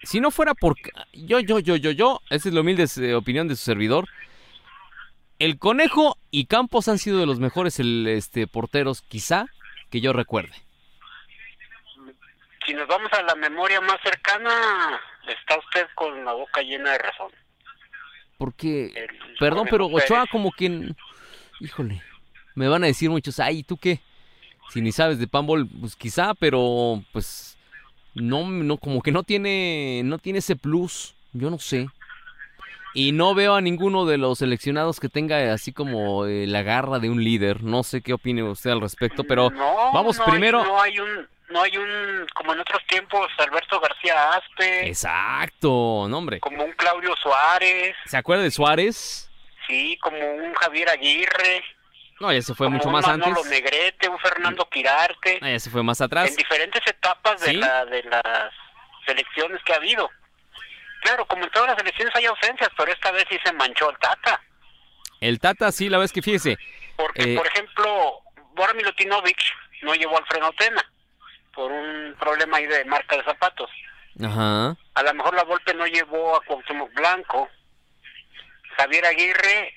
si 0.03 0.21
no 0.21 0.31
fuera 0.31 0.55
por, 0.55 0.77
yo, 1.13 1.41
yo, 1.41 1.59
yo, 1.59 1.77
yo, 1.77 1.91
yo, 1.91 2.21
esa 2.31 2.49
es 2.49 2.55
la 2.55 2.61
humilde 2.61 2.87
eh, 2.99 3.15
opinión 3.15 3.49
de 3.49 3.57
su 3.57 3.65
servidor, 3.65 4.07
el 5.39 5.59
Conejo 5.59 6.19
y 6.31 6.47
Campos 6.47 6.89
han 6.89 6.99
sido 6.99 7.19
de 7.19 7.27
los 7.27 7.39
mejores 7.39 7.79
el, 7.79 8.07
este, 8.09 8.47
porteros, 8.47 9.03
quizá, 9.03 9.47
que 9.91 10.01
yo 10.01 10.13
recuerde. 10.13 10.53
Si 12.67 12.75
nos 12.75 12.87
vamos 12.87 13.11
a 13.13 13.23
la 13.23 13.35
memoria 13.35 13.81
más 13.81 13.99
cercana, 14.03 15.01
está 15.27 15.59
usted 15.59 15.87
con 15.95 16.25
la 16.25 16.33
boca 16.33 16.61
llena 16.61 16.93
de 16.93 16.99
razón. 16.99 17.31
Porque, 18.39 18.93
El 18.95 19.09
perdón, 19.39 19.67
pero 19.71 19.87
Ochoa 19.87 20.27
como 20.31 20.53
que, 20.53 20.95
híjole, 21.61 22.01
me 22.55 22.69
van 22.69 22.85
a 22.85 22.87
decir 22.87 23.11
muchos, 23.11 23.41
ay, 23.41 23.65
¿tú 23.65 23.77
qué? 23.77 24.01
Si 24.71 24.81
ni 24.81 24.93
sabes 24.93 25.19
de 25.19 25.27
panball, 25.27 25.67
pues 25.81 25.97
quizá, 25.97 26.35
pero 26.35 27.03
pues 27.13 27.57
no, 28.15 28.49
no, 28.49 28.77
como 28.77 29.03
que 29.03 29.11
no 29.13 29.23
tiene, 29.25 30.03
no 30.05 30.19
tiene 30.19 30.39
ese 30.39 30.55
plus, 30.57 31.15
yo 31.33 31.51
no 31.51 31.59
sé. 31.59 31.89
Y 32.95 33.13
no 33.13 33.35
veo 33.35 33.55
a 33.55 33.61
ninguno 33.61 34.07
de 34.07 34.19
los 34.19 34.39
seleccionados 34.39 34.99
que 35.01 35.09
tenga 35.09 35.53
así 35.53 35.73
como 35.73 36.25
eh, 36.27 36.47
la 36.47 36.63
garra 36.63 36.99
de 36.99 37.11
un 37.11 37.23
líder. 37.23 37.63
No 37.63 37.83
sé 37.83 38.01
qué 38.01 38.13
opine 38.15 38.43
usted 38.43 38.71
al 38.71 38.81
respecto, 38.81 39.25
pero 39.25 39.51
No, 39.51 39.93
vamos 39.93 40.17
no 40.19 40.25
hay- 40.25 40.31
primero. 40.31 40.65
no 40.65 40.81
hay 40.81 40.99
un, 40.99 41.27
no 41.51 41.63
hay 41.63 41.77
un, 41.77 42.27
como 42.35 42.53
en 42.53 42.61
otros 42.61 42.85
tiempos, 42.87 43.29
Alberto 43.39 43.81
García 43.81 44.33
Aspe, 44.35 44.87
Exacto, 44.89 46.07
no 46.09 46.19
hombre. 46.19 46.41
como 46.41 46.63
un 46.65 46.73
Claudio 46.73 47.15
Suárez, 47.17 47.97
¿Se 48.07 48.17
acuerda 48.17 48.43
de 48.45 48.51
Suárez? 48.51 49.31
sí, 49.67 49.99
como 50.03 50.19
un 50.19 50.55
Javier 50.55 50.89
Aguirre, 50.91 51.63
No, 52.21 52.33
ya 52.33 52.43
se 52.43 52.55
fue 52.55 52.67
como 52.67 52.77
mucho 52.79 52.89
un 52.89 52.95
más 52.95 53.07
Manolo 53.07 53.37
antes. 53.43 53.51
Negrete, 53.51 54.09
un 54.09 54.19
Fernando 54.19 54.69
Quirarte, 54.69 55.39
Ah, 55.43 55.51
ya 55.51 55.61
se 55.61 55.71
fue 55.71 55.83
más 55.83 56.01
atrás. 56.01 56.29
en 56.31 56.37
diferentes 56.37 56.83
etapas 56.87 57.41
de, 57.43 57.51
Sí. 57.51 57.57
la, 57.57 57.85
de 57.85 58.03
las 58.05 58.53
selecciones 59.07 59.63
que 59.65 59.73
ha 59.73 59.77
habido. 59.77 60.11
Claro, 61.03 61.25
como 61.27 61.45
en 61.45 61.51
todas 61.51 61.69
las 61.71 61.79
elecciones 61.79 62.13
hay 62.17 62.27
ausencias, 62.27 62.69
pero 62.77 62.91
esta 62.93 63.13
vez 63.13 63.25
sí 63.31 63.39
se 63.45 63.53
manchó 63.53 63.89
el 63.91 63.97
Tata. 63.99 64.41
El 65.21 65.39
Tata, 65.39 65.71
sí, 65.71 65.89
la 65.89 65.99
vez 65.99 66.13
que 66.13 66.23
fíjese. 66.23 66.59
Porque, 66.97 67.35
Eh, 67.35 67.37
por 67.37 67.47
ejemplo, 67.47 68.21
Bora 68.55 68.75
Milutinovic 68.75 69.39
no 69.83 69.95
llevó 69.95 70.17
a 70.17 70.19
Alfredo 70.19 70.53
Tena 70.55 70.85
por 71.59 71.73
un 71.73 72.15
problema 72.21 72.59
ahí 72.59 72.67
de 72.67 72.85
marca 72.85 73.17
de 73.17 73.25
zapatos. 73.25 73.69
Ajá. 74.25 74.77
A 74.95 75.03
lo 75.03 75.15
mejor 75.15 75.35
la 75.35 75.43
Volpe 75.43 75.75
no 75.75 75.89
llevó 75.89 76.37
a 76.37 76.45
Cuauhtémoc 76.45 76.95
Blanco. 76.95 77.49
Javier 78.77 79.05
Aguirre 79.07 79.75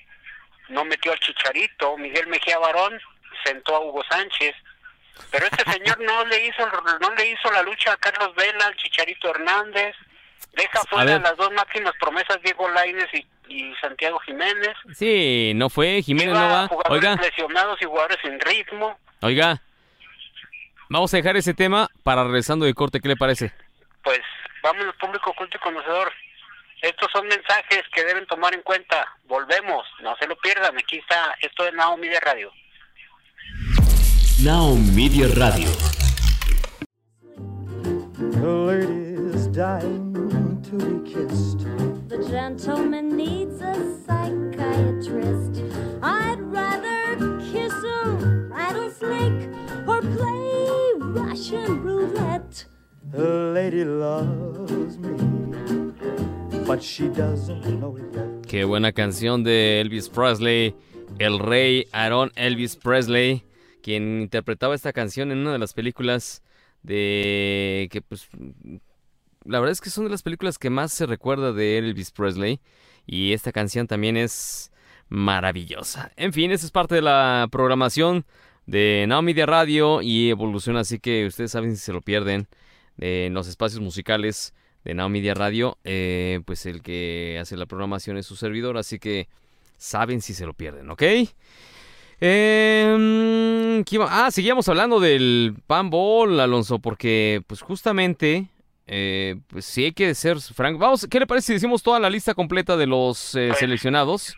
no 0.68 0.84
metió 0.84 1.10
al 1.10 1.18
Chicharito. 1.18 1.96
Miguel 1.96 2.28
Mejía 2.28 2.56
Barón 2.60 3.00
sentó 3.44 3.74
a 3.74 3.80
Hugo 3.80 4.04
Sánchez. 4.08 4.54
Pero 5.32 5.46
este 5.46 5.68
señor 5.72 5.98
no 6.02 6.24
le 6.26 6.46
hizo 6.46 6.64
no 7.00 7.14
le 7.16 7.30
hizo 7.30 7.50
la 7.50 7.64
lucha 7.64 7.94
a 7.94 7.96
Carlos 7.96 8.32
Vela, 8.36 8.66
al 8.66 8.76
Chicharito 8.76 9.30
Hernández. 9.30 9.96
Deja 10.52 10.82
fuera 10.88 11.04
ver. 11.14 11.20
las 11.20 11.36
dos 11.36 11.50
máximas 11.50 11.94
promesas 11.98 12.40
Diego 12.44 12.68
Lainez 12.68 13.08
y, 13.12 13.26
y 13.48 13.74
Santiago 13.80 14.20
Jiménez. 14.20 14.76
Sí, 14.94 15.50
no 15.56 15.68
fue, 15.68 16.00
Jiménez 16.00 16.34
no 16.34 16.48
va. 16.48 16.68
jugadores 16.68 17.02
Oiga, 17.10 17.16
lesionados 17.16 17.82
y 17.82 17.86
jugadores 17.86 18.18
sin 18.22 18.38
ritmo. 18.38 18.96
oiga. 19.22 19.60
Vamos 20.92 21.14
a 21.14 21.16
dejar 21.16 21.38
ese 21.38 21.54
tema 21.54 21.88
para 22.02 22.22
regresando 22.22 22.66
de 22.66 22.74
corte, 22.74 23.00
¿qué 23.00 23.08
le 23.08 23.16
parece? 23.16 23.50
Pues 24.04 24.20
vámonos 24.62 24.94
público 24.96 25.32
culto 25.32 25.56
y 25.56 25.60
conocedor. 25.60 26.12
Estos 26.82 27.10
son 27.10 27.26
mensajes 27.28 27.82
que 27.94 28.04
deben 28.04 28.26
tomar 28.26 28.52
en 28.52 28.60
cuenta. 28.60 29.08
Volvemos, 29.24 29.86
no 30.02 30.14
se 30.16 30.26
lo 30.26 30.36
pierdan. 30.36 30.76
Aquí 30.76 30.98
está 30.98 31.34
esto 31.40 31.64
de 31.64 31.72
Naomi 31.72 32.08
de 32.08 32.20
Radio. 32.20 32.52
Now 34.44 34.76
Media 34.94 35.28
Radio. 35.34 35.70
The 38.18 38.46
lady's 38.46 39.46
dying 39.46 40.60
to 40.62 40.76
be 40.76 41.10
kissed. 41.10 41.60
The 42.08 42.22
gentleman 42.28 43.16
needs 43.16 43.62
a 43.62 43.74
psychiatrist. 44.04 45.62
I'd 46.02 46.38
rather 46.52 47.40
kiss 47.50 47.72
a 47.72 48.10
rattlesnake 48.50 49.48
or 49.86 50.02
play 50.02 50.51
Russian 51.14 51.82
roulette. 51.82 52.66
The 53.10 53.52
lady 53.52 53.84
loves 53.84 54.98
me, 54.98 55.10
but 56.66 56.82
she 56.82 57.08
doesn't 57.08 57.62
know 57.78 57.98
it 57.98 58.04
yet. 58.14 58.46
Qué 58.48 58.64
buena 58.64 58.92
canción 58.92 59.44
de 59.44 59.82
Elvis 59.82 60.08
Presley, 60.08 60.74
el 61.18 61.38
rey 61.38 61.86
Aaron 61.92 62.32
Elvis 62.34 62.76
Presley, 62.76 63.44
quien 63.82 64.22
interpretaba 64.22 64.74
esta 64.74 64.94
canción 64.94 65.32
en 65.32 65.38
una 65.38 65.52
de 65.52 65.58
las 65.58 65.74
películas 65.74 66.42
de 66.82 67.88
que 67.90 68.00
pues 68.00 68.30
la 69.44 69.60
verdad 69.60 69.72
es 69.72 69.82
que 69.82 69.90
son 69.90 70.04
de 70.04 70.10
las 70.10 70.22
películas 70.22 70.58
que 70.58 70.70
más 70.70 70.92
se 70.92 71.04
recuerda 71.04 71.52
de 71.52 71.76
Elvis 71.76 72.10
Presley 72.10 72.60
y 73.06 73.34
esta 73.34 73.52
canción 73.52 73.86
también 73.86 74.16
es 74.16 74.72
maravillosa. 75.10 76.10
En 76.16 76.32
fin, 76.32 76.52
esa 76.52 76.64
es 76.64 76.72
parte 76.72 76.94
de 76.94 77.02
la 77.02 77.48
programación 77.52 78.24
de 78.66 79.04
Now 79.08 79.22
Media 79.22 79.46
Radio 79.46 80.02
y 80.02 80.30
Evolución, 80.30 80.76
así 80.76 80.98
que 80.98 81.26
ustedes 81.26 81.50
saben 81.50 81.76
si 81.76 81.82
se 81.82 81.92
lo 81.92 82.00
pierden 82.00 82.46
eh, 82.98 83.24
en 83.26 83.34
los 83.34 83.48
espacios 83.48 83.80
musicales 83.80 84.54
de 84.84 84.94
Now 84.94 85.08
Media 85.08 85.34
Radio, 85.34 85.78
eh, 85.84 86.40
pues 86.44 86.66
el 86.66 86.82
que 86.82 87.38
hace 87.40 87.56
la 87.56 87.66
programación 87.66 88.16
es 88.16 88.26
su 88.26 88.36
servidor, 88.36 88.76
así 88.78 88.98
que 88.98 89.28
saben 89.76 90.20
si 90.20 90.34
se 90.34 90.46
lo 90.46 90.54
pierden, 90.54 90.90
¿ok? 90.90 91.02
Eh, 92.24 93.82
¿qué 93.84 93.94
iba- 93.96 94.08
ah, 94.26 94.30
seguíamos 94.30 94.68
hablando 94.68 95.00
del 95.00 95.56
panball, 95.66 96.38
Alonso, 96.38 96.78
porque 96.78 97.42
pues 97.48 97.62
justamente, 97.62 98.46
eh, 98.86 99.36
pues 99.48 99.64
sí 99.64 99.86
hay 99.86 99.92
que 99.92 100.14
ser 100.14 100.40
franco. 100.40 100.78
Vamos, 100.78 101.06
¿qué 101.10 101.18
le 101.18 101.26
parece 101.26 101.48
si 101.48 101.52
decimos 101.54 101.82
toda 101.82 101.98
la 101.98 102.08
lista 102.10 102.34
completa 102.34 102.76
de 102.76 102.86
los 102.86 103.34
eh, 103.34 103.52
seleccionados? 103.58 104.36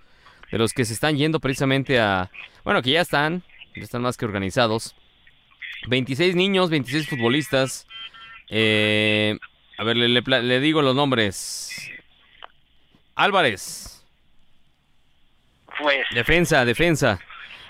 De 0.50 0.58
los 0.58 0.72
que 0.72 0.84
se 0.84 0.92
están 0.94 1.16
yendo 1.16 1.40
precisamente 1.40 1.98
a... 2.00 2.30
Bueno, 2.64 2.80
que 2.80 2.92
ya 2.92 3.00
están, 3.02 3.42
están 3.80 4.02
más 4.02 4.16
que 4.16 4.24
organizados. 4.24 4.94
26 5.88 6.34
niños, 6.36 6.70
26 6.70 7.08
futbolistas. 7.08 7.86
Eh, 8.48 9.38
a 9.78 9.84
ver, 9.84 9.96
le, 9.96 10.08
le 10.08 10.22
pla- 10.22 10.40
le 10.40 10.60
digo 10.60 10.82
los 10.82 10.94
nombres. 10.94 11.70
Álvarez, 13.16 14.04
Pues, 15.80 16.04
defensa, 16.14 16.64
defensa. 16.64 17.20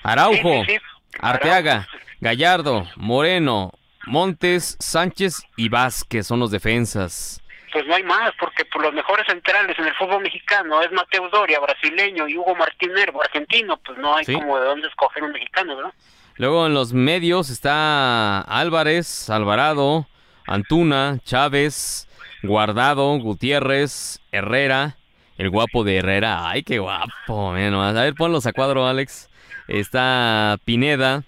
Araujo, 0.03 0.64
Sí, 0.64 0.73
sí, 0.73 0.79
sí. 0.79 1.17
Arteaga, 1.21 1.88
Gallardo, 2.21 2.87
Moreno, 2.97 3.73
Montes, 4.07 4.77
Sánchez 4.81 5.43
y 5.57 5.69
Vázquez 5.69 6.27
son 6.27 6.40
los 6.40 6.51
defensas. 6.51 7.40
Pues 7.75 7.87
no 7.87 7.95
hay 7.97 8.05
más, 8.05 8.31
porque 8.39 8.65
pues, 8.65 8.85
los 8.85 8.95
mejores 8.95 9.27
centrales 9.27 9.77
en 9.79 9.87
el 9.87 9.95
fútbol 9.97 10.23
mexicano 10.23 10.81
es 10.81 10.93
Mateo 10.93 11.29
Doria, 11.29 11.59
brasileño, 11.59 12.29
y 12.29 12.39
Hugo 12.39 12.55
Martínez, 12.55 13.09
argentino, 13.21 13.77
pues 13.85 13.99
no 13.99 14.15
hay 14.17 14.25
Sí. 14.25 14.33
como 14.33 14.59
de 14.61 14.65
dónde 14.67 14.87
escoger 14.89 15.25
un 15.25 15.33
mexicano, 15.33 15.77
¿verdad? 15.77 15.93
Luego 16.37 16.67
en 16.67 16.75
los 16.75 16.93
medios 16.93 17.51
está 17.51 18.41
Álvarez, 18.43 19.29
Alvarado, 19.29 20.07
Antuna, 20.47 21.19
Chávez, 21.25 22.09
Guardado, 22.45 23.19
Gutiérrez, 23.19 24.21
Herrera, 24.31 24.97
el 25.37 25.51
guapo 25.51 25.83
de 25.83 25.97
Herrera. 25.97 26.49
Ay, 26.49 26.63
qué 26.63 26.79
guapo, 26.79 27.51
menos. 27.53 27.85
A 27.85 28.03
ver, 28.03 28.15
ponlos 28.15 28.47
a 28.47 28.53
cuadro, 28.53 28.87
Alex. 28.87 29.29
Está 29.67 30.59
Pineda, 30.65 31.25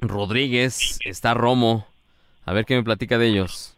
Rodríguez, 0.00 0.98
está 1.04 1.32
Romo. 1.34 1.86
A 2.44 2.52
ver 2.52 2.64
qué 2.66 2.76
me 2.76 2.82
platica 2.82 3.16
de 3.16 3.28
ellos. 3.28 3.77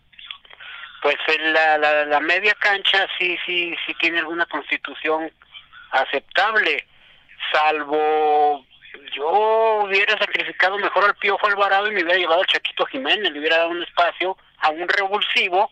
Pues 1.03 1.17
la, 1.39 1.79
la, 1.79 2.05
la 2.05 2.21
media 2.21 2.55
cancha 2.55 3.07
sí, 3.19 3.39
sí, 3.47 3.75
sí 3.87 3.95
tiene 3.95 4.19
alguna 4.19 4.47
constitución 4.47 5.31
aceptable, 5.93 6.87
salvo 7.53 8.65
yo 9.15 9.83
hubiera 9.85 10.19
sacrificado 10.19 10.77
mejor 10.79 11.05
al 11.05 11.15
Piojo 11.17 11.47
Alvarado 11.47 11.87
y 11.89 11.93
me 11.93 12.03
hubiera 12.03 12.19
llevado 12.19 12.41
al 12.41 12.47
Chaquito 12.47 12.87
Jiménez, 12.87 13.33
le 13.33 13.39
hubiera 13.39 13.59
dado 13.59 13.71
un 13.71 13.83
espacio 13.83 14.37
a 14.59 14.71
un 14.71 14.89
revulsivo 14.89 15.71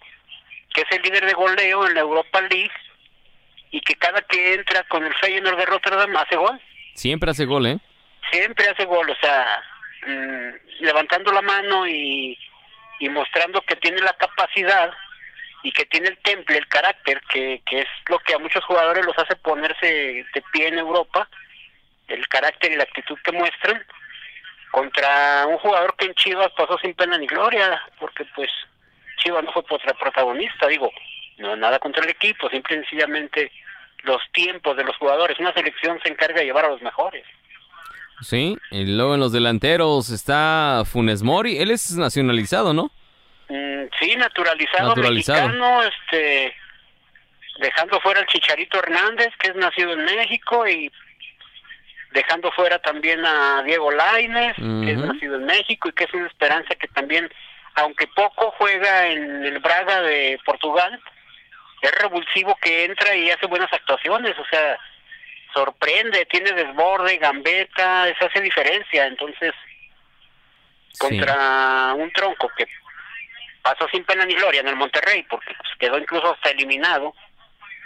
que 0.72 0.82
es 0.82 0.92
el 0.92 1.02
líder 1.02 1.26
de 1.26 1.32
goleo 1.32 1.86
en 1.86 1.94
la 1.94 2.00
Europa 2.00 2.40
League 2.42 2.70
y 3.70 3.80
que 3.80 3.94
cada 3.96 4.22
que 4.22 4.54
entra 4.54 4.82
con 4.84 5.04
el 5.04 5.14
Feyenoord 5.14 5.58
de 5.58 5.66
Rotterdam 5.66 6.16
hace 6.16 6.36
gol 6.36 6.60
Siempre 6.94 7.30
hace 7.30 7.44
gol, 7.44 7.66
¿eh? 7.66 7.78
siempre 8.30 8.68
hace 8.68 8.84
gol, 8.84 9.08
o 9.08 9.16
sea, 9.20 9.62
mm, 10.06 10.84
levantando 10.84 11.32
la 11.32 11.42
mano 11.42 11.86
y, 11.86 12.38
y 12.98 13.08
mostrando 13.08 13.60
que 13.62 13.76
tiene 13.76 14.00
la 14.00 14.12
capacidad 14.14 14.92
y 15.62 15.72
que 15.72 15.84
tiene 15.86 16.08
el 16.08 16.18
temple, 16.18 16.58
el 16.58 16.68
carácter, 16.68 17.20
que, 17.28 17.62
que 17.66 17.80
es 17.80 17.86
lo 18.08 18.18
que 18.20 18.34
a 18.34 18.38
muchos 18.38 18.64
jugadores 18.64 19.04
los 19.04 19.18
hace 19.18 19.36
ponerse 19.36 19.86
de 20.32 20.42
pie 20.52 20.68
en 20.68 20.78
Europa, 20.78 21.28
el 22.06 22.26
carácter 22.28 22.72
y 22.72 22.76
la 22.76 22.84
actitud 22.84 23.18
que 23.24 23.32
muestran, 23.32 23.84
contra 24.70 25.46
un 25.46 25.58
jugador 25.58 25.94
que 25.96 26.06
en 26.06 26.14
Chivas 26.14 26.50
pasó 26.56 26.78
sin 26.78 26.94
pena 26.94 27.18
ni 27.18 27.26
gloria, 27.26 27.80
porque 27.98 28.24
pues 28.36 28.50
Chivas 29.18 29.42
no 29.44 29.52
fue 29.52 29.64
prota- 29.64 29.94
protagonista, 29.94 30.66
digo, 30.68 30.90
no 31.38 31.56
nada 31.56 31.78
contra 31.78 32.04
el 32.04 32.10
equipo, 32.10 32.48
simple 32.50 32.76
y 32.76 32.78
sencillamente 32.80 33.50
los 34.04 34.20
tiempos 34.32 34.76
de 34.76 34.84
los 34.84 34.96
jugadores, 34.96 35.38
una 35.40 35.52
selección 35.54 35.98
se 36.02 36.10
encarga 36.10 36.40
de 36.40 36.46
llevar 36.46 36.66
a 36.66 36.68
los 36.68 36.82
mejores. 36.82 37.24
Sí. 38.20 38.56
Y 38.70 38.84
luego 38.84 39.14
en 39.14 39.20
los 39.20 39.32
delanteros 39.32 40.10
está 40.10 40.82
Funes 40.84 41.22
Mori. 41.22 41.58
Él 41.58 41.70
es 41.70 41.96
nacionalizado, 41.96 42.74
¿no? 42.74 42.90
Mm, 43.48 43.84
sí, 43.98 44.14
naturalizado, 44.16 44.88
Naturalizado. 44.88 45.48
mexicano, 45.48 45.82
este, 45.82 46.54
dejando 47.58 48.00
fuera 48.00 48.20
al 48.20 48.26
Chicharito 48.26 48.78
Hernández, 48.78 49.28
que 49.38 49.48
es 49.48 49.56
nacido 49.56 49.92
en 49.92 50.04
México, 50.04 50.66
y 50.68 50.92
dejando 52.10 52.50
fuera 52.52 52.78
también 52.78 53.24
a 53.24 53.62
Diego 53.64 53.90
Lainez, 53.90 54.54
que 54.56 54.90
es 54.92 54.98
nacido 54.98 55.36
en 55.36 55.44
México 55.46 55.88
y 55.88 55.92
que 55.92 56.04
es 56.04 56.14
una 56.14 56.26
esperanza 56.26 56.74
que 56.74 56.88
también, 56.88 57.30
aunque 57.74 58.06
poco 58.08 58.54
juega 58.58 59.08
en 59.08 59.44
el 59.44 59.58
Braga 59.60 60.00
de 60.02 60.38
Portugal, 60.44 61.00
es 61.82 61.92
revulsivo 61.92 62.56
que 62.60 62.84
entra 62.84 63.14
y 63.14 63.30
hace 63.30 63.46
buenas 63.46 63.72
actuaciones, 63.72 64.36
o 64.38 64.44
sea, 64.50 64.78
sorprende, 65.54 66.26
tiene 66.26 66.52
desborde, 66.52 67.18
gambeta, 67.18 68.08
eso 68.08 68.26
hace 68.26 68.40
diferencia, 68.40 69.06
entonces 69.06 69.52
Sí. 70.92 70.98
contra 71.20 71.92
un 71.94 72.10
tronco 72.12 72.50
que 72.56 72.66
pasó 73.62 73.88
sin 73.90 74.04
pena 74.04 74.24
ni 74.24 74.34
gloria 74.34 74.60
en 74.60 74.68
el 74.68 74.76
Monterrey, 74.76 75.24
porque 75.28 75.54
pues, 75.54 75.68
quedó 75.78 75.98
incluso 75.98 76.32
hasta 76.32 76.50
eliminado, 76.50 77.14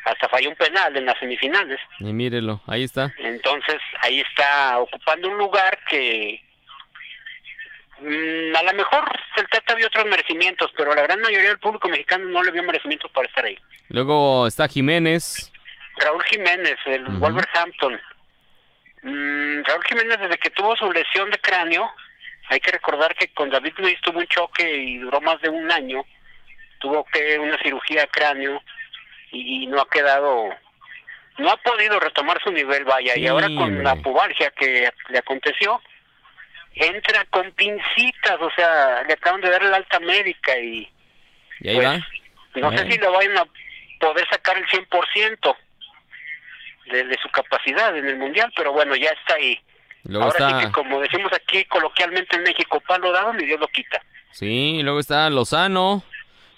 hasta 0.05 0.29
falló 0.29 0.51
un 0.51 0.57
penal 0.57 0.97
en 0.97 1.07
las 1.07 1.19
semifinales. 1.19 1.81
Y 2.01 2.13
mírelo, 2.13 2.61
ahí 2.67 2.85
está. 2.85 3.13
Entonces 3.19 3.81
ahí 4.01 4.21
está 4.21 4.79
ocupando 4.79 5.29
un 5.29 5.39
lugar 5.39 5.79
que 5.89 6.43
mm, 8.01 8.57
a 8.57 8.63
lo 8.63 8.73
mejor 8.75 9.05
el 9.37 9.49
Tata 9.49 9.75
vio 9.75 9.87
otros 9.87 10.07
merecimientos, 10.07 10.73
pero 10.77 10.95
la 10.95 11.03
gran 11.03 11.21
mayoría 11.21 11.49
del 11.51 11.59
público 11.59 11.89
mexicano 11.89 12.25
no 12.27 12.43
le 12.43 12.51
vio 12.51 12.63
merecimientos 12.63 13.11
para 13.13 13.29
estar 13.29 13.45
ahí. 13.45 13.59
Luego 13.89 14.47
está 14.47 14.69
Jiménez. 14.69 15.53
Raúl 15.99 16.23
Jiménez, 16.25 16.77
el. 16.87 17.05
Wolverhampton. 17.05 18.01
Mm, 19.03 19.63
Raúl 19.65 19.85
Jiménez 19.85 20.19
desde 20.21 20.39
que 20.39 20.51
tuvo 20.51 20.77
su 20.77 20.91
lesión 20.93 21.31
de 21.31 21.39
cráneo, 21.39 21.91
hay 22.49 22.61
que 22.61 22.71
recordar 22.73 23.15
que 23.15 23.29
con 23.29 23.51
David 23.51 23.75
Luis 23.79 24.01
tuvo 24.03 24.19
un 24.19 24.27
choque 24.27 24.69
y 24.77 24.99
duró 24.99 25.21
más 25.21 25.41
de 25.41 25.49
un 25.49 25.71
año, 25.71 26.05
tuvo 26.79 27.05
que 27.05 27.39
una 27.39 27.59
cirugía 27.59 28.03
de 28.03 28.09
cráneo 28.09 28.63
y 29.31 29.67
no 29.67 29.81
ha 29.81 29.89
quedado, 29.89 30.51
no 31.39 31.51
ha 31.51 31.57
podido 31.59 31.99
retomar 32.01 32.43
su 32.43 32.51
nivel, 32.53 32.85
vaya, 32.85 33.17
y 33.17 33.27
ahora 33.27 33.47
con 33.47 33.63
hombre. 33.63 33.85
la 33.85 33.97
pubalgia 33.97 34.51
que 34.51 34.91
le 35.09 35.19
aconteció, 35.19 35.81
entra 36.75 37.25
con 37.31 37.51
pincitas, 37.53 38.37
o 38.41 38.51
sea, 38.55 39.03
le 39.05 39.13
acaban 39.15 39.41
de 39.41 39.51
dar 39.51 39.63
la 39.63 39.77
alta 39.77 40.01
médica 40.01 40.59
y 40.59 40.91
Y 41.61 41.69
ahí 41.69 41.77
Pues, 41.77 41.87
va. 41.87 42.71
no 42.71 42.77
sé 42.77 42.91
si 42.91 42.99
le 42.99 43.09
vayan 43.09 43.39
a 43.39 43.47
poder 44.01 44.29
sacar 44.29 44.59
el 44.59 44.67
100% 44.67 45.57
de, 46.91 47.05
de 47.05 47.19
su 47.23 47.29
capacidad 47.31 47.97
en 47.97 48.07
el 48.09 48.17
mundial, 48.17 48.53
pero 48.57 48.73
bueno, 48.73 48.95
ya 48.97 49.11
está 49.11 49.35
ahí. 49.37 49.59
Luego 50.05 50.25
Ahora 50.27 50.39
sí 50.39 50.45
está. 50.45 50.67
que, 50.67 50.73
como 50.73 51.01
decimos 51.01 51.33
aquí 51.33 51.65
coloquialmente 51.67 52.37
en 52.37 52.43
México, 52.43 52.81
palo 52.81 53.13
dado 53.13 53.33
ni 53.35 53.45
Dios 53.47 53.61
lo 53.61 53.69
quita. 53.69 54.03
Sí, 54.33 54.81
luego 54.83 54.99
está 55.01 55.29
Lozano. 55.31 56.03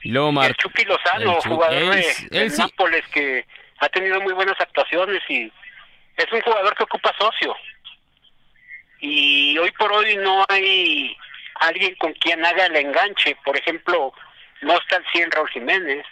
Y 0.02 0.10
luego 0.10 0.30
Y 0.30 0.32
Mar... 0.32 0.46
el 0.50 0.56
Chucky 0.56 0.84
Lozano, 0.84 1.36
el 1.42 1.48
jugador 1.50 1.74
él- 1.96 2.04
de, 2.30 2.42
él 2.42 2.50
sí. 2.50 2.60
Nápoles, 2.60 3.06
que 3.08 3.44
ha 3.80 3.88
tenido 3.88 4.20
muy 4.20 4.32
buenas 4.34 4.58
actuaciones 4.60 5.22
y 5.28 5.50
es 6.16 6.32
un 6.32 6.40
jugador 6.42 6.74
que 6.76 6.82
ocupa 6.84 7.12
socio. 7.18 7.54
Y 9.00 9.56
hoy 9.58 9.70
por 9.72 9.92
hoy 9.92 10.16
no 10.16 10.44
hay 10.48 11.16
alguien 11.60 11.94
con 11.96 12.12
quien 12.14 12.44
haga 12.44 12.66
el 12.66 12.76
enganche. 12.76 13.36
Por 13.44 13.56
ejemplo, 13.56 14.12
no 14.62 14.72
está 14.78 14.96
el 14.96 15.04
100 15.12 15.30
Raúl 15.30 15.50
Jiménez. 15.50 16.06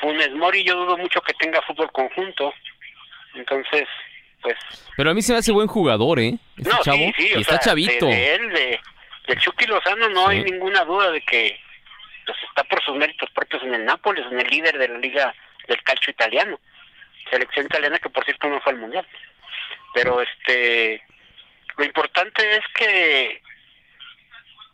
Funes 0.00 0.30
Mori 0.32 0.64
yo 0.64 0.74
dudo 0.76 0.96
mucho 0.96 1.20
que 1.20 1.34
tenga 1.34 1.62
fútbol 1.62 1.90
conjunto. 1.92 2.52
Entonces, 3.34 3.86
pues... 4.42 4.56
Pero 4.96 5.10
a 5.10 5.14
mí 5.14 5.22
se 5.22 5.32
me 5.32 5.38
hace 5.38 5.52
buen 5.52 5.66
jugador, 5.68 6.18
¿eh? 6.20 6.34
Este 6.56 6.70
no, 6.70 6.82
chavo. 6.82 6.96
sí, 6.98 7.12
sí, 7.16 7.28
y 7.32 7.36
o 7.36 7.40
está 7.40 7.54
sea, 7.54 7.70
chavito. 7.72 8.06
De, 8.06 8.14
de 8.14 8.34
él, 8.34 8.48
de, 8.50 8.80
del 9.28 9.40
Chucky 9.40 9.66
Lozano 9.66 10.08
no 10.08 10.28
Sí. 10.28 10.36
hay 10.36 10.44
ninguna 10.44 10.84
duda 10.84 11.10
de 11.10 11.20
que 11.22 11.58
pues, 12.26 12.36
está 12.48 12.64
por 12.64 12.82
sus 12.84 12.96
méritos 12.96 13.30
propios 13.30 13.62
en 13.62 13.74
el 13.74 13.84
Nápoles, 13.84 14.24
en 14.30 14.40
el 14.40 14.46
líder 14.48 14.78
de 14.78 14.88
la 14.88 14.98
liga 14.98 15.34
del 15.68 15.82
calcio 15.82 16.10
italiano. 16.10 16.58
Selección 17.30 17.66
italiana 17.66 17.98
que 17.98 18.08
por 18.10 18.24
cierto 18.24 18.48
no 18.48 18.60
fue 18.60 18.72
al 18.72 18.78
mundial. 18.78 19.06
Pero 19.94 20.20
este 20.20 21.02
lo 21.76 21.84
importante 21.84 22.56
es 22.56 22.62
que 22.74 23.40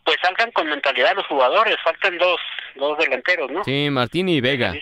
pues 0.05 0.17
salgan 0.23 0.51
con 0.53 0.69
mentalidad 0.69 1.15
los 1.17 1.27
jugadores, 1.27 1.77
faltan 1.83 2.17
dos, 2.19 2.41
dos 2.77 2.97
delanteros, 2.99 3.51
¿no? 3.51 3.65
Sí, 3.65 3.89
Martín 3.91 4.29
y 4.29 4.41
Vega. 4.41 4.75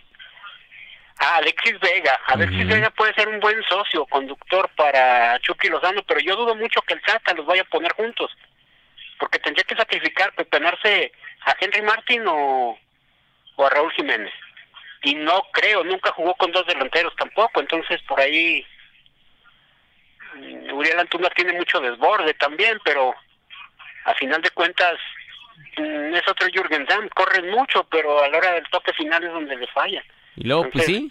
Ah, 1.18 1.36
Alexis 1.36 1.78
Vega. 1.80 2.20
Alexis. 2.26 2.66
Vega 2.66 2.90
puede 2.90 3.14
ser 3.14 3.28
un 3.28 3.40
buen 3.40 3.62
socio, 3.64 4.04
conductor 4.06 4.68
para 4.76 5.38
Chucky 5.40 5.68
Lozano, 5.68 6.02
pero 6.02 6.20
yo 6.20 6.36
dudo 6.36 6.54
mucho 6.54 6.82
que 6.82 6.94
el 6.94 7.02
Tata 7.02 7.34
los 7.34 7.46
vaya 7.46 7.62
a 7.62 7.66
poner 7.66 7.92
juntos. 7.92 8.30
Porque 9.18 9.38
tendría 9.38 9.64
que 9.64 9.76
sacrificar, 9.76 10.34
pepenarse 10.34 11.12
a 11.46 11.56
Henry 11.60 11.82
Martin 11.82 12.26
o, 12.26 12.78
o 13.56 13.66
a 13.66 13.70
Raúl 13.70 13.92
Jiménez. 13.92 14.32
Y 15.02 15.14
no 15.14 15.42
creo, 15.52 15.84
nunca 15.84 16.12
jugó 16.12 16.34
con 16.34 16.50
dos 16.50 16.66
delanteros 16.66 17.14
tampoco, 17.16 17.60
entonces 17.60 18.00
por 18.08 18.18
ahí 18.18 18.66
mm, 20.34 20.72
Uriel 20.72 20.98
Antuna 20.98 21.28
tiene 21.30 21.52
mucho 21.52 21.78
desborde 21.80 22.32
también, 22.34 22.78
pero 22.84 23.14
a 24.06 24.14
final 24.14 24.40
de 24.40 24.50
cuentas 24.50 24.94
mm, 25.76 26.14
es 26.14 26.26
otro 26.26 26.48
Jürgen 26.48 26.86
Damm, 26.86 27.08
corren 27.10 27.50
mucho, 27.50 27.84
pero 27.84 28.22
a 28.22 28.28
la 28.28 28.38
hora 28.38 28.52
del 28.52 28.68
toque 28.70 28.94
final 28.94 29.22
es 29.24 29.32
donde 29.32 29.56
le 29.56 29.66
falla. 29.68 30.02
Y 30.36 30.44
luego, 30.44 30.68
pues 30.70 30.86
sí. 30.86 31.08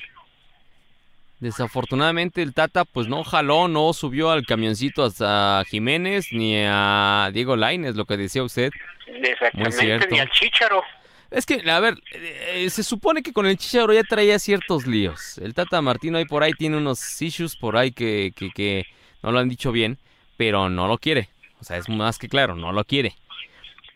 Desafortunadamente 1.39 2.41
el 2.41 2.53
Tata 2.53 2.85
pues 2.85 3.09
no 3.09 3.25
jaló, 3.25 3.67
no 3.67 3.91
subió 3.91 4.31
al 4.31 4.45
camioncito 4.45 5.03
hasta 5.03 5.63
Jiménez 5.67 6.27
ni 6.31 6.55
a 6.65 7.29
Diego 7.33 7.57
Lainez, 7.57 7.95
lo 7.95 8.05
que 8.05 8.15
decía 8.15 8.43
usted. 8.43 8.71
Exactamente, 9.07 10.07
ni 10.09 10.19
al 10.19 10.29
Chícharo. 10.29 10.81
Es 11.29 11.45
que, 11.45 11.69
a 11.69 11.79
ver, 11.81 11.95
eh, 12.13 12.69
se 12.69 12.83
supone 12.83 13.23
que 13.23 13.33
con 13.33 13.45
el 13.45 13.57
Chicharo 13.57 13.91
ya 13.91 14.03
traía 14.03 14.39
ciertos 14.39 14.87
líos. 14.87 15.37
El 15.39 15.53
Tata 15.53 15.81
Martino 15.81 16.17
ahí 16.17 16.25
por 16.25 16.43
ahí 16.43 16.53
tiene 16.53 16.77
unos 16.77 17.21
issues 17.21 17.57
por 17.57 17.75
ahí 17.75 17.91
que, 17.91 18.31
que, 18.35 18.51
que 18.51 18.85
no 19.21 19.31
lo 19.31 19.39
han 19.39 19.49
dicho 19.49 19.73
bien, 19.73 19.97
pero 20.37 20.69
no 20.69 20.87
lo 20.87 20.97
quiere. 20.97 21.27
O 21.59 21.65
sea, 21.65 21.77
es 21.77 21.89
más 21.89 22.19
que 22.19 22.29
claro, 22.29 22.55
no 22.55 22.71
lo 22.71 22.85
quiere. 22.85 23.15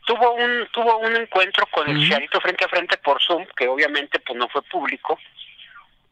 Tuvo 0.08 0.36
un 0.36 0.66
tuvo 0.72 1.00
un 1.00 1.18
encuentro 1.18 1.66
con 1.68 1.90
el. 1.90 2.00
Chicharito 2.00 2.40
frente 2.40 2.64
a 2.64 2.70
frente 2.70 2.98
por 2.98 3.22
Zoom, 3.22 3.46
que 3.58 3.68
obviamente 3.68 4.20
pues 4.20 4.40
no 4.40 4.48
fue 4.48 4.62
público, 4.62 5.20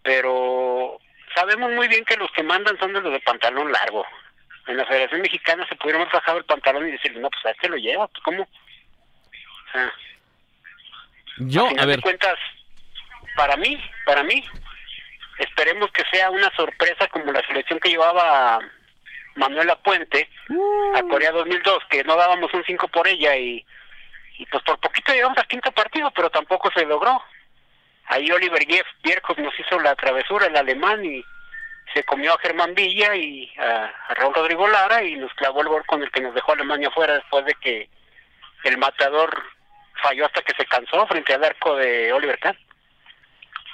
pero 0.04 1.00
sabemos 1.34 1.72
muy 1.72 1.88
bien 1.88 2.04
que 2.04 2.18
los 2.18 2.30
que 2.34 2.44
mandan 2.44 2.78
son 2.78 2.92
de 2.92 3.00
los 3.00 3.14
de 3.14 3.22
pantalón 3.22 3.72
largo. 3.72 4.06
En 4.68 4.76
la 4.76 4.86
Federación 4.86 5.22
Mexicana 5.22 5.66
se 5.70 5.76
pudieron 5.76 6.02
haber 6.02 6.14
bajado 6.14 6.40
el 6.40 6.44
pantalón 6.44 6.90
y 6.90 6.92
decirle, 6.92 7.22
no, 7.22 7.30
pues 7.30 7.46
a 7.46 7.52
este 7.52 7.70
lo 7.70 7.78
lleva, 7.78 8.08
pues, 8.10 8.22
¿cómo? 8.24 8.44
O 8.44 9.72
sea, 9.72 9.94
Yo, 11.38 11.66
a 11.66 11.70
final 11.70 11.84
a 11.84 11.88
ver, 11.88 11.96
de 11.96 12.02
cuentas, 12.02 12.38
para 13.38 13.56
mí, 13.56 13.82
para 14.06 14.24
mí, 14.24 14.44
esperemos 15.38 15.90
que 15.92 16.04
sea 16.12 16.32
una 16.32 16.54
sorpresa 16.58 17.08
como 17.08 17.32
la 17.32 17.46
selección 17.48 17.80
que 17.80 17.90
llevaba 17.90 18.60
Manuela 19.36 19.78
Puente 19.78 20.30
a 20.96 21.02
Corea 21.04 21.32
2002, 21.32 21.84
que 21.90 22.04
no 22.04 22.18
dábamos 22.18 22.54
un 22.54 22.64
5 22.66 22.90
por 22.90 23.08
ella 23.08 23.38
y, 23.38 23.66
y 24.38 24.46
pues 24.48 24.64
por 24.64 24.80
poquito 24.80 25.14
llegamos 25.14 25.38
al 25.38 25.48
quinto 25.48 25.72
partido, 25.72 26.12
pero 26.12 26.30
tampoco 26.30 26.70
se 26.74 26.86
logró. 26.86 27.22
Ahí 28.08 28.30
Oliver 28.32 28.66
Bierkos 29.04 29.38
nos 29.40 29.54
hizo 29.60 29.80
la 29.80 29.96
travesura, 29.96 30.46
el 30.48 30.56
alemán, 30.56 31.04
y 31.06 31.24
se 31.94 32.04
comió 32.04 32.34
a 32.34 32.40
Germán 32.40 32.76
Villa 32.76 33.16
y 33.16 33.52
a, 33.58 33.92
a 34.10 34.14
Raúl 34.16 34.34
Rodrigo 34.34 34.68
Lara 34.68 35.04
y 35.04 35.16
nos 35.16 35.34
clavó 35.34 35.62
el 35.62 35.68
gol 35.70 35.84
con 35.86 36.04
el 36.04 36.12
que 36.12 36.22
nos 36.22 36.34
dejó 36.36 36.52
Alemania 36.54 36.92
fuera 36.92 37.14
después 37.16 37.46
de 37.46 37.54
que 37.56 37.90
el 38.64 38.78
matador 38.78 39.32
falló 40.04 40.26
hasta 40.26 40.42
que 40.42 40.54
se 40.58 40.66
cansó 40.66 41.08
frente 41.08 41.34
al 41.34 41.44
arco 41.44 41.76
de 41.78 42.12
Oliver 42.14 42.38
Kahn. 42.40 42.58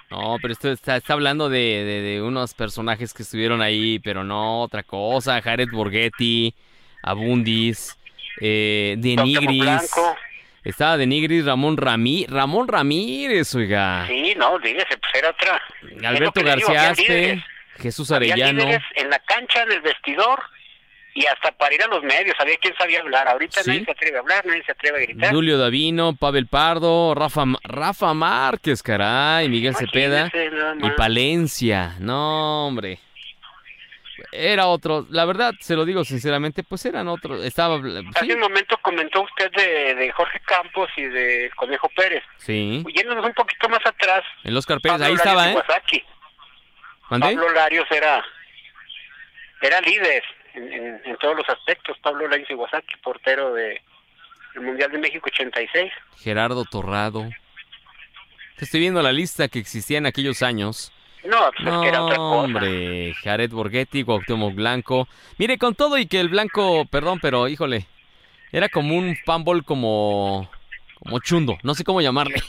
No, 0.09 0.37
pero 0.41 0.51
esto 0.53 0.69
está, 0.71 0.97
está 0.97 1.13
hablando 1.13 1.47
de, 1.49 1.57
de- 1.85 2.01
de 2.01 2.21
unos 2.21 2.53
personajes 2.53 3.13
que 3.13 3.23
estuvieron 3.23 3.61
ahí, 3.61 3.97
pero 3.99 4.23
no 4.25 4.61
otra 4.61 4.83
cosa. 4.83 5.41
Jared 5.41 5.69
Borghetti, 5.71 6.53
Abundis, 7.01 7.97
eh, 8.41 8.95
De 8.97 9.15
Cuauhtémoc 9.15 9.49
Nigris. 9.49 9.61
Blanco. 9.63 10.17
Estaba 10.63 10.97
De 10.97 11.07
Nigris, 11.07 11.45
Ramón 11.45 11.77
Ramí, 11.77 12.25
Ramón 12.27 12.67
Ramírez, 12.67 13.53
oiga. 13.55 14.05
Sí, 14.07 14.33
no, 14.37 14.59
dígase, 14.59 14.95
pues 14.97 15.11
era 15.15 15.29
otra. 15.31 15.61
Alberto 16.07 16.43
García 16.43 16.89
había. 16.89 16.89
Aspe, 16.91 17.43
Jesús 17.79 18.11
Había 18.11 18.33
Arellano. 18.33 18.59
líderes 18.65 18.83
en 18.95 19.09
la 19.09 19.17
cancha, 19.19 19.63
en 19.63 19.71
el 19.71 19.81
vestidor 19.81 20.39
y 21.15 21.25
hasta 21.25 21.51
para 21.53 21.73
ir 21.73 21.81
a 21.83 21.87
los 21.87 22.03
medios. 22.03 22.35
Había 22.39 22.55
quien 22.57 22.75
sabía 22.77 22.99
hablar. 22.99 23.27
Ahorita 23.27 23.63
Sí. 23.63 23.71
nadie 23.71 23.85
se 23.85 23.91
atreve 23.91 24.17
a 24.17 24.19
hablar, 24.19 24.45
nadie 24.45 24.63
se 24.63 24.71
atreve 24.71 24.97
a 24.99 25.01
gritar. 25.01 25.33
Julio 25.33 25.57
Davino, 25.57 26.15
Pavel 26.15 26.45
Pardo, 26.45 27.15
Rafa, 27.15 27.43
Rafa 27.63 28.13
Márquez, 28.13 28.83
caray, 28.83 29.49
Miguel 29.49 29.75
Cepeda 29.75 30.27
Imagínese 30.31 30.55
nada 30.55 30.75
y. 30.87 30.89
Palencia. 30.91 31.95
No, 31.99 32.67
hombre. 32.67 32.99
Era 34.33 34.67
otro, 34.67 35.05
la 35.09 35.25
verdad, 35.25 35.53
se 35.59 35.75
lo 35.75 35.83
digo 35.83 36.05
sinceramente, 36.05 36.63
pues 36.63 36.85
eran 36.85 37.07
otros. 37.09 37.43
Estaba. 37.43 37.75
Hace 37.75 38.25
Sí, 38.25 38.31
un 38.31 38.39
momento 38.39 38.77
comentó 38.81 39.21
usted 39.23 39.51
de, 39.51 39.95
de 39.95 40.11
Jorge 40.13 40.39
Campos 40.41 40.89
y 40.95 41.03
de 41.03 41.51
Conejo 41.55 41.89
Pérez. 41.95 42.23
sí. 42.37 42.83
Yéndonos 42.95 43.25
un 43.25 43.33
poquito 43.33 43.67
más 43.67 43.85
atrás, 43.85 44.23
El 44.43 44.55
Oscar 44.55 44.79
Pérez, 44.79 44.99
Pablo 44.99 45.05
ahí 45.05 45.15
Larios 45.15 45.27
estaba, 45.27 45.49
¿eh? 45.49 45.53
Iwasaki. 45.53 46.03
¿Mandé? 47.09 47.27
Pablo 47.35 47.51
Larios 47.51 47.87
era, 47.91 48.23
era 49.61 49.81
líder 49.81 50.23
en, 50.53 50.71
en- 50.73 51.01
en 51.05 51.17
todos 51.17 51.35
los 51.35 51.49
aspectos. 51.49 51.97
Pablo 52.01 52.27
Larios 52.27 52.49
Iwasaki, 52.49 52.95
portero 53.03 53.53
de 53.53 53.81
el 54.55 54.61
Mundial 54.61 54.91
de 54.91 54.97
México 54.97 55.27
86. 55.31 55.91
Gerardo 56.23 56.63
Torrado. 56.65 57.29
Te 58.57 58.65
estoy 58.65 58.79
viendo 58.81 59.01
la 59.01 59.11
lista 59.11 59.47
que 59.47 59.59
existía 59.59 59.97
en 59.97 60.05
aquellos 60.05 60.41
años. 60.43 60.93
No, 61.23 61.51
pues 61.55 61.67
No, 61.67 61.81
que 61.81 61.87
era 61.87 62.03
otra 62.03 62.17
cosa. 62.17 62.41
hombre, 62.43 63.13
Jared 63.23 63.51
Borghetti, 63.51 64.03
Cuauhtémoc 64.03 64.55
Blanco. 64.55 65.07
Mire, 65.37 65.57
con 65.57 65.75
todo 65.75 65.97
y 65.97 66.07
que 66.07 66.19
el 66.19 66.29
Blanco, 66.29 66.85
perdón, 66.85 67.19
pero 67.21 67.47
híjole, 67.47 67.85
era 68.51 68.69
como 68.69 68.95
un 68.95 69.15
fanball 69.25 69.63
como 69.63 70.49
como 71.03 71.19
chundo, 71.19 71.57
no 71.63 71.73
sé 71.73 71.83
cómo 71.83 72.01
llamarle. 72.01 72.41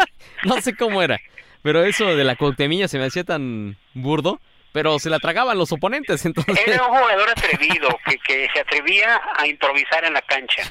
no 0.44 0.60
sé 0.60 0.76
cómo 0.76 1.02
era, 1.02 1.20
pero 1.62 1.84
eso 1.84 2.16
de 2.16 2.24
la 2.24 2.36
Cuauhtemilla 2.36 2.88
se 2.88 2.98
me 2.98 3.04
hacía 3.06 3.24
tan 3.24 3.76
burdo, 3.94 4.40
pero 4.72 4.98
se 4.98 5.10
la 5.10 5.18
tragaban 5.18 5.58
los 5.58 5.72
oponentes, 5.72 6.24
entonces 6.26 6.58
Era 6.66 6.86
un 6.86 6.98
jugador 6.98 7.30
atrevido, 7.30 7.88
que, 8.04 8.18
que 8.18 8.48
se 8.52 8.60
atrevía 8.60 9.20
a 9.36 9.46
improvisar 9.46 10.04
en 10.04 10.14
la 10.14 10.22
cancha. 10.22 10.62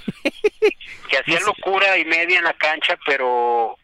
Que 1.09 1.17
hacía 1.17 1.39
locura 1.39 1.97
y 1.97 2.05
media 2.05 2.39
en 2.39 2.43
la 2.43 2.53
cancha, 2.53 2.97
pero 3.05 3.77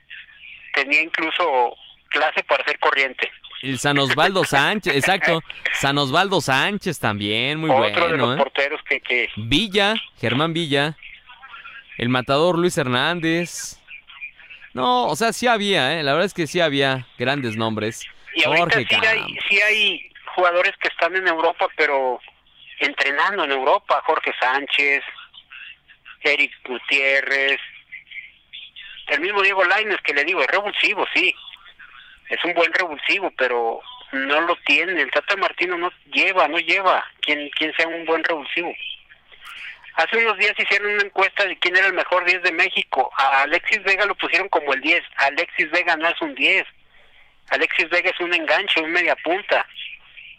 tenía 0.73 1.01
incluso 1.01 1.75
clase 2.09 2.43
para 2.43 2.63
ser 2.65 2.77
corriente. 2.79 3.31
El 3.61 3.79
San 3.79 3.97
Osvaldo 3.97 4.43
Sánchez, 4.43 4.95
exacto, 4.95 5.41
San 5.73 5.97
Osvaldo 5.97 6.41
Sánchez 6.41 6.99
también, 6.99 7.59
muy 7.59 7.69
Otro 7.69 7.83
de 7.83 7.91
los 7.91 8.09
bueno, 8.09 8.33
¿eh? 8.33 8.37
porteros 8.37 8.81
que, 8.83 9.01
que 9.01 9.29
Villa, 9.35 9.95
Germán 10.19 10.53
Villa, 10.53 10.95
el 11.97 12.09
matador 12.09 12.57
Luis 12.57 12.77
Hernández. 12.77 13.79
No, 14.73 15.07
o 15.07 15.15
sea, 15.15 15.31
sí 15.31 15.47
había, 15.47 15.97
¿eh? 15.97 16.03
la 16.03 16.11
verdad 16.11 16.25
es 16.25 16.33
que 16.33 16.47
sí 16.47 16.59
había 16.59 17.07
grandes 17.17 17.55
nombres. 17.55 18.05
Y 18.35 18.43
ahorita 18.43 18.63
Jorge 18.63 18.85
sí 18.89 19.05
hay, 19.05 19.37
sí 19.47 19.61
hay 19.61 20.11
jugadores 20.35 20.73
que 20.81 20.89
están 20.89 21.15
en 21.15 21.27
Europa, 21.27 21.67
pero 21.77 22.19
entrenando 22.79 23.45
en 23.45 23.51
Europa. 23.51 24.03
Jorge 24.05 24.33
Sánchez, 24.39 25.01
Eric 26.21 26.51
Gutiérrez, 26.67 27.59
el 29.07 29.21
mismo 29.21 29.41
Diego 29.41 29.63
Lainez, 29.63 30.01
que 30.01 30.13
le 30.13 30.23
digo, 30.23 30.41
es 30.41 30.47
revulsivo, 30.47 31.05
sí. 31.13 31.33
Es 32.29 32.43
un 32.43 32.53
buen 32.53 32.73
revulsivo, 32.73 33.31
pero 33.37 33.81
no 34.11 34.41
lo 34.41 34.55
tiene. 34.65 35.01
El 35.01 35.11
Tata 35.11 35.35
Martino 35.35 35.77
no 35.77 35.91
lleva, 36.11 36.47
no 36.47 36.57
lleva 36.57 37.05
quien, 37.21 37.49
quien 37.51 37.73
sea 37.75 37.87
un 37.87 38.05
buen 38.05 38.23
revulsivo. 38.23 38.73
Hace 39.95 40.17
unos 40.17 40.37
días 40.37 40.53
hicieron 40.57 40.93
una 40.93 41.03
encuesta 41.03 41.45
de 41.45 41.57
quién 41.57 41.75
era 41.77 41.87
el 41.87 41.93
mejor 41.93 42.25
10 42.25 42.43
de 42.43 42.51
México. 42.51 43.09
A 43.17 43.43
Alexis 43.43 43.81
Vega 43.83 44.05
lo 44.05 44.15
pusieron 44.15 44.49
como 44.49 44.73
el 44.73 44.81
10. 44.81 45.01
Alexis 45.17 45.71
Vega 45.71 45.95
no 45.95 46.07
es 46.09 46.21
un 46.21 46.35
10. 46.35 46.65
Alexis 47.51 47.89
Vega 47.89 48.09
es 48.09 48.19
un 48.19 48.33
enganche, 48.33 48.81
un 48.81 48.91
media 48.91 49.15
punta. 49.17 49.65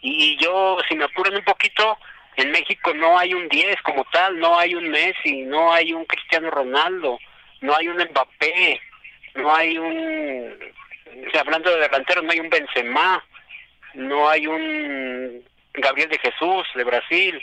Y 0.01 0.37
yo, 0.37 0.77
si 0.87 0.95
me 0.95 1.05
apuran 1.05 1.35
un 1.35 1.43
poquito, 1.43 1.97
en 2.35 2.51
México 2.51 2.93
no 2.93 3.17
hay 3.17 3.33
un 3.33 3.49
10 3.49 3.81
como 3.81 4.05
tal, 4.05 4.39
no 4.39 4.59
hay 4.59 4.75
un 4.75 4.89
Messi, 4.89 5.41
no 5.43 5.73
hay 5.73 5.91
un 5.91 6.05
Cristiano 6.05 6.51
Ronaldo, 6.51 7.17
no 7.61 7.75
hay 7.75 7.87
un 7.87 7.97
Mbappé, 7.97 8.79
no 9.35 9.55
hay 9.55 9.77
un, 9.79 10.55
o 11.27 11.31
sea, 11.31 11.41
hablando 11.41 11.69
de 11.71 11.81
delanteros, 11.81 12.23
no 12.23 12.31
hay 12.31 12.39
un 12.39 12.49
Benzema, 12.49 13.23
no 13.93 14.29
hay 14.29 14.47
un 14.47 15.43
Gabriel 15.73 16.09
de 16.09 16.19
Jesús 16.19 16.67
de 16.75 16.83
Brasil. 16.83 17.41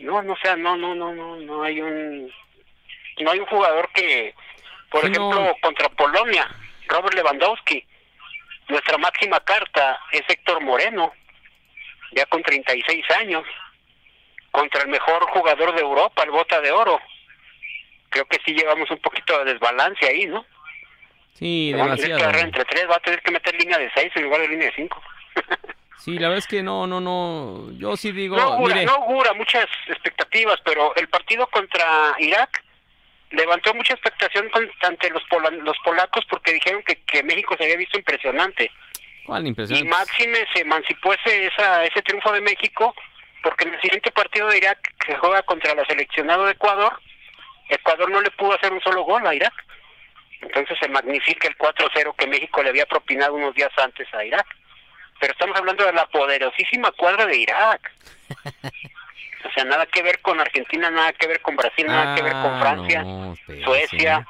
No, 0.00 0.22
no, 0.22 0.34
o 0.34 0.36
sea, 0.38 0.56
no, 0.56 0.76
no, 0.76 0.94
no, 0.94 1.14
no, 1.14 1.36
no 1.36 1.62
hay 1.62 1.80
un, 1.80 2.30
no 3.18 3.30
hay 3.30 3.38
un 3.38 3.46
jugador 3.46 3.88
que, 3.94 4.34
por 4.90 5.04
Sí, 5.04 5.10
no. 5.10 5.30
ejemplo, 5.30 5.56
contra 5.62 5.88
Polonia, 5.90 6.48
Robert 6.88 7.14
Lewandowski, 7.14 7.84
nuestra 8.68 8.98
máxima 8.98 9.40
carta 9.40 9.98
es 10.12 10.22
Héctor 10.28 10.60
Moreno, 10.62 11.12
ya 12.12 12.26
con 12.26 12.42
36 12.42 13.04
años, 13.18 13.44
contra 14.50 14.82
el 14.82 14.88
mejor 14.88 15.24
jugador 15.30 15.74
de 15.74 15.80
Europa, 15.82 16.22
el 16.22 16.30
Bota 16.30 16.60
de 16.60 16.72
Oro. 16.72 17.00
Creo 18.10 18.24
que 18.26 18.38
sí 18.44 18.52
llevamos 18.54 18.90
un 18.90 18.98
poquito 18.98 19.38
de 19.38 19.52
desbalance 19.52 20.06
ahí, 20.06 20.26
¿no? 20.26 20.44
Sí, 21.38 21.72
Vamos 21.72 21.92
a 21.92 21.96
tener 21.96 22.00
que 22.00 22.08
demasiado. 22.08 22.30
agarrar 22.30 22.44
entre 22.46 22.64
tres, 22.64 22.86
va 22.90 22.96
a 22.96 23.00
tener 23.00 23.20
que 23.22 23.30
meter 23.30 23.54
línea 23.60 23.78
de 23.78 23.90
6 23.94 24.12
en 24.14 24.22
lugar 24.24 24.40
de 24.40 24.48
línea 24.48 24.66
de 24.68 24.74
5. 24.74 25.02
Sí, 25.98 26.12
la 26.20 26.28
verdad 26.28 26.38
es 26.38 26.46
que 26.46 26.62
no, 26.62 26.86
no, 26.86 27.00
no. 27.00 27.72
Yo 27.78 27.96
sí 27.96 28.12
digo, 28.12 28.36
No 28.36 28.42
augura, 28.42 28.74
mire, 28.76 28.86
no 28.86 28.92
augura 28.92 29.32
muchas 29.34 29.66
expectativas, 29.88 30.56
pero 30.64 30.94
el 30.94 31.08
partido 31.08 31.48
contra 31.48 32.14
Irak 32.20 32.62
levantó 33.30 33.74
mucha 33.74 33.94
expectación 33.94 34.48
con- 34.50 34.70
ante 34.82 35.10
los, 35.10 35.24
pola- 35.24 35.50
los 35.50 35.76
polacos 35.84 36.24
porque 36.30 36.52
dijeron 36.52 36.84
que, 36.84 37.02
que 37.02 37.24
México 37.24 37.56
se 37.58 37.64
había 37.64 37.76
visto 37.76 37.98
impresionante. 37.98 38.70
¿cuál 39.24 39.46
Y 39.46 39.48
impresión? 39.48 39.88
Máxime 39.88 40.46
se 40.54 40.60
emancipó 40.60 41.12
ese, 41.14 41.46
esa, 41.46 41.84
ese 41.84 42.00
triunfo 42.02 42.30
de 42.30 42.40
México 42.42 42.94
porque 43.42 43.66
en 43.66 43.74
el 43.74 43.80
siguiente 43.80 44.12
partido 44.12 44.46
de 44.46 44.58
Irak 44.58 44.78
que 45.04 45.16
juega 45.16 45.42
contra 45.42 45.74
la 45.74 45.84
seleccionado 45.86 46.44
de 46.44 46.52
Ecuador, 46.52 47.00
Ecuador 47.68 48.08
no 48.12 48.20
le 48.20 48.30
pudo 48.30 48.54
hacer 48.54 48.72
un 48.72 48.80
solo 48.82 49.02
gol 49.02 49.26
a 49.26 49.34
Irak. 49.34 49.54
Entonces 50.40 50.76
se 50.80 50.88
magnifica 50.88 51.48
el 51.48 51.56
4-0 51.56 52.14
que 52.16 52.26
México 52.26 52.62
le 52.62 52.68
había 52.70 52.86
propinado 52.86 53.34
unos 53.34 53.54
días 53.54 53.70
antes 53.76 54.06
a 54.14 54.24
Irak. 54.24 54.46
Pero 55.20 55.32
estamos 55.32 55.56
hablando 55.56 55.84
de 55.84 55.92
la 55.92 56.06
poderosísima 56.06 56.90
cuadra 56.92 57.26
de 57.26 57.36
Irak. 57.38 57.92
O 59.44 59.52
sea, 59.52 59.64
nada 59.64 59.86
que 59.86 60.02
ver 60.02 60.20
con 60.22 60.40
Argentina, 60.40 60.90
nada 60.90 61.12
que 61.12 61.28
ver 61.28 61.40
con 61.40 61.54
Brasil, 61.54 61.86
nada 61.86 62.16
que 62.16 62.22
ver 62.22 62.32
con 62.32 62.54
Ah, 62.54 62.58
Francia, 62.60 63.02
no, 63.04 63.32
espérese. 63.32 63.64
Suecia. 63.64 64.26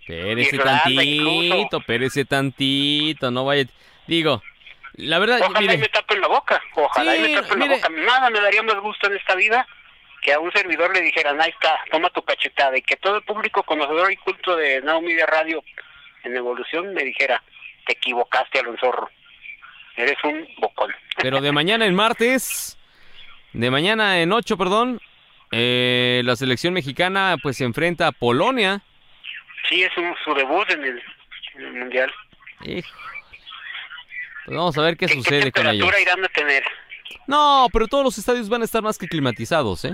Espérese 0.00 0.56
Irlanda 0.56 0.82
tantito, 0.84 1.02
incluso. 1.02 1.76
espérese 1.78 2.24
tantito, 2.24 3.30
no 3.30 3.44
vaya. 3.44 3.64
Digo, 4.06 4.42
la 4.94 5.18
verdad, 5.18 5.38
Ojalá 5.42 5.74
y 5.74 5.78
me 5.78 5.88
tapen 5.88 6.20
la 6.22 6.28
boca, 6.28 6.62
ojalá 6.74 7.14
y 7.16 7.20
me 7.20 7.34
tapen 7.42 7.58
mire. 7.58 7.70
la 7.72 7.76
boca. 7.76 7.88
Nada 7.90 8.30
me 8.30 8.40
daría 8.40 8.62
más 8.62 8.76
gusto 8.76 9.06
en 9.08 9.16
esta 9.18 9.34
vida 9.34 9.66
que 10.22 10.32
a 10.32 10.38
un 10.38 10.52
servidor 10.52 10.94
le 10.94 11.02
dijeran, 11.02 11.40
ahí 11.40 11.50
está, 11.50 11.78
toma 11.90 12.08
tu 12.10 12.22
cachetada, 12.22 12.78
y 12.78 12.82
que 12.82 12.96
todo 12.96 13.16
el 13.16 13.22
público 13.24 13.64
conocedor 13.64 14.10
y 14.10 14.16
culto 14.16 14.56
de 14.56 14.80
Now 14.80 15.02
Media 15.02 15.26
Radio 15.26 15.62
en 16.22 16.36
Evolución 16.36 16.94
me 16.94 17.02
dijera, 17.02 17.42
te 17.86 17.94
equivocaste, 17.94 18.60
Alonso. 18.60 19.10
Eres 19.96 20.16
un 20.24 20.48
bocón. 20.58 20.90
pero 21.20 21.40
de 21.40 21.52
mañana 21.52 21.84
en 21.84 21.94
martes, 21.94 22.78
de 23.52 23.70
mañana 23.70 24.20
en 24.20 24.32
8, 24.32 24.56
perdón, 24.56 25.00
eh, 25.50 26.22
la 26.24 26.36
selección 26.36 26.72
mexicana 26.72 27.36
pues 27.42 27.56
se 27.58 27.64
enfrenta 27.64 28.06
a 28.06 28.12
Polonia. 28.12 28.80
Sí, 29.68 29.82
es 29.82 29.94
un, 29.98 30.14
su 30.24 30.32
debut 30.34 30.70
en 30.70 30.84
el, 30.84 31.02
en 31.56 31.62
el 31.62 31.72
Mundial. 31.74 32.12
Hijo. 32.64 32.88
Pues 34.46 34.56
vamos 34.56 34.78
a 34.78 34.82
ver 34.82 34.96
qué 34.96 35.06
¿Qué, 35.06 35.14
sucede 35.14 35.44
qué 35.44 35.52
con 35.52 35.66
ellos. 35.66 35.86
temperatura 35.86 36.00
irán 36.00 36.24
a 36.24 36.28
tener? 36.28 36.64
No, 37.26 37.66
pero 37.72 37.86
todos 37.86 38.04
los 38.04 38.16
estadios 38.18 38.48
van 38.48 38.62
a 38.62 38.64
estar 38.64 38.82
más 38.82 38.98
que 38.98 39.06
climatizados, 39.08 39.84
¿eh? 39.84 39.92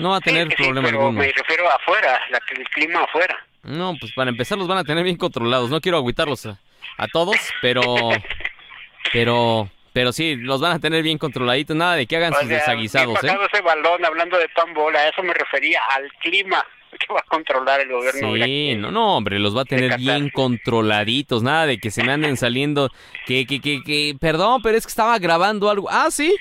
No 0.00 0.10
va 0.10 0.16
a 0.16 0.20
tener 0.20 0.48
Sí, 0.48 0.54
sí, 0.56 0.62
problema 0.64 0.88
pero 0.88 1.00
alguno. 1.02 1.20
me 1.20 1.32
refiero 1.32 1.70
afuera, 1.70 2.20
la, 2.30 2.40
el 2.56 2.68
clima 2.70 3.02
afuera. 3.04 3.46
No, 3.62 3.94
pues 4.00 4.12
para 4.14 4.30
empezar 4.30 4.56
los 4.58 4.66
van 4.66 4.78
a 4.78 4.84
tener 4.84 5.04
bien 5.04 5.16
controlados. 5.16 5.70
No 5.70 5.80
quiero 5.80 5.98
agüitarlos 5.98 6.46
a, 6.46 6.58
a 6.96 7.06
todos, 7.08 7.36
pero, 7.60 7.82
pero, 9.12 9.68
pero 9.92 10.12
sí, 10.12 10.36
los 10.36 10.60
van 10.60 10.72
a 10.72 10.78
tener 10.78 11.02
bien 11.02 11.18
controladitos, 11.18 11.76
nada 11.76 11.96
de 11.96 12.06
que 12.06 12.16
hagan 12.16 12.32
O 12.32 12.38
sus 12.38 12.48
sea, 12.48 12.58
desaguisados, 12.58 13.22
¿eh? 13.24 13.36
ese 13.52 13.62
balón, 13.62 14.04
hablando 14.04 14.38
de 14.38 14.48
pan 14.48 14.72
bola, 14.74 15.00
a 15.00 15.08
eso 15.08 15.22
me 15.22 15.34
refería, 15.34 15.80
al 15.90 16.10
clima 16.20 16.64
que 16.98 17.12
va 17.12 17.20
a 17.20 17.24
controlar 17.28 17.80
el 17.80 17.88
gobierno 17.92 18.34
Sí, 18.44 18.74
no, 18.76 18.90
no, 18.90 19.16
hombre, 19.16 19.38
los 19.38 19.56
va 19.56 19.62
a 19.62 19.66
tener 19.66 19.96
bien 19.98 20.30
controladitos, 20.30 21.42
nada 21.42 21.66
de 21.66 21.78
que 21.78 21.90
se 21.90 22.02
me 22.04 22.12
anden 22.12 22.36
saliendo, 22.36 22.90
que, 23.26 23.46
que, 23.46 23.60
que, 23.60 23.82
que, 23.84 24.14
perdón, 24.20 24.62
pero 24.62 24.76
es 24.76 24.84
que 24.86 24.90
estaba 24.90 25.18
grabando 25.18 25.70
algo. 25.70 25.88
Ah, 25.90 26.08
sí. 26.10 26.34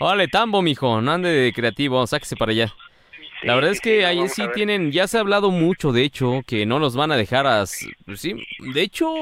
Órale, 0.00 0.26
tambo, 0.26 0.62
mijo, 0.62 1.00
no 1.00 1.12
ande 1.12 1.28
de 1.28 1.52
creativo, 1.52 2.04
sáquese 2.06 2.34
para 2.36 2.50
allá. 2.52 2.72
La 3.42 3.54
verdad 3.54 3.72
es 3.72 3.80
que 3.80 3.98
sí, 3.98 4.04
ahí 4.04 4.28
sí 4.28 4.42
tienen, 4.54 4.92
ya 4.92 5.08
se 5.08 5.16
ha 5.16 5.20
hablado 5.20 5.50
mucho, 5.50 5.92
de 5.92 6.04
hecho, 6.04 6.42
que 6.46 6.64
no 6.64 6.78
los 6.78 6.94
van 6.94 7.12
a 7.12 7.16
dejar 7.16 7.46
a... 7.46 7.64
pues 8.04 8.20
sí, 8.20 8.34
de 8.74 8.82
hecho, 8.82 9.12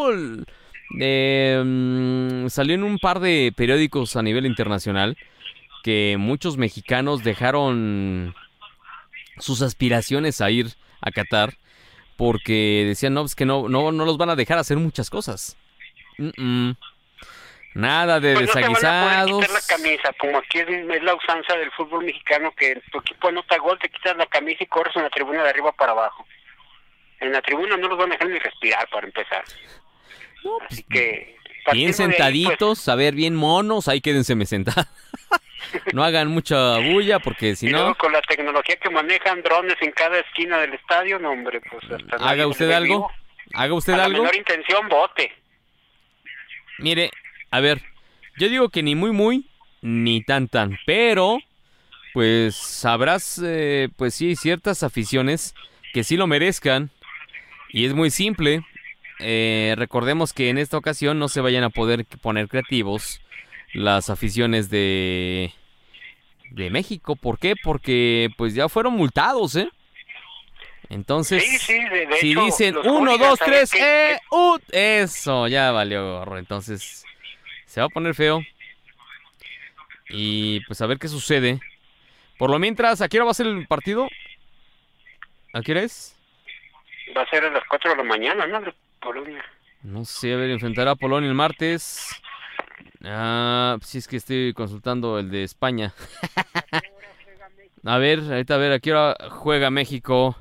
eh, 0.98 2.46
salió 2.48 2.74
en 2.74 2.84
un 2.84 2.98
par 2.98 3.20
de 3.20 3.52
periódicos 3.56 4.16
a 4.16 4.22
nivel 4.22 4.46
internacional 4.46 5.16
que 5.82 6.16
muchos 6.18 6.56
mexicanos 6.56 7.24
dejaron 7.24 8.34
sus 9.38 9.62
aspiraciones 9.62 10.40
a 10.40 10.50
ir 10.50 10.74
a 11.00 11.10
Qatar 11.10 11.54
porque 12.16 12.84
decían, 12.86 13.14
no, 13.14 13.22
pues 13.22 13.34
que 13.34 13.46
no, 13.46 13.68
no, 13.68 13.92
no 13.92 14.04
los 14.04 14.18
van 14.18 14.28
a 14.28 14.36
dejar 14.36 14.58
hacer 14.58 14.76
muchas 14.76 15.08
cosas. 15.08 15.56
Mm, 16.18 16.42
mm. 16.68 16.76
Nada 17.74 18.18
de 18.18 18.34
Pues 18.34 18.48
no 18.48 18.52
te 18.52 18.60
van 18.60 18.64
a 18.64 18.72
poder 18.74 18.82
desaguisados. 18.82 19.40
quitar 19.40 19.54
la 19.54 19.66
camisa, 19.68 20.12
como 20.18 20.38
aquí 20.38 20.58
es, 20.58 20.68
es 20.68 21.02
la 21.02 21.14
usanza 21.14 21.56
del 21.56 21.70
fútbol 21.72 22.04
mexicano, 22.04 22.52
que 22.56 22.80
tu 22.90 22.98
equipo 22.98 23.28
anota 23.28 23.58
gol, 23.58 23.78
te 23.78 23.88
quitas 23.88 24.16
la 24.16 24.26
camisa 24.26 24.64
y 24.64 24.66
corres 24.66 24.94
en 24.96 25.02
la 25.02 25.10
tribuna 25.10 25.42
de 25.44 25.50
arriba 25.50 25.72
para 25.72 25.92
abajo. 25.92 26.26
En 27.20 27.32
la 27.32 27.40
tribuna 27.42 27.76
no 27.76 27.88
los 27.88 27.98
van 27.98 28.10
a 28.10 28.14
dejar 28.14 28.28
ni 28.28 28.38
respirar 28.38 28.88
para 28.88 29.06
empezar. 29.06 29.44
No, 30.42 30.58
pues, 30.58 30.72
Así 30.72 30.82
que... 30.84 31.36
bien 31.66 31.66
de 31.66 31.70
ahí, 31.72 31.84
pues, 31.84 31.96
sentaditos, 31.96 32.88
a 32.88 32.94
ver, 32.96 33.14
bien 33.14 33.36
monos, 33.36 33.86
ahí 33.88 34.00
quédense 34.00 34.34
sentados. 34.46 34.86
no 35.92 36.02
hagan 36.02 36.28
mucha 36.28 36.78
bulla 36.78 37.18
porque 37.20 37.54
si 37.54 37.68
y 37.68 37.72
no, 37.72 37.78
luego 37.78 37.94
con 37.96 38.12
la 38.12 38.22
tecnología 38.22 38.76
que 38.76 38.90
manejan 38.90 39.42
drones 39.42 39.76
en 39.80 39.92
cada 39.92 40.18
esquina 40.18 40.58
del 40.58 40.74
estadio, 40.74 41.18
no 41.18 41.30
hombre, 41.30 41.60
pues 41.60 41.84
hasta 41.84 42.16
haga 42.16 42.46
usted 42.46 42.70
algo. 42.72 42.94
vivo. 42.94 43.12
Haga 43.54 43.74
usted 43.74 43.92
A 43.92 43.96
la 43.98 44.04
algo. 44.04 44.18
menor 44.22 44.36
intención, 44.36 44.88
vote. 44.88 45.32
Mire, 46.78 47.10
a 47.50 47.60
ver, 47.60 47.82
yo 48.38 48.48
digo 48.48 48.68
que 48.68 48.82
ni 48.82 48.94
muy 48.94 49.12
muy, 49.12 49.46
ni 49.82 50.22
tan 50.22 50.48
tan, 50.48 50.78
pero 50.86 51.38
pues 52.12 52.56
sabrás, 52.56 53.40
eh, 53.44 53.88
pues 53.96 54.14
sí, 54.14 54.36
ciertas 54.36 54.82
aficiones 54.82 55.54
que 55.92 56.04
sí 56.04 56.16
lo 56.16 56.26
merezcan 56.26 56.90
y 57.70 57.84
es 57.86 57.94
muy 57.94 58.10
simple. 58.10 58.62
Eh, 59.20 59.74
recordemos 59.76 60.32
que 60.32 60.48
en 60.48 60.58
esta 60.58 60.76
ocasión 60.78 61.18
no 61.18 61.28
se 61.28 61.40
vayan 61.40 61.62
a 61.64 61.70
poder 61.70 62.06
poner 62.22 62.48
creativos 62.48 63.20
las 63.74 64.10
aficiones 64.10 64.70
de 64.70 65.52
de 66.50 66.70
México. 66.70 67.14
¿Por 67.16 67.38
qué? 67.38 67.54
Porque 67.62 68.28
pues 68.36 68.54
ya 68.54 68.68
fueron 68.68 68.94
multados, 68.94 69.54
¿eh? 69.56 69.68
Entonces, 70.88 71.44
Sí, 71.44 71.58
sí, 71.58 71.74
de, 71.88 72.06
de 72.06 72.16
si 72.16 72.30
hecho, 72.32 72.44
dicen 72.44 72.74
los 72.74 72.84
uno, 72.86 73.12
hooligans, 73.12 73.18
dos, 73.18 73.38
¿saben 73.38 73.54
tres, 73.54 73.70
qué? 73.70 74.12
eh, 74.14 74.18
ut, 74.30 74.62
eso, 74.72 75.46
ya 75.46 75.70
valió 75.70 76.18
gorro. 76.18 76.38
Entonces, 76.38 77.04
se 77.70 77.80
va 77.80 77.86
a 77.86 77.90
poner 77.90 78.16
feo. 78.16 78.42
Y 80.08 80.58
pues 80.66 80.80
a 80.80 80.86
ver 80.86 80.98
qué 80.98 81.06
sucede. 81.06 81.60
Por 82.36 82.50
lo 82.50 82.58
mientras, 82.58 83.00
¿a 83.00 83.08
qué 83.08 83.18
hora 83.18 83.26
va 83.26 83.30
a 83.30 83.34
ser 83.34 83.46
el 83.46 83.64
partido? 83.68 84.08
¿A 85.52 85.62
qué 85.62 85.70
hora 85.70 85.82
es? 85.82 86.16
Va 87.16 87.22
a 87.22 87.30
ser 87.30 87.44
a 87.44 87.50
las 87.50 87.62
4 87.68 87.90
de 87.92 87.96
la 87.98 88.02
mañana, 88.02 88.44
¿no? 88.48 88.60
De 88.60 88.74
Polonia. 89.00 89.44
No 89.84 90.04
sé, 90.04 90.34
a 90.34 90.36
ver, 90.36 90.50
enfrentará 90.50 90.90
a 90.92 90.96
Polonia 90.96 91.28
el 91.28 91.36
martes. 91.36 92.10
Ah, 93.04 93.78
si 93.82 93.98
es 93.98 94.08
que 94.08 94.16
estoy 94.16 94.52
consultando 94.52 95.20
el 95.20 95.30
de 95.30 95.44
España. 95.44 95.94
a 97.84 97.98
ver, 97.98 98.18
ahorita 98.18 98.56
a 98.56 98.58
ver, 98.58 98.72
¿a 98.72 98.80
qué 98.80 98.92
hora 98.92 99.16
juega 99.30 99.70
México? 99.70 100.36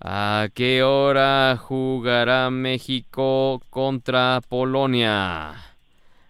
¿A 0.00 0.48
qué 0.54 0.82
hora 0.82 1.58
jugará 1.58 2.48
México 2.48 3.60
contra 3.68 4.40
Polonia? 4.48 5.75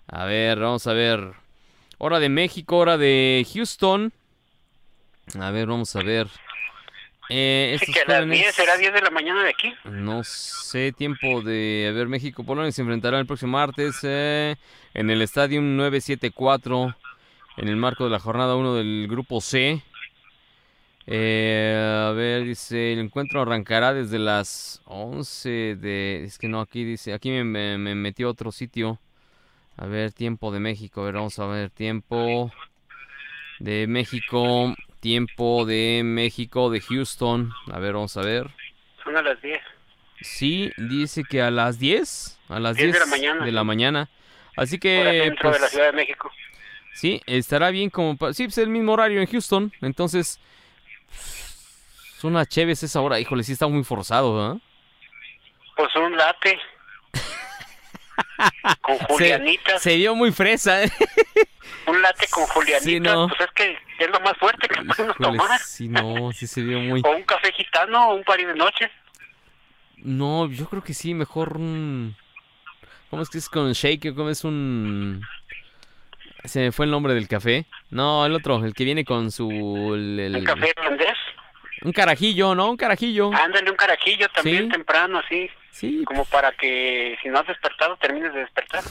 A 0.08 0.24
ver, 0.24 0.58
vamos 0.58 0.86
a 0.86 0.92
ver. 0.92 1.32
Hora 1.98 2.18
de 2.20 2.28
México, 2.28 2.76
hora 2.78 2.96
de 2.98 3.46
Houston. 3.52 4.12
A 5.40 5.50
ver, 5.50 5.66
vamos 5.66 5.94
a 5.96 6.02
ver. 6.02 6.28
Eh, 7.28 7.76
que 7.92 8.00
a 8.00 8.04
las 8.06 8.16
jóvenes- 8.18 8.38
10 8.38 8.54
será 8.54 8.76
10 8.76 8.92
de 8.92 9.00
la 9.00 9.10
mañana 9.10 9.42
de 9.42 9.50
aquí. 9.50 9.74
no 9.84 10.22
sé, 10.22 10.92
tiempo 10.92 11.42
de... 11.42 11.88
A 11.90 11.92
ver, 11.92 12.06
México-Polonia 12.06 12.70
se 12.70 12.82
enfrentarán 12.82 13.20
el 13.20 13.26
próximo 13.26 13.52
martes 13.52 13.98
eh, 14.04 14.54
en 14.94 15.10
el 15.10 15.20
Estadio 15.22 15.60
974 15.60 16.94
en 17.56 17.68
el 17.68 17.76
marco 17.76 18.04
de 18.04 18.10
la 18.10 18.20
jornada 18.20 18.54
1 18.54 18.74
del 18.74 19.08
Grupo 19.10 19.40
C. 19.40 19.82
Eh, 21.08 22.06
a 22.08 22.12
ver, 22.12 22.44
dice, 22.44 22.92
el 22.92 22.98
encuentro 23.00 23.42
arrancará 23.42 23.92
desde 23.92 24.18
las 24.20 24.82
11 24.84 25.76
de... 25.80 26.22
Es 26.24 26.38
que 26.38 26.46
no, 26.48 26.60
aquí 26.60 26.84
dice, 26.84 27.12
aquí 27.12 27.30
me, 27.30 27.42
me, 27.44 27.78
me 27.78 27.94
metió 27.96 28.28
otro 28.30 28.52
sitio. 28.52 29.00
A 29.78 29.86
ver, 29.86 30.12
tiempo 30.12 30.50
de 30.52 30.60
México, 30.60 31.02
a 31.02 31.04
ver, 31.04 31.14
vamos 31.14 31.38
a 31.38 31.46
ver, 31.46 31.70
tiempo 31.70 32.50
de 33.58 33.86
México, 33.86 34.74
tiempo 35.00 35.66
de 35.66 36.02
México, 36.04 36.70
de 36.70 36.80
Houston. 36.80 37.52
A 37.70 37.78
ver, 37.78 37.92
vamos 37.92 38.16
a 38.16 38.22
ver. 38.22 38.50
Son 39.04 39.16
a 39.16 39.22
las 39.22 39.40
10. 39.42 39.60
Sí, 40.20 40.72
dice 40.78 41.24
que 41.28 41.42
a 41.42 41.50
las 41.50 41.78
10, 41.78 42.40
a 42.48 42.58
las 42.58 42.76
10 42.76 42.92
10 42.92 42.94
de 42.94 43.00
la 43.00 43.06
mañana, 43.06 43.44
de 43.44 43.52
la 43.52 43.64
mañana. 43.64 44.08
Así 44.56 44.78
que, 44.78 45.24
centro 45.24 45.50
de 45.50 45.54
la 45.56 45.60
pues, 45.60 45.70
Ciudad 45.70 45.86
de 45.86 45.92
México. 45.92 46.32
sí, 46.94 47.20
estará 47.26 47.70
bien 47.70 47.90
como... 47.90 48.16
Sí, 48.32 48.44
pues 48.44 48.56
el 48.56 48.70
mismo 48.70 48.92
horario 48.92 49.20
en 49.20 49.26
Houston. 49.26 49.72
Entonces, 49.82 50.40
son 52.18 52.32
unas 52.32 52.48
chéves 52.48 52.82
esa 52.82 53.00
hora. 53.02 53.20
Híjole, 53.20 53.42
sí 53.42 53.52
está 53.52 53.66
muy 53.66 53.84
forzado. 53.84 54.58
Pues 55.76 55.94
un 55.96 56.16
late. 56.16 56.58
con 58.80 58.98
Se, 58.98 59.04
julianitas. 59.06 59.82
se 59.82 59.96
vio 59.96 60.14
muy 60.14 60.32
fresa, 60.32 60.82
¿eh? 60.84 60.90
Un 61.86 62.02
late 62.02 62.26
con. 62.28 62.44
Sí, 62.80 62.98
no. 63.00 63.28
Pues 63.28 63.40
es 63.40 63.50
que 63.54 63.78
es 63.98 64.10
lo 64.10 64.20
más 64.20 64.36
fuerte 64.38 64.68
que 64.68 64.82
podemos 64.82 65.16
tomar. 65.16 65.58
sí, 65.60 65.88
no, 65.88 66.32
sí 66.32 66.46
se 66.46 66.62
vio 66.62 66.80
muy... 66.80 67.00
O 67.04 67.10
un 67.16 67.22
café 67.22 67.52
gitano 67.52 68.08
o 68.10 68.14
un 68.14 68.24
pari 68.24 68.44
de 68.44 68.54
noche. 68.54 68.90
No, 69.98 70.48
yo 70.50 70.68
creo 70.68 70.82
que 70.82 70.94
sí, 70.94 71.14
mejor 71.14 71.56
un... 71.56 72.16
¿Cómo 73.10 73.22
es 73.22 73.28
que 73.30 73.38
es 73.38 73.48
con 73.48 73.72
shake? 73.72 74.14
¿Cómo 74.14 74.30
es 74.30 74.42
un...? 74.44 75.22
Se 76.44 76.60
me 76.60 76.72
fue 76.72 76.84
el 76.86 76.90
nombre 76.92 77.14
del 77.14 77.28
café. 77.28 77.66
No, 77.90 78.26
el 78.26 78.34
otro, 78.34 78.64
el 78.64 78.74
que 78.74 78.84
viene 78.84 79.04
con 79.04 79.30
su... 79.30 79.48
el- 79.94 80.18
el- 80.20 80.36
Un 80.36 80.44
café 80.44 80.72
irlandés. 80.76 81.16
Un 81.82 81.92
carajillo, 81.92 82.54
¿no? 82.54 82.70
Un 82.70 82.76
carajillo. 82.76 83.30
Ándale 83.32 83.70
un 83.70 83.76
carajillo 83.76 84.28
también 84.30 84.64
Sí. 84.64 84.68
temprano, 84.70 85.18
así. 85.24 85.48
Sí, 85.78 86.04
Como 86.06 86.24
para 86.24 86.52
que 86.52 87.18
si 87.22 87.28
no 87.28 87.38
has 87.38 87.46
despertado, 87.46 87.98
termines 87.98 88.32
de 88.32 88.40
despertar. 88.40 88.82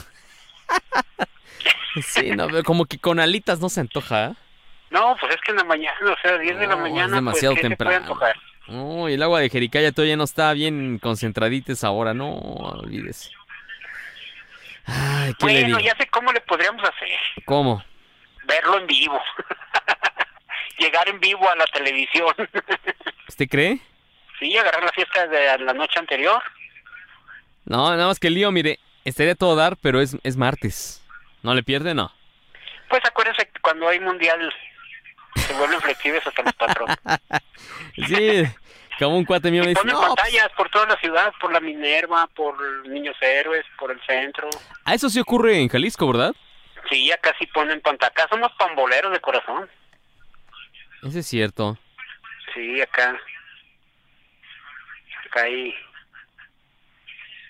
sí, 2.02 2.30
no, 2.30 2.46
como 2.62 2.86
que 2.86 2.98
con 2.98 3.18
alitas 3.18 3.58
no 3.58 3.68
se 3.68 3.80
antoja. 3.80 4.26
¿eh? 4.26 4.34
No, 4.90 5.16
pues 5.18 5.34
es 5.34 5.40
que 5.40 5.50
en 5.50 5.56
la 5.56 5.64
mañana, 5.64 5.96
o 6.02 6.16
sea, 6.22 6.38
10 6.38 6.58
de 6.60 6.66
la 6.68 6.76
No, 6.76 6.86
es 6.86 6.92
mañana, 6.92 7.16
demasiado 7.16 7.54
pues, 7.54 7.62
¿qué 7.62 7.68
se 7.70 7.76
puede 7.76 7.90
temprano. 7.90 8.14
antojar? 8.14 8.36
No, 8.68 9.08
y 9.08 9.14
el 9.14 9.22
agua 9.24 9.40
de 9.40 9.50
Jericaya 9.50 9.90
todavía 9.90 10.16
no 10.16 10.22
está 10.24 10.52
bien 10.52 11.00
concentradita 11.00 11.72
esa 11.72 11.90
hora, 11.90 12.14
no, 12.14 12.32
olvídese. 12.36 13.30
Ay, 14.84 15.34
¿qué 15.40 15.46
le 15.46 15.52
Bueno, 15.62 15.66
digo? 15.78 15.80
ya 15.80 15.96
sé 15.96 16.06
cómo 16.06 16.32
le 16.32 16.40
podríamos 16.42 16.84
hacer. 16.84 17.08
¿Cómo? 17.46 17.82
Verlo 18.44 18.78
en 18.78 18.86
vivo. 18.86 19.20
Llegar 20.78 21.08
en 21.08 21.18
vivo 21.18 21.50
a 21.50 21.56
la 21.56 21.66
televisión. 21.66 22.32
¿Usted 23.28 23.48
cree? 23.48 23.80
sí, 24.38 24.56
agarrar 24.56 24.84
la 24.84 24.92
fiesta 24.92 25.26
de 25.26 25.58
la 25.64 25.72
noche 25.72 25.98
anterior. 25.98 26.40
No, 27.66 27.90
nada 27.90 28.06
más 28.06 28.18
que 28.18 28.28
el 28.28 28.34
lío, 28.34 28.50
mire, 28.52 28.78
estaría 29.04 29.34
todo 29.34 29.56
dar, 29.56 29.76
pero 29.76 30.00
es, 30.00 30.16
es 30.22 30.36
martes. 30.36 31.04
¿No 31.42 31.54
le 31.54 31.62
pierde? 31.62 31.94
No. 31.94 32.12
Pues 32.88 33.02
acuérdense 33.04 33.48
que 33.48 33.60
cuando 33.60 33.88
hay 33.88 34.00
mundial 34.00 34.52
se 35.34 35.52
vuelven 35.54 35.80
flexibles 35.80 36.26
hasta 36.26 36.42
los 36.42 36.54
patrones. 36.54 36.96
Sí, 37.96 38.44
como 38.98 39.16
un 39.16 39.24
cuate 39.24 39.50
mío 39.50 39.62
me 39.62 39.70
dice, 39.70 39.80
ponen 39.80 39.94
no, 39.94 40.00
pues, 40.00 40.14
pantallas 40.14 40.50
por 40.54 40.68
toda 40.68 40.86
la 40.86 40.96
ciudad, 40.96 41.32
por 41.40 41.50
la 41.50 41.60
Minerva, 41.60 42.26
por 42.28 42.86
Niños 42.86 43.16
Héroes, 43.20 43.64
por 43.78 43.90
el 43.90 44.00
centro. 44.06 44.48
a 44.84 44.94
eso 44.94 45.08
sí 45.08 45.18
ocurre 45.18 45.58
en 45.60 45.68
Jalisco, 45.68 46.06
¿verdad? 46.06 46.34
Sí, 46.90 47.10
acá 47.10 47.34
sí 47.38 47.46
ponen 47.46 47.80
pantalla. 47.80 48.10
Acá 48.10 48.28
somos 48.30 48.52
pamboleros 48.58 49.12
de 49.12 49.20
corazón. 49.20 49.68
Ese 51.02 51.20
es 51.20 51.26
cierto. 51.26 51.78
Sí, 52.54 52.80
acá. 52.80 53.18
Acá 55.26 55.42
hay 55.42 55.74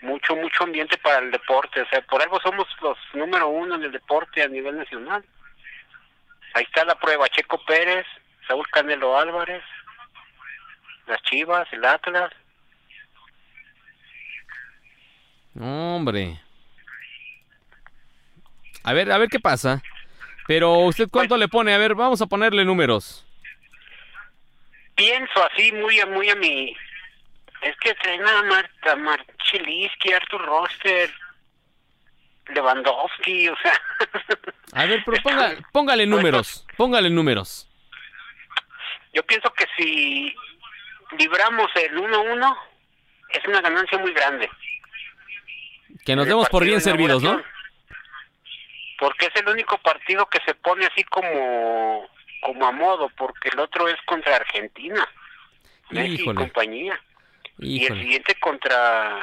mucho, 0.07 0.37
mucho 0.37 0.65
ambiente 0.65 0.97
para 0.99 1.19
el 1.19 1.31
deporte. 1.31 1.83
O 1.83 1.89
sea, 1.89 2.01
por 2.03 2.23
algo 2.23 2.41
somos 2.41 2.67
los 2.81 2.97
número 3.13 3.49
uno 3.49 3.75
en 3.75 3.85
el 3.85 3.93
deporte 3.93 4.43
a 4.43 4.49
nivel 4.49 4.79
nacional. 4.79 5.25
Ahí 6.55 6.65
está 6.65 6.85
la 6.85 6.95
prueba. 6.95 7.29
Checo 7.29 7.63
Pérez, 7.67 8.07
Saúl 8.47 8.67
Canelo 8.71 9.19
Álvarez, 9.19 9.63
las 11.07 11.21
Chivas, 11.23 11.71
el 11.73 11.85
Atlas. 11.85 12.33
Hombre. 15.61 16.41
A 18.85 18.93
ver, 18.93 19.11
a 19.11 19.19
ver 19.19 19.29
qué 19.29 19.41
pasa. 19.41 19.83
Pero 20.47 20.79
usted 20.79 21.09
cuánto 21.11 21.37
le 21.37 21.49
pone? 21.49 21.75
A 21.75 21.79
ver, 21.79 21.95
vamos 21.95 22.23
a 22.23 22.27
ponerle 22.27 22.65
números. 22.65 23.25
Pienso 24.95 25.45
así 25.45 25.73
muy 25.73 25.99
a, 26.01 26.07
muy 26.07 26.31
a 26.31 26.37
mi... 26.37 26.75
Es 27.63 27.77
que 27.79 27.95
traen 27.95 28.27
a 28.27 28.43
Marta 28.43 28.97
Marchiliski, 28.97 30.13
Arthur 30.13 30.45
Roster, 30.45 31.11
Lewandowski, 32.49 33.49
o 33.49 33.57
sea... 33.57 33.81
A 34.73 34.87
ver, 34.87 35.03
pero 35.05 35.17
ponga- 35.23 35.57
póngale 35.73 36.07
números. 36.07 36.67
Póngale 36.77 37.11
números. 37.11 37.69
Yo 39.13 39.23
pienso 39.25 39.53
que 39.55 39.65
si 39.77 40.35
libramos 41.19 41.71
el 41.77 41.97
1-1, 41.97 42.57
es 43.31 43.45
una 43.47 43.61
ganancia 43.61 43.99
muy 43.99 44.13
grande. 44.13 44.49
Que 46.05 46.15
nos 46.15 46.25
El 46.27 46.31
demos 46.31 46.49
por 46.49 46.65
bien 46.65 46.81
servidos, 46.81 47.23
¿no? 47.23 47.43
Porque 48.99 49.27
es 49.27 49.37
el 49.37 49.49
único 49.49 49.79
partido 49.79 50.27
que 50.27 50.39
se 50.47 50.55
pone 50.55 50.87
así 50.87 51.03
como, 51.05 52.09
como 52.43 52.67
a 52.67 52.73
modo, 52.73 53.11
porque 53.17 53.49
el 53.51 53.59
otro 53.59 53.89
es 53.89 53.97
contra 54.07 54.37
Argentina. 54.37 55.07
Messi 55.91 56.23
y 56.23 56.25
Híjole. 57.59 57.69
Y 57.69 57.85
el 57.87 58.01
siguiente 58.03 58.35
contra 58.41 59.19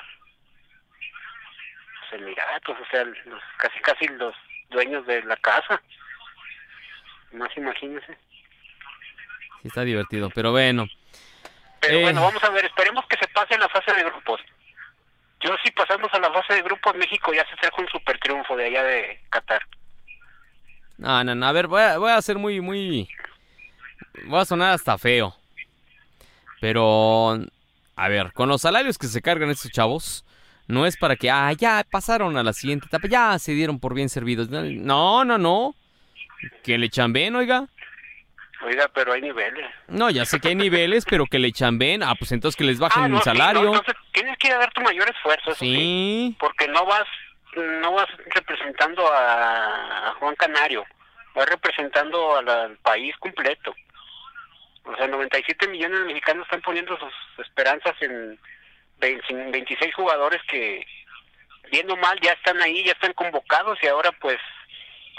los 2.01 2.13
Emiratos, 2.21 2.77
o 2.79 2.85
sea, 2.89 3.03
los, 3.03 3.41
casi 3.57 3.79
casi 3.79 4.07
los 4.07 4.35
dueños 4.69 5.05
de 5.05 5.23
la 5.23 5.35
casa. 5.37 5.81
Más 7.31 7.49
imagínense. 7.57 8.17
Sí, 9.61 9.67
está 9.67 9.83
divertido, 9.83 10.29
pero 10.29 10.51
bueno. 10.51 10.87
Pero 11.79 11.97
Eh. 11.97 12.01
bueno, 12.01 12.21
vamos 12.21 12.43
a 12.43 12.49
ver, 12.49 12.65
esperemos 12.65 13.05
que 13.07 13.17
se 13.17 13.27
pase 13.29 13.55
en 13.55 13.59
la 13.61 13.69
fase 13.69 13.93
de 13.93 14.03
grupos. 14.03 14.41
Yo 15.41 15.55
si 15.63 15.71
pasamos 15.71 16.09
a 16.13 16.19
la 16.19 16.31
fase 16.31 16.53
de 16.53 16.61
grupos, 16.61 16.95
México 16.95 17.33
ya 17.33 17.45
se 17.49 17.55
trajo 17.57 17.81
un 17.81 17.89
super 17.89 18.17
triunfo 18.19 18.55
de 18.55 18.65
allá 18.67 18.83
de 18.83 19.21
Qatar. 19.29 19.61
No, 20.97 21.23
no, 21.23 21.35
no. 21.35 21.45
A 21.45 21.51
ver, 21.51 21.67
voy 21.67 21.81
a, 21.81 21.97
voy 21.97 22.11
a 22.11 22.21
ser 22.21 22.37
muy, 22.37 22.61
muy... 22.61 23.09
Voy 24.25 24.39
a 24.39 24.45
sonar 24.45 24.73
hasta 24.73 24.97
feo. 24.97 25.35
Pero... 26.61 27.39
A 27.95 28.07
ver, 28.09 28.33
con 28.33 28.49
los 28.49 28.61
salarios 28.61 28.97
que 28.97 29.07
se 29.07 29.21
cargan 29.21 29.49
estos 29.49 29.71
chavos, 29.71 30.25
no 30.67 30.85
es 30.85 30.97
para 30.97 31.15
que, 31.15 31.29
ah, 31.29 31.51
ya 31.53 31.85
pasaron 31.89 32.37
a 32.37 32.43
la 32.43 32.53
siguiente 32.53 32.87
etapa, 32.87 33.07
ya 33.07 33.37
se 33.39 33.51
dieron 33.53 33.79
por 33.79 33.93
bien 33.93 34.09
servidos. 34.09 34.49
No, 34.49 35.23
no, 35.25 35.37
no. 35.37 35.75
Que 36.63 36.77
le 36.77 36.89
chamben, 36.89 37.35
oiga. 37.35 37.67
Oiga, 38.65 38.89
pero 38.93 39.11
hay 39.13 39.21
niveles. 39.21 39.65
No, 39.89 40.09
ya 40.09 40.25
sé 40.25 40.39
que 40.39 40.47
hay 40.49 40.55
niveles, 40.55 41.05
pero 41.05 41.25
que 41.25 41.37
le 41.37 41.51
chamben. 41.51 42.01
Ah, 42.01 42.15
pues 42.17 42.31
entonces 42.31 42.55
que 42.57 42.63
les 42.63 42.79
bajen 42.79 43.03
Ah, 43.03 43.07
no, 43.09 43.17
el 43.17 43.23
sí, 43.23 43.29
salario. 43.29 43.61
no, 43.63 43.73
entonces 43.75 43.95
tienes 44.13 44.37
que 44.37 44.47
ir 44.47 44.53
a 44.53 44.57
dar 44.59 44.71
tu 44.71 44.81
mayor 44.81 45.09
esfuerzo, 45.09 45.51
eso 45.51 45.59
sí. 45.59 45.75
Sí. 45.75 46.35
Porque 46.39 46.67
no 46.69 46.85
vas, 46.85 47.05
no 47.81 47.93
vas 47.93 48.07
representando 48.33 49.05
a, 49.13 50.15
Juan 50.19 50.35
Canario, 50.35 50.85
vas 51.35 51.45
representando 51.49 52.37
al 52.37 52.77
país 52.77 53.13
completo. 53.19 53.75
O 54.85 54.95
sea, 54.95 55.07
97 55.07 55.67
millones 55.67 55.99
de 55.99 56.05
mexicanos 56.05 56.45
están 56.45 56.61
poniendo 56.61 56.97
sus 56.97 57.13
esperanzas 57.45 57.93
en 58.01 58.39
20 58.99 59.51
26 59.51 59.95
jugadores 59.95 60.41
que, 60.47 60.85
bien 61.71 61.89
o 61.89 61.95
mal, 61.95 62.19
ya 62.21 62.33
están 62.33 62.61
ahí, 62.61 62.83
ya 62.83 62.91
están 62.91 63.13
convocados 63.13 63.77
y 63.81 63.87
ahora 63.87 64.11
pues 64.13 64.39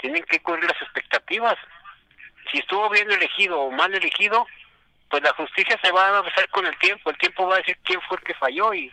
tienen 0.01 0.23
que 0.23 0.39
cubrir 0.41 0.65
las 0.65 0.81
expectativas. 0.81 1.55
Si 2.51 2.59
estuvo 2.59 2.89
bien 2.89 3.11
elegido 3.11 3.59
o 3.59 3.71
mal 3.71 3.93
elegido, 3.93 4.45
pues 5.09 5.23
la 5.23 5.33
justicia 5.33 5.79
se 5.83 5.91
va 5.91 6.09
a 6.09 6.19
hacer 6.19 6.47
con 6.49 6.65
el 6.65 6.77
tiempo. 6.77 7.09
El 7.09 7.17
tiempo 7.17 7.47
va 7.47 7.55
a 7.55 7.59
decir 7.59 7.77
quién 7.83 7.99
fue 8.01 8.17
el 8.17 8.23
que 8.23 8.33
falló 8.35 8.73
y 8.73 8.91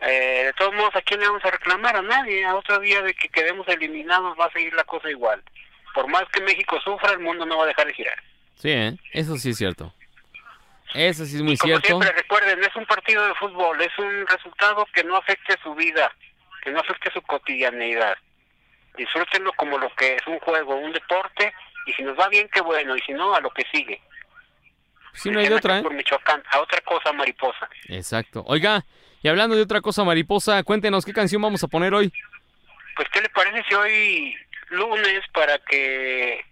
eh, 0.00 0.44
de 0.46 0.52
todos 0.54 0.74
modos, 0.74 0.96
¿a 0.96 1.02
quién 1.02 1.20
le 1.20 1.26
vamos 1.26 1.44
a 1.44 1.50
reclamar? 1.50 1.96
A 1.96 2.02
nadie. 2.02 2.44
A 2.44 2.56
otro 2.56 2.78
día 2.78 3.02
de 3.02 3.12
que 3.14 3.28
quedemos 3.28 3.68
eliminados 3.68 4.38
va 4.38 4.46
a 4.46 4.52
seguir 4.52 4.72
la 4.74 4.84
cosa 4.84 5.10
igual. 5.10 5.42
Por 5.94 6.06
más 6.08 6.24
que 6.32 6.40
México 6.40 6.80
sufra, 6.80 7.12
el 7.12 7.18
mundo 7.18 7.44
no 7.44 7.58
va 7.58 7.64
a 7.64 7.68
dejar 7.68 7.86
de 7.86 7.94
girar. 7.94 8.22
Sí, 8.60 8.70
¿eh? 8.70 8.96
eso 9.12 9.36
sí 9.36 9.50
es 9.50 9.56
cierto. 9.56 9.94
Eso 10.92 11.24
sí 11.24 11.36
es 11.36 11.42
muy 11.42 11.56
Como 11.56 11.68
cierto. 11.68 11.86
siempre, 11.86 12.12
recuerden, 12.12 12.62
es 12.62 12.76
un 12.76 12.84
partido 12.84 13.26
de 13.26 13.34
fútbol, 13.36 13.80
es 13.80 13.98
un 13.98 14.26
resultado 14.26 14.86
que 14.92 15.02
no 15.04 15.16
afecte 15.16 15.56
su 15.62 15.74
vida, 15.74 16.12
que 16.62 16.70
no 16.70 16.80
afecte 16.80 17.10
su 17.12 17.22
cotidianeidad. 17.22 18.16
Disfrútenlo 18.98 19.52
como 19.54 19.78
lo 19.78 19.88
que 19.94 20.16
es 20.16 20.26
un 20.26 20.38
juego, 20.40 20.76
un 20.76 20.92
deporte, 20.92 21.54
y 21.86 21.92
si 21.94 22.02
nos 22.02 22.18
va 22.18 22.28
bien, 22.28 22.50
qué 22.52 22.60
bueno, 22.60 22.96
y 22.96 23.00
si 23.00 23.12
no, 23.12 23.34
a 23.34 23.40
lo 23.40 23.50
que 23.50 23.64
sigue. 23.72 23.98
Sí, 25.14 25.30
no 25.30 25.40
hay 25.40 25.48
de 25.48 25.54
otra, 25.54 25.78
¿eh? 25.78 25.82
Por 25.82 25.94
Michoacán, 25.94 26.42
a 26.52 26.60
otra 26.60 26.80
cosa, 26.82 27.12
mariposa. 27.12 27.68
Exacto. 27.88 28.44
Oiga, 28.46 28.84
y 29.22 29.28
hablando 29.28 29.56
de 29.56 29.62
otra 29.62 29.80
cosa, 29.80 30.04
mariposa, 30.04 30.62
cuéntenos 30.64 31.06
qué 31.06 31.14
canción 31.14 31.40
vamos 31.40 31.64
a 31.64 31.68
poner 31.68 31.94
hoy. 31.94 32.12
Pues, 32.96 33.08
¿qué 33.08 33.22
le 33.22 33.28
parece 33.30 33.64
si 33.68 33.74
hoy 33.74 34.36
lunes, 34.70 35.22
para 35.32 35.58
que 35.58 36.44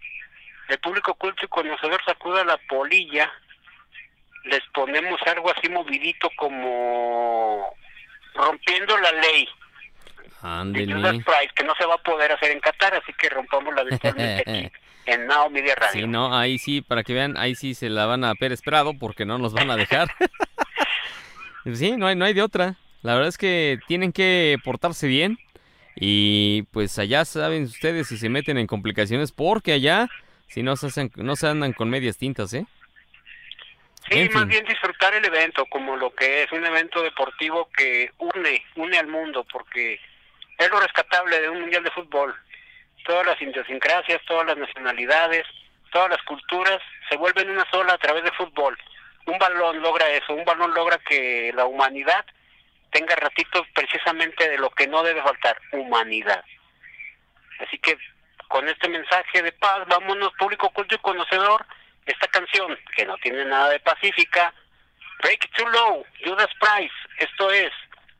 el 0.69 0.79
público 0.79 1.15
culto 1.15 1.45
y 1.45 1.47
conocedor 1.47 2.01
sacuda 2.05 2.43
la 2.43 2.57
polilla, 2.69 3.31
les 4.45 4.61
ponemos 4.73 5.19
algo 5.25 5.51
así 5.51 5.69
movidito 5.69 6.29
como 6.37 7.73
rompiendo 8.35 8.97
la 8.97 9.11
ley 9.11 9.49
de 10.39 10.85
Judas 10.85 11.11
Ándele. 11.11 11.23
Price, 11.23 11.53
que 11.55 11.63
no 11.65 11.73
se 11.75 11.85
va 11.85 11.95
a 11.95 12.03
poder 12.03 12.31
hacer 12.31 12.51
en 12.51 12.59
Qatar, 12.59 12.95
así 12.95 13.11
que 13.13 13.29
rompamos 13.29 13.73
la 13.75 13.83
virtualmente 13.83 14.43
aquí 14.47 14.71
en 15.05 15.27
Now 15.27 15.49
Media 15.49 15.75
Radio. 15.75 16.01
Sí, 16.01 16.07
no, 16.07 16.37
ahí 16.37 16.57
sí, 16.57 16.81
para 16.81 17.03
que 17.03 17.13
vean, 17.13 17.35
ahí 17.37 17.55
sí 17.55 17.73
se 17.73 17.89
la 17.89 18.05
van 18.05 18.23
a 18.23 18.35
per 18.35 18.51
esperado 18.51 18.93
porque 18.97 19.25
no 19.25 19.37
nos 19.37 19.53
van 19.53 19.69
a 19.69 19.75
dejar. 19.75 20.09
sí, 21.73 21.91
no 21.97 22.07
hay, 22.07 22.15
no 22.15 22.25
hay 22.25 22.33
de 22.33 22.41
otra. 22.41 22.75
La 23.01 23.13
verdad 23.13 23.29
es 23.29 23.37
que 23.37 23.79
tienen 23.87 24.13
que 24.13 24.57
portarse 24.63 25.07
bien 25.07 25.37
y 25.95 26.63
pues 26.71 26.97
allá 26.99 27.25
saben 27.25 27.63
ustedes 27.63 28.07
si 28.07 28.17
se 28.17 28.29
meten 28.29 28.57
en 28.57 28.67
complicaciones 28.67 29.31
porque 29.31 29.73
allá 29.73 30.09
si 30.49 30.63
no 30.63 30.75
se 30.75 30.87
hacen, 30.87 31.11
no 31.15 31.35
se 31.35 31.47
andan 31.47 31.73
con 31.73 31.89
medias 31.89 32.17
tintas, 32.17 32.53
¿eh? 32.53 32.65
Sí, 34.09 34.19
En 34.19 34.27
más 34.33 34.41
fin. 34.41 34.47
bien 34.49 34.65
disfrutar 34.65 35.13
el 35.13 35.23
evento 35.25 35.65
como 35.67 35.95
lo 35.95 36.13
que 36.15 36.43
es 36.43 36.51
un 36.51 36.65
evento 36.65 37.01
deportivo 37.03 37.69
que 37.77 38.11
une, 38.17 38.65
une 38.75 38.97
al 38.97 39.07
mundo, 39.07 39.45
porque 39.51 39.99
es 40.57 40.69
lo 40.69 40.79
rescatable 40.79 41.39
de 41.39 41.49
un 41.49 41.61
mundial 41.61 41.83
de 41.83 41.91
fútbol. 41.91 42.35
Todas 43.05 43.25
las 43.25 43.41
idiosincrasias, 43.41 44.21
todas 44.25 44.47
las 44.47 44.57
nacionalidades, 44.57 45.45
todas 45.91 46.09
las 46.09 46.21
culturas 46.23 46.79
se 47.09 47.17
vuelven 47.17 47.49
una 47.49 47.69
sola 47.69 47.93
a 47.93 47.97
través 47.97 48.23
de 48.23 48.31
fútbol. 48.31 48.77
Un 49.25 49.37
balón 49.37 49.79
logra 49.81 50.09
eso, 50.09 50.33
un 50.33 50.45
balón 50.45 50.73
logra 50.73 50.97
que 51.07 51.51
la 51.53 51.65
humanidad 51.65 52.25
tenga 52.91 53.15
ratitos 53.15 53.67
precisamente 53.75 54.49
de 54.49 54.57
lo 54.57 54.71
que 54.71 54.87
no 54.87 55.03
debe 55.03 55.21
faltar, 55.21 55.57
humanidad. 55.71 56.43
Así 57.59 57.77
que 57.77 57.95
con 58.49 58.67
este 58.67 58.89
mensaje 58.89 59.41
de 59.43 59.51
paz, 59.53 59.87
vámonos 59.87 60.33
público 60.33 60.69
culto 60.71 60.95
y 60.95 60.97
conocedor, 60.97 61.65
esta 62.05 62.27
canción 62.27 62.77
que 62.95 63.05
no 63.05 63.15
tiene 63.17 63.45
nada 63.45 63.69
de 63.69 63.79
pacífica, 63.79 64.53
Break 65.21 65.45
It 65.45 65.51
Too 65.55 65.69
Low, 65.69 66.03
Judas 66.25 66.49
Price, 66.59 66.93
esto 67.19 67.51
es 67.51 67.69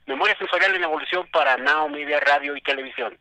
Memoria 0.06 0.38
Sensorial 0.38 0.76
en 0.76 0.84
Evolución 0.84 1.28
para 1.32 1.58
Now 1.58 1.90
Media 1.90 2.20
Radio 2.20 2.56
y 2.56 2.62
Televisión. 2.62 3.18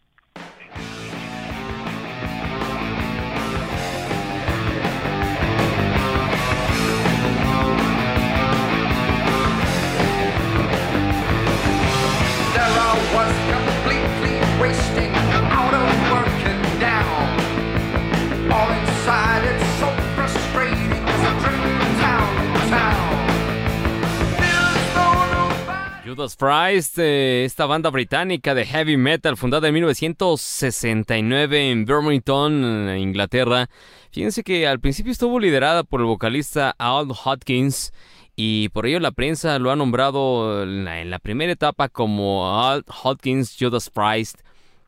Judas 26.09 26.36
Priest, 26.36 26.98
eh, 26.98 27.44
esta 27.44 27.66
banda 27.66 27.90
británica 27.90 28.54
de 28.54 28.64
heavy 28.64 28.96
metal 28.96 29.36
fundada 29.36 29.68
en 29.68 29.74
1969 29.74 31.70
en 31.70 31.84
Birmingham, 31.84 32.88
eh, 32.88 32.98
Inglaterra. 32.98 33.68
Fíjense 34.11 34.42
que 34.42 34.66
al 34.66 34.80
principio 34.80 35.12
estuvo 35.12 35.38
liderada 35.38 35.84
por 35.84 36.00
el 36.00 36.06
vocalista 36.06 36.74
Al 36.78 37.09
Hodkins 37.11 37.92
y 38.36 38.70
por 38.70 38.86
ello 38.86 39.00
la 39.00 39.11
prensa 39.11 39.59
lo 39.59 39.70
ha 39.70 39.76
nombrado 39.76 40.62
en 40.62 40.86
la, 40.86 41.02
en 41.02 41.11
la 41.11 41.18
primera 41.18 41.52
etapa 41.52 41.90
como 41.90 42.59
Al 42.59 42.86
Hodkins 42.86 43.54
Judas 43.61 43.90
Priest 43.90 44.40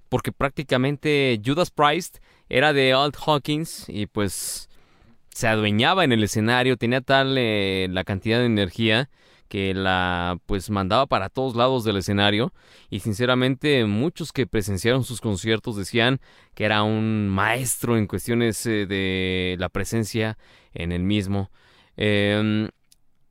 porque 0.09 0.33
prácticamente 0.33 1.39
Judas 1.45 1.71
Priest 1.71 2.17
era 2.49 2.73
de 2.73 2.95
Al 2.95 3.13
Hawkins 3.27 3.85
y 3.89 4.07
pues 4.07 4.71
se 5.35 5.49
adueñaba 5.49 6.03
en 6.03 6.13
el 6.13 6.25
escenario, 6.25 6.79
tenía 6.79 7.03
tal 7.03 7.37
eh, 7.37 7.89
la 7.91 8.05
cantidad 8.05 8.39
de 8.39 8.47
energía 8.47 9.11
que 9.51 9.75
la 9.75 10.39
pues 10.47 10.71
mandaba 10.71 11.07
para 11.07 11.29
todos 11.29 11.57
lados 11.57 11.83
del 11.83 11.97
escenario 11.97 12.55
y 12.89 13.01
sinceramente 13.01 13.85
muchos 13.85 14.33
que 14.33 14.47
presenciaron 14.47 15.03
sus 15.03 15.21
conciertos 15.21 15.75
decían 15.75 16.21
que 16.55 16.65
era 16.65 16.85
un 16.85 17.29
maestro 17.29 17.99
en 17.99 18.07
cuestiones 18.07 18.65
eh, 18.67 18.87
de 18.87 19.57
la 19.59 19.69
presencia 19.69 20.39
en 20.73 20.93
el 20.93 21.03
mismo. 21.03 21.51
Em, 21.97 22.69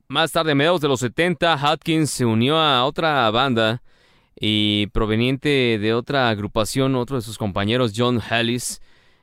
más 0.08 0.30
tarde, 0.32 0.52
a 0.52 0.54
mediados 0.54 0.82
de 0.82 0.88
los 0.88 1.00
70, 1.00 1.54
Hopkins 1.54 2.10
se 2.10 2.26
unió 2.26 2.58
a 2.58 2.84
otra 2.84 3.30
banda 3.30 3.82
y 4.38 4.88
proveniente 4.88 5.78
de 5.80 5.94
otra 5.94 6.28
agrupación, 6.28 6.96
otro 6.96 7.16
de 7.16 7.22
sus 7.22 7.38
compañeros, 7.38 7.94
John 7.96 8.20
Hallis, 8.20 8.82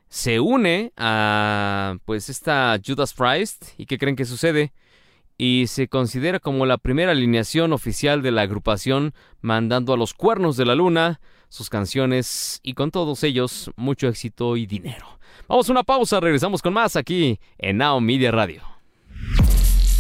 se 0.10 0.39
une 0.39 0.93
a 0.98 1.98
pues 2.06 2.30
esta 2.30 2.80
Judas 2.84 3.14
Priest 3.14 3.66
y 3.78 3.86
¿qué 3.86 4.00
creen 4.00 4.16
que 4.16 4.26
sucede? 4.26 4.74
Y 5.38 5.66
se 5.68 5.88
considera 5.88 6.40
como 6.40 6.66
la 6.66 6.78
primera 6.78 7.12
alineación 7.12 7.74
oficial 7.74 8.22
de 8.22 8.32
la 8.32 8.42
agrupación 8.42 9.14
mandando 9.42 9.94
a 9.94 9.98
los 9.98 10.14
cuernos 10.14 10.58
de 10.58 10.66
la 10.66 10.76
luna 10.76 11.20
sus 11.50 11.70
canciones 11.70 12.60
y 12.64 12.74
con 12.74 12.92
todos 12.92 13.24
ellos 13.24 13.72
mucho 13.76 14.08
éxito 14.08 14.58
y 14.58 14.66
dinero. 14.66 15.06
Vamos 15.48 15.70
a 15.70 15.72
una 15.72 15.84
pausa, 15.84 16.20
regresamos 16.20 16.62
con 16.62 16.74
más 16.74 16.96
aquí 16.96 17.40
en 17.58 17.78
Now 17.78 18.02
Media 18.02 18.32
Radio. 18.32 18.64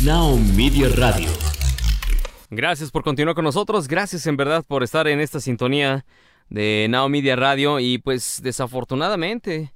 Now 0.03 0.37
Media 0.55 0.89
Radio. 0.95 1.29
Gracias 2.49 2.91
por 2.91 3.03
continuar 3.03 3.35
con 3.35 3.45
nosotros, 3.45 3.87
gracias 3.87 4.25
en 4.27 4.37
verdad 4.37 4.63
por 4.67 4.83
estar 4.83 5.07
en 5.07 5.19
esta 5.19 5.39
sintonía 5.39 6.05
de 6.49 6.87
Now 6.89 7.09
Media 7.09 7.35
Radio 7.35 7.79
y 7.79 7.97
pues 7.97 8.41
desafortunadamente 8.41 9.73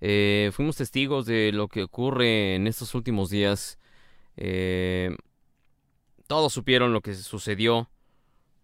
eh, 0.00 0.50
fuimos 0.52 0.76
testigos 0.76 1.26
de 1.26 1.52
lo 1.52 1.68
que 1.68 1.84
ocurre 1.84 2.54
en 2.54 2.66
estos 2.66 2.94
últimos 2.94 3.30
días. 3.30 3.78
Eh, 4.36 5.16
todos 6.26 6.52
supieron 6.52 6.92
lo 6.92 7.00
que 7.00 7.14
sucedió, 7.14 7.90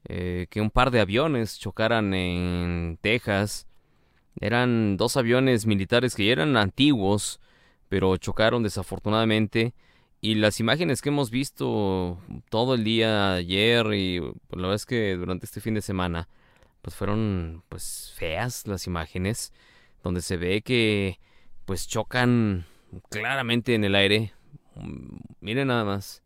eh, 0.04 0.46
que 0.50 0.60
un 0.60 0.70
par 0.70 0.90
de 0.90 1.00
aviones 1.00 1.58
chocaran 1.58 2.14
en 2.14 2.98
Texas. 3.00 3.66
Eran 4.40 4.96
dos 4.96 5.16
aviones 5.16 5.66
militares 5.66 6.14
que 6.14 6.26
ya 6.26 6.32
eran 6.32 6.56
antiguos, 6.56 7.40
pero 7.88 8.16
chocaron 8.16 8.62
desafortunadamente. 8.62 9.74
Y 10.20 10.34
las 10.34 10.60
imágenes 10.60 11.00
que 11.00 11.10
hemos 11.10 11.30
visto 11.30 12.18
todo 12.48 12.74
el 12.74 12.84
día 12.84 13.34
ayer 13.34 13.86
y 13.94 14.20
pues, 14.20 14.34
la 14.50 14.62
verdad 14.62 14.74
es 14.74 14.86
que 14.86 15.16
durante 15.16 15.46
este 15.46 15.60
fin 15.60 15.74
de 15.74 15.82
semana, 15.82 16.28
pues 16.82 16.96
fueron 16.96 17.62
pues 17.68 18.12
feas 18.16 18.66
las 18.66 18.86
imágenes, 18.86 19.52
donde 20.02 20.22
se 20.22 20.36
ve 20.36 20.62
que 20.62 21.20
pues 21.66 21.86
chocan 21.86 22.66
claramente 23.10 23.74
en 23.74 23.84
el 23.84 23.94
aire. 23.94 24.32
Miren 25.40 25.68
nada 25.68 25.84
más. 25.84 26.22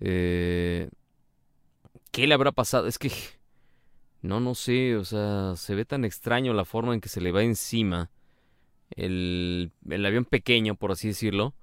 Eh, 0.00 0.88
¿Qué 2.10 2.26
le 2.26 2.34
habrá 2.34 2.52
pasado? 2.52 2.86
Es 2.86 2.98
que 2.98 3.10
no, 4.22 4.40
no 4.40 4.54
sé, 4.54 4.96
o 4.96 5.04
sea, 5.04 5.54
se 5.56 5.74
ve 5.74 5.84
tan 5.84 6.04
extraño 6.04 6.52
la 6.52 6.64
forma 6.64 6.94
en 6.94 7.00
que 7.00 7.08
se 7.08 7.20
le 7.20 7.32
va 7.32 7.42
encima 7.42 8.10
el, 8.90 9.72
el 9.88 10.06
avión 10.06 10.24
pequeño, 10.24 10.74
por 10.74 10.92
así 10.92 11.08
decirlo. 11.08 11.54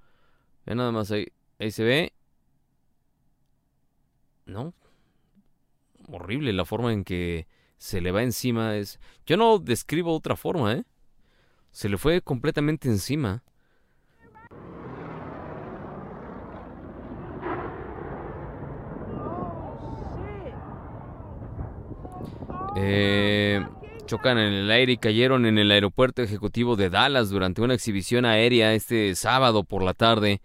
Ve 0.66 0.74
nada 0.74 0.92
más 0.92 1.10
ahí, 1.10 1.28
ahí 1.58 1.70
se 1.70 1.84
ve. 1.84 2.12
No. 4.46 4.74
Horrible 6.08 6.52
la 6.52 6.64
forma 6.64 6.92
en 6.92 7.04
que 7.04 7.46
se 7.76 8.00
le 8.00 8.12
va 8.12 8.22
encima. 8.22 8.76
Es... 8.76 8.98
Yo 9.26 9.36
no 9.36 9.58
describo 9.58 10.14
otra 10.14 10.36
forma, 10.36 10.72
¿eh? 10.72 10.84
Se 11.70 11.88
le 11.88 11.98
fue 11.98 12.22
completamente 12.22 12.88
encima. 12.88 13.44
Eh, 22.80 23.66
chocan 24.06 24.38
en 24.38 24.52
el 24.52 24.70
aire 24.70 24.92
y 24.92 24.98
cayeron 24.98 25.46
en 25.46 25.58
el 25.58 25.72
aeropuerto 25.72 26.22
ejecutivo 26.22 26.76
de 26.76 26.90
Dallas 26.90 27.28
durante 27.28 27.60
una 27.60 27.74
exhibición 27.74 28.24
aérea 28.24 28.72
este 28.72 29.16
sábado 29.16 29.64
por 29.64 29.82
la 29.82 29.94
tarde, 29.94 30.40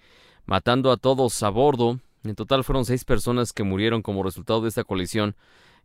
matando 0.48 0.92
a 0.92 0.98
todos 0.98 1.44
a 1.44 1.50
bordo. 1.50 2.00
En 2.24 2.34
total 2.34 2.64
fueron 2.64 2.86
seis 2.86 3.06
personas 3.06 3.54
que 3.54 3.62
murieron 3.62 4.02
como 4.02 4.24
resultado 4.24 4.62
de 4.62 4.70
esta 4.70 4.84
colisión. 4.84 5.36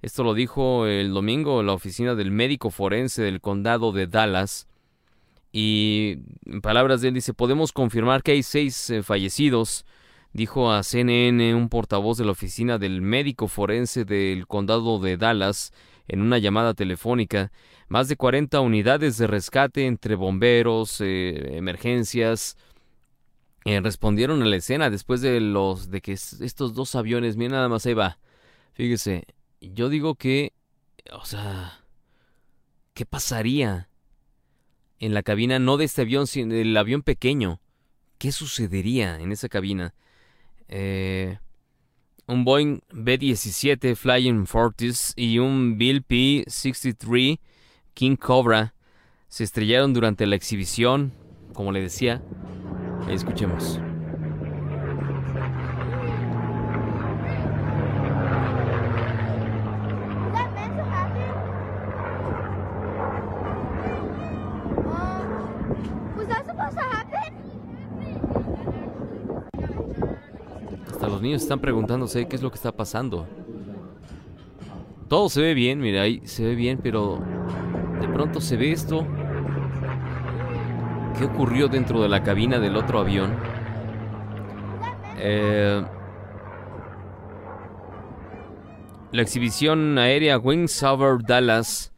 Esto 0.00 0.24
lo 0.24 0.32
dijo 0.32 0.86
el 0.86 1.12
domingo 1.12 1.62
la 1.62 1.74
oficina 1.74 2.14
del 2.14 2.30
médico 2.30 2.70
forense 2.70 3.20
del 3.20 3.42
condado 3.42 3.92
de 3.92 4.06
Dallas. 4.06 4.68
Y 5.52 6.20
en 6.46 6.62
palabras 6.62 7.02
de 7.02 7.08
él 7.08 7.14
dice, 7.14 7.34
podemos 7.34 7.72
confirmar 7.72 8.22
que 8.22 8.32
hay 8.32 8.42
seis 8.42 8.88
eh, 8.88 9.02
fallecidos, 9.02 9.84
dijo 10.32 10.72
a 10.72 10.82
CNN 10.82 11.54
un 11.54 11.68
portavoz 11.68 12.16
de 12.16 12.24
la 12.24 12.32
oficina 12.32 12.78
del 12.78 13.02
médico 13.02 13.48
forense 13.48 14.06
del 14.06 14.46
condado 14.46 14.98
de 14.98 15.18
Dallas 15.18 15.72
en 16.08 16.20
una 16.22 16.38
llamada 16.38 16.74
telefónica. 16.74 17.52
Más 17.88 18.08
de 18.08 18.16
40 18.16 18.60
unidades 18.60 19.18
de 19.18 19.26
rescate 19.26 19.86
entre 19.86 20.14
bomberos, 20.14 21.00
eh, 21.00 21.56
emergencias, 21.56 22.56
eh, 23.64 23.80
respondieron 23.80 24.42
a 24.42 24.46
la 24.46 24.56
escena 24.56 24.90
después 24.90 25.20
de 25.20 25.40
los 25.40 25.90
de 25.90 26.00
que 26.00 26.12
es- 26.12 26.40
estos 26.40 26.74
dos 26.74 26.94
aviones, 26.94 27.36
miren 27.36 27.52
nada 27.52 27.68
más 27.68 27.84
ahí 27.86 27.94
va. 27.94 28.18
Fíjese, 28.72 29.24
yo 29.60 29.88
digo 29.88 30.14
que, 30.14 30.52
o 31.12 31.24
sea, 31.24 31.84
¿qué 32.94 33.04
pasaría 33.04 33.88
en 35.00 35.14
la 35.14 35.22
cabina 35.22 35.58
no 35.58 35.76
de 35.76 35.84
este 35.84 36.02
avión, 36.02 36.26
sino 36.26 36.54
del 36.54 36.76
avión 36.76 37.02
pequeño? 37.02 37.60
¿Qué 38.18 38.32
sucedería 38.32 39.20
en 39.20 39.32
esa 39.32 39.48
cabina? 39.48 39.94
Eh, 40.68 41.38
un 42.28 42.44
Boeing 42.44 42.80
B-17 42.92 43.96
Flying 43.96 44.46
Fortis 44.46 45.14
y 45.16 45.38
un 45.38 45.78
Bill 45.78 46.02
P-63 46.02 47.40
King 47.94 48.16
Cobra 48.16 48.74
se 49.28 49.44
estrellaron 49.44 49.92
durante 49.92 50.26
la 50.26 50.36
exhibición, 50.36 51.12
como 51.52 51.72
le 51.72 51.80
decía. 51.80 52.22
Escuchemos. 53.08 53.80
Los 71.18 71.24
niños 71.24 71.42
están 71.42 71.58
preguntándose 71.58 72.28
qué 72.28 72.36
es 72.36 72.42
lo 72.42 72.50
que 72.50 72.54
está 72.54 72.70
pasando. 72.70 73.26
Todo 75.08 75.28
se 75.28 75.42
ve 75.42 75.52
bien, 75.52 75.80
mira, 75.80 76.02
ahí 76.02 76.20
se 76.24 76.44
ve 76.44 76.54
bien, 76.54 76.78
pero 76.80 77.20
de 78.00 78.06
pronto 78.06 78.40
se 78.40 78.56
ve 78.56 78.70
esto. 78.70 79.04
¿Qué 81.18 81.24
ocurrió 81.24 81.66
dentro 81.66 82.00
de 82.00 82.08
la 82.08 82.22
cabina 82.22 82.60
del 82.60 82.76
otro 82.76 83.00
avión? 83.00 83.34
Eh, 85.16 85.84
la 89.10 89.22
exhibición 89.22 89.98
aérea 89.98 90.38
Wings 90.38 90.84
Over 90.84 91.24
Dallas. 91.26 91.92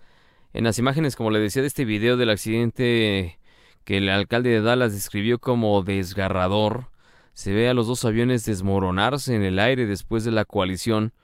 En 0.54 0.64
las 0.64 0.78
imágenes, 0.78 1.14
como 1.14 1.30
le 1.30 1.40
decía, 1.40 1.60
de 1.60 1.68
este 1.68 1.84
video 1.84 2.16
del 2.16 2.30
accidente 2.30 3.38
que 3.84 3.98
el 3.98 4.08
alcalde 4.08 4.48
de 4.48 4.62
Dallas 4.62 4.94
describió 4.94 5.38
como 5.38 5.82
desgarrador, 5.82 6.89
se 7.40 7.54
ve 7.54 7.70
a 7.70 7.72
los 7.72 7.86
dos 7.86 8.04
aviones 8.04 8.44
desmoronarse 8.44 9.34
en 9.34 9.42
el 9.42 9.58
aire 9.58 9.86
después 9.86 10.24
de 10.24 10.30
la 10.30 10.44
coalición 10.44 11.14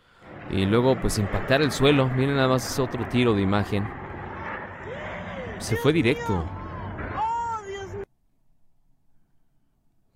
y 0.51 0.65
luego 0.65 0.99
pues 0.99 1.19
impactar 1.19 1.61
el 1.61 1.71
suelo. 1.73 2.09
Miren 2.09 2.37
nada 2.37 2.49
más 2.49 2.67
es 2.67 2.79
otro 2.79 3.07
tiro 3.07 3.35
de 3.35 3.43
imagen. 3.43 3.87
Se 5.59 5.77
fue 5.77 5.93
directo. 5.93 6.43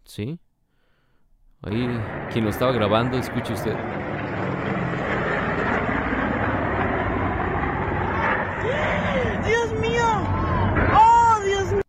¿Sí? 0.04 0.38
Ahí 1.60 1.86
quien 2.32 2.44
lo 2.44 2.50
estaba 2.50 2.72
grabando, 2.72 3.18
escuche 3.18 3.52
usted. 3.52 3.76
Dios 9.44 9.72
mío. 9.78 10.06
Oh, 10.94 11.40
Dios 11.44 11.72
mío. 11.72 11.82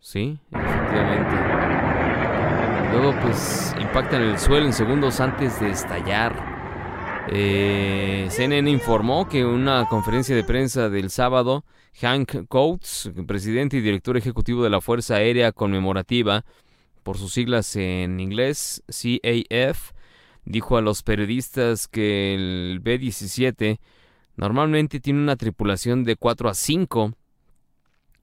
Sí, 0.00 0.38
efectivamente. 0.50 1.81
Luego 2.92 3.18
pues 3.22 3.74
impactan 3.80 4.20
el 4.20 4.38
suelo 4.38 4.66
en 4.66 4.74
segundos 4.74 5.18
antes 5.20 5.58
de 5.58 5.70
estallar. 5.70 7.26
Eh, 7.28 8.26
CNN 8.28 8.70
informó 8.70 9.26
que 9.30 9.40
en 9.40 9.46
una 9.46 9.88
conferencia 9.88 10.36
de 10.36 10.44
prensa 10.44 10.90
del 10.90 11.08
sábado, 11.08 11.64
Hank 12.02 12.46
Coates, 12.48 13.10
presidente 13.26 13.78
y 13.78 13.80
director 13.80 14.18
ejecutivo 14.18 14.62
de 14.62 14.68
la 14.68 14.82
Fuerza 14.82 15.14
Aérea 15.14 15.52
Conmemorativa, 15.52 16.44
por 17.02 17.16
sus 17.16 17.32
siglas 17.32 17.74
en 17.76 18.20
inglés, 18.20 18.82
CAF, 18.88 19.92
dijo 20.44 20.76
a 20.76 20.82
los 20.82 21.02
periodistas 21.02 21.88
que 21.88 22.34
el 22.34 22.80
B-17 22.82 23.78
normalmente 24.36 25.00
tiene 25.00 25.20
una 25.20 25.36
tripulación 25.36 26.04
de 26.04 26.16
4 26.16 26.50
a 26.50 26.54
5 26.54 27.14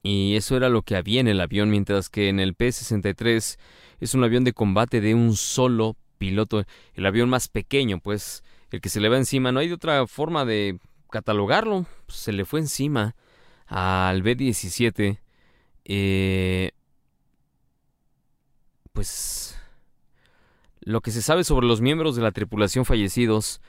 y 0.02 0.36
eso 0.36 0.56
era 0.56 0.68
lo 0.68 0.82
que 0.82 0.96
había 0.96 1.20
en 1.20 1.28
el 1.28 1.40
avión, 1.40 1.70
mientras 1.70 2.08
que 2.08 2.28
en 2.28 2.40
el 2.40 2.54
P-63 2.54 3.58
es 4.00 4.14
un 4.14 4.24
avión 4.24 4.44
de 4.44 4.52
combate 4.52 5.00
de 5.00 5.14
un 5.14 5.36
solo 5.36 5.96
piloto, 6.18 6.64
el 6.94 7.06
avión 7.06 7.30
más 7.30 7.48
pequeño, 7.48 8.00
pues 8.00 8.42
el 8.70 8.80
que 8.80 8.88
se 8.88 9.00
le 9.00 9.08
va 9.08 9.16
encima, 9.16 9.52
no 9.52 9.60
hay 9.60 9.72
otra 9.72 10.06
forma 10.06 10.44
de 10.44 10.78
catalogarlo, 11.10 11.86
se 12.08 12.32
le 12.32 12.44
fue 12.44 12.60
encima 12.60 13.14
al 13.66 14.22
B-17. 14.22 15.18
Eh, 15.84 16.70
pues 18.92 19.58
lo 20.80 21.00
que 21.00 21.10
se 21.10 21.22
sabe 21.22 21.44
sobre 21.44 21.66
los 21.66 21.80
miembros 21.80 22.16
de 22.16 22.22
la 22.22 22.32
tripulación 22.32 22.84
fallecidos, 22.84 23.60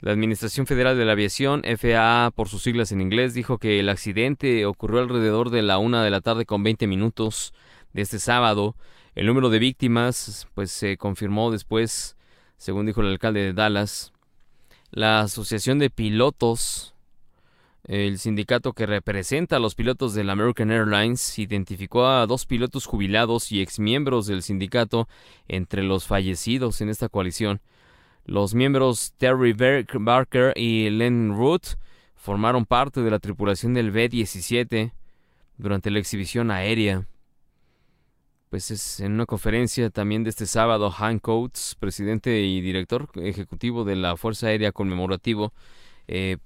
La 0.00 0.12
Administración 0.12 0.66
Federal 0.66 0.96
de 0.96 1.04
la 1.04 1.12
Aviación, 1.12 1.62
FAA 1.64 2.30
por 2.34 2.48
sus 2.48 2.62
siglas 2.62 2.92
en 2.92 3.00
inglés, 3.00 3.34
dijo 3.34 3.58
que 3.58 3.80
el 3.80 3.88
accidente 3.88 4.64
ocurrió 4.66 5.00
alrededor 5.00 5.50
de 5.50 5.62
la 5.62 5.78
una 5.78 6.04
de 6.04 6.10
la 6.10 6.20
tarde 6.20 6.46
con 6.46 6.62
20 6.62 6.86
minutos 6.86 7.52
de 7.92 8.02
este 8.02 8.18
sábado. 8.18 8.76
El 9.18 9.26
número 9.26 9.50
de 9.50 9.58
víctimas, 9.58 10.46
pues 10.54 10.70
se 10.70 10.96
confirmó 10.96 11.50
después, 11.50 12.16
según 12.56 12.86
dijo 12.86 13.00
el 13.00 13.08
alcalde 13.08 13.40
de 13.40 13.52
Dallas. 13.52 14.12
La 14.92 15.22
Asociación 15.22 15.80
de 15.80 15.90
Pilotos, 15.90 16.94
el 17.82 18.20
sindicato 18.20 18.74
que 18.74 18.86
representa 18.86 19.56
a 19.56 19.58
los 19.58 19.74
pilotos 19.74 20.14
del 20.14 20.30
American 20.30 20.70
Airlines, 20.70 21.36
identificó 21.36 22.06
a 22.06 22.28
dos 22.28 22.46
pilotos 22.46 22.86
jubilados 22.86 23.50
y 23.50 23.60
exmiembros 23.60 24.28
del 24.28 24.44
sindicato 24.44 25.08
entre 25.48 25.82
los 25.82 26.06
fallecidos 26.06 26.80
en 26.80 26.88
esta 26.88 27.08
coalición. 27.08 27.60
Los 28.24 28.54
miembros 28.54 29.14
Terry 29.18 29.52
Barker 29.52 30.52
y 30.56 30.90
Len 30.90 31.34
Root 31.36 31.76
formaron 32.14 32.66
parte 32.66 33.00
de 33.00 33.10
la 33.10 33.18
tripulación 33.18 33.74
del 33.74 33.90
B-17 33.90 34.92
durante 35.56 35.90
la 35.90 35.98
exhibición 35.98 36.52
aérea. 36.52 37.04
Pues 38.50 38.70
es 38.70 39.00
en 39.00 39.12
una 39.12 39.26
conferencia 39.26 39.90
también 39.90 40.24
de 40.24 40.30
este 40.30 40.46
sábado, 40.46 40.90
Hank 40.90 41.20
Coates, 41.20 41.76
presidente 41.78 42.40
y 42.40 42.60
director 42.62 43.10
ejecutivo 43.16 43.84
de 43.84 43.96
la 43.96 44.16
Fuerza 44.16 44.46
Aérea 44.46 44.72
Conmemorativo, 44.72 45.52
eh, 46.06 46.38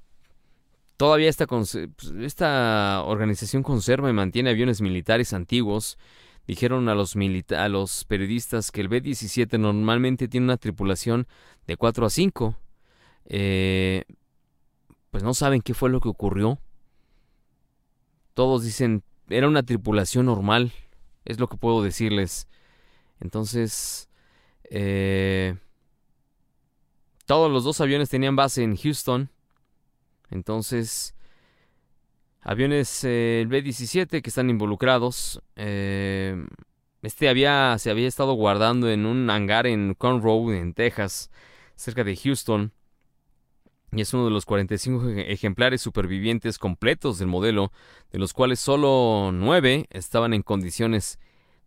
todavía 0.97 1.29
esta, 1.29 3.03
organización 3.05 3.63
conserva 3.63 4.11
y 4.11 4.13
mantiene 4.13 4.51
aviones 4.51 4.81
militares 4.81 5.33
antiguos 5.33 5.99
dijeron 6.47 6.89
a 6.89 6.95
los, 6.95 7.15
a 7.57 7.69
los 7.69 8.05
periodistas 8.05 8.73
que 8.73 8.81
el 8.81 8.89
B-17 8.89 9.59
normalmente 9.59 10.27
tiene 10.27 10.45
una 10.45 10.57
tripulación 10.57 11.27
de 11.67 11.77
4 11.77 12.07
a 12.07 12.11
5. 12.11 12.57
Eh, 13.27 14.05
pues 15.11 15.23
no 15.23 15.35
saben 15.35 15.63
qué 15.63 15.75
fue 15.75 15.91
lo 15.91 16.01
que 16.01 16.09
ocurrió. 16.09 16.59
Todos 18.35 18.65
dicen, 18.65 19.05
era 19.29 19.47
una 19.47 19.63
tripulación 19.63 20.27
normal, 20.27 20.73
es 21.25 21.39
lo 21.39 21.49
que 21.49 21.57
puedo 21.57 21.83
decirles. 21.83 22.49
Entonces, 23.21 24.09
eh, 24.65 25.57
todos 27.27 27.51
los 27.51 27.65
dos 27.65 27.81
aviones 27.81 28.09
tenían 28.09 28.37
base 28.37 28.63
en 28.63 28.77
Houston. 28.77 29.31
Entonces, 30.31 31.15
aviones 32.41 33.05
eh, 33.05 33.41
el 33.43 33.49
B-17 33.49 34.23
que 34.23 34.29
están 34.29 34.51
involucrados. 34.51 35.43
Eh, 35.57 36.37
este 37.03 37.29
había, 37.29 37.77
se 37.79 37.91
había 37.91 38.09
estado 38.09 38.33
guardando 38.35 38.89
en 38.89 39.07
un 39.07 39.29
hangar 39.29 39.67
en 39.67 39.95
Conroe, 39.95 40.59
en 40.59 40.73
Texas, 40.73 41.31
cerca 41.75 42.05
de 42.05 42.17
Houston. 42.17 42.73
Y 43.93 44.01
es 44.01 44.15
uno 44.15 44.25
de 44.25 44.31
los 44.31 44.47
45 44.47 45.09
ejemplares 45.11 45.83
supervivientes 45.83 46.59
completos 46.59 47.19
del 47.19 47.29
modelo, 47.29 47.73
de 48.11 48.19
los 48.19 48.33
cuales 48.33 48.59
solo 48.59 49.31
9 49.33 49.87
estaban 49.91 50.33
en 50.33 50.43
condiciones 50.43 51.19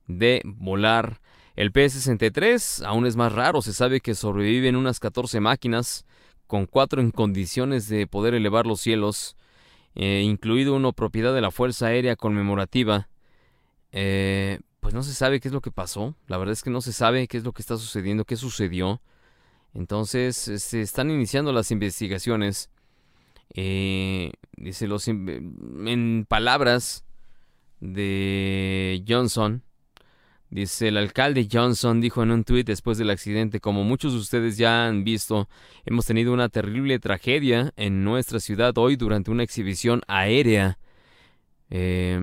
de 0.07 0.41
volar. 0.43 1.21
El 1.55 1.71
P-63 1.71 2.83
aún 2.85 3.05
es 3.05 3.15
más 3.15 3.31
raro, 3.31 3.61
se 3.61 3.73
sabe 3.73 4.01
que 4.01 4.15
sobreviven 4.15 4.75
unas 4.75 4.99
14 4.99 5.39
máquinas, 5.39 6.05
con 6.47 6.65
4 6.65 6.99
en 7.01 7.11
condiciones 7.11 7.87
de 7.87 8.07
poder 8.07 8.33
elevar 8.33 8.65
los 8.65 8.81
cielos 8.81 9.35
eh, 9.95 10.21
incluido 10.23 10.75
uno 10.75 10.91
propiedad 10.91 11.33
de 11.33 11.41
la 11.41 11.51
Fuerza 11.51 11.87
Aérea 11.87 12.15
Conmemorativa. 12.15 13.07
Eh, 13.91 14.59
pues 14.81 14.93
no 14.93 15.03
se 15.03 15.13
sabe 15.13 15.39
qué 15.39 15.47
es 15.47 15.53
lo 15.53 15.61
que 15.61 15.71
pasó. 15.71 16.15
La 16.27 16.37
verdad 16.37 16.53
es 16.53 16.61
que 16.61 16.69
no 16.69 16.81
se 16.81 16.91
sabe 16.91 17.27
qué 17.27 17.37
es 17.37 17.43
lo 17.43 17.53
que 17.53 17.61
está 17.61 17.77
sucediendo, 17.77 18.25
qué 18.25 18.35
sucedió. 18.35 19.01
Entonces 19.75 20.35
se 20.35 20.81
están 20.81 21.11
iniciando 21.11 21.53
las 21.53 21.69
investigaciones. 21.69 22.71
Eh, 23.53 24.31
dice 24.57 24.87
los 24.87 25.07
en 25.07 26.25
palabras 26.27 27.05
de 27.79 29.03
Johnson, 29.07 29.63
Dice 30.49 30.87
el 30.87 30.97
alcalde 30.97 31.49
Johnson 31.51 31.99
dijo 31.99 32.23
en 32.23 32.31
un 32.31 32.43
tuit 32.43 32.65
después 32.65 32.97
del 32.97 33.09
accidente, 33.09 33.59
como 33.59 33.83
muchos 33.83 34.13
de 34.13 34.19
ustedes 34.19 34.57
ya 34.57 34.87
han 34.87 35.03
visto, 35.03 35.49
hemos 35.85 36.05
tenido 36.05 36.31
una 36.31 36.49
terrible 36.49 36.97
tragedia 36.99 37.73
en 37.75 38.03
nuestra 38.03 38.39
ciudad 38.39 38.77
hoy 38.77 38.95
durante 38.95 39.31
una 39.31 39.43
exhibición 39.43 40.01
aérea. 40.07 40.77
Eh, 41.69 42.21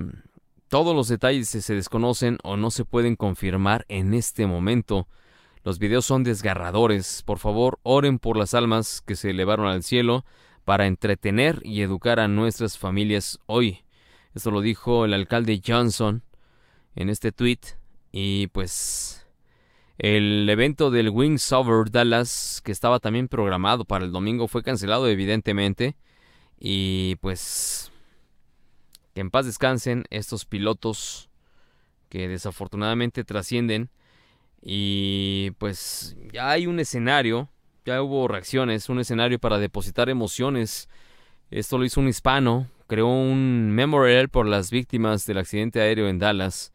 todos 0.69 0.97
los 0.97 1.09
detalles 1.09 1.49
se 1.49 1.75
desconocen 1.75 2.39
o 2.43 2.57
no 2.57 2.71
se 2.71 2.87
pueden 2.87 3.17
confirmar 3.17 3.85
en 3.89 4.15
este 4.15 4.47
momento. 4.47 5.09
Los 5.65 5.79
videos 5.79 6.05
son 6.05 6.25
desgarradores. 6.25 7.23
Por 7.23 7.39
favor, 7.39 7.79
oren 7.83 8.19
por 8.19 8.37
las 8.37 8.55
almas 8.55 9.01
que 9.01 9.17
se 9.17 9.31
elevaron 9.31 9.67
al 9.67 9.83
cielo 9.83 10.25
para 10.65 10.87
entretener 10.87 11.61
y 11.65 11.83
educar 11.83 12.21
a 12.21 12.29
nuestras 12.29 12.79
familias 12.79 13.39
hoy. 13.47 13.85
Esto 14.35 14.51
lo 14.51 14.61
dijo 14.61 15.05
el 15.05 15.15
alcalde 15.15 15.61
Johnson 15.65 16.23
en 16.95 17.09
este 17.09 17.33
tuit 17.33 17.65
y 18.11 18.49
pues 18.49 19.27
el 19.99 20.49
evento 20.49 20.91
del 20.91 21.11
Wings 21.11 21.53
Over 21.53 21.91
Dallas, 21.91 22.61
que 22.65 22.73
estaba 22.73 22.99
también 22.99 23.29
programado 23.29 23.85
para 23.85 24.05
el 24.05 24.13
domingo, 24.13 24.49
fue 24.49 24.63
cancelado 24.63 25.07
evidentemente. 25.09 25.97
Y 26.59 27.17
pues 27.17 27.93
que 29.15 29.21
en 29.21 29.31
paz 29.31 29.47
descansen 29.47 30.05
estos 30.11 30.45
pilotos 30.45 31.29
que 32.09 32.29
desafortunadamente 32.29 33.25
trascienden. 33.25 33.91
Y 34.63 35.51
pues 35.59 36.17
ya 36.33 36.51
hay 36.51 36.67
un 36.67 36.79
escenario, 36.79 37.49
ya 37.85 38.03
hubo 38.03 38.29
reacciones, 38.29 38.89
un 38.89 39.01
escenario 39.01 39.39
para 39.39 39.59
depositar 39.59 40.09
emociones. 40.09 40.89
Esto 41.51 41.79
lo 41.79 41.85
hizo 41.85 42.01
un 42.01 42.09
hispano, 42.09 42.69
creó 42.87 43.09
un 43.09 43.73
memorial 43.73 44.29
por 44.29 44.47
las 44.47 44.71
víctimas 44.71 45.27
del 45.27 45.39
accidente 45.39 45.81
aéreo 45.81 46.09
en 46.09 46.19
Dallas. 46.19 46.73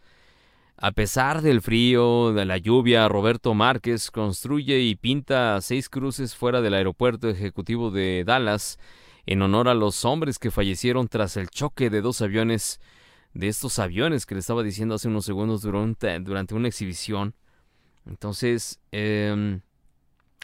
A 0.79 0.91
pesar 0.91 1.41
del 1.41 1.61
frío, 1.61 2.33
de 2.33 2.45
la 2.45 2.57
lluvia, 2.57 3.07
Roberto 3.07 3.55
Márquez 3.55 4.11
construye 4.11 4.79
y 4.79 4.95
pinta 4.95 5.59
seis 5.61 5.89
cruces 5.89 6.35
fuera 6.35 6.61
del 6.61 6.75
aeropuerto 6.75 7.29
ejecutivo 7.29 7.89
de 7.89 8.23
Dallas 8.23 8.77
en 9.25 9.41
honor 9.41 9.69
a 9.69 9.73
los 9.73 10.05
hombres 10.05 10.37
que 10.37 10.51
fallecieron 10.51 11.07
tras 11.07 11.35
el 11.35 11.49
choque 11.49 11.89
de 11.89 12.01
dos 12.01 12.21
aviones, 12.21 12.79
de 13.33 13.47
estos 13.47 13.79
aviones 13.79 14.25
que 14.25 14.35
le 14.35 14.39
estaba 14.39 14.61
diciendo 14.61 14.95
hace 14.95 15.07
unos 15.07 15.25
segundos 15.25 15.63
durante, 15.63 16.19
durante 16.19 16.53
una 16.53 16.67
exhibición. 16.67 17.33
Entonces, 18.07 18.79
em, 18.91 19.61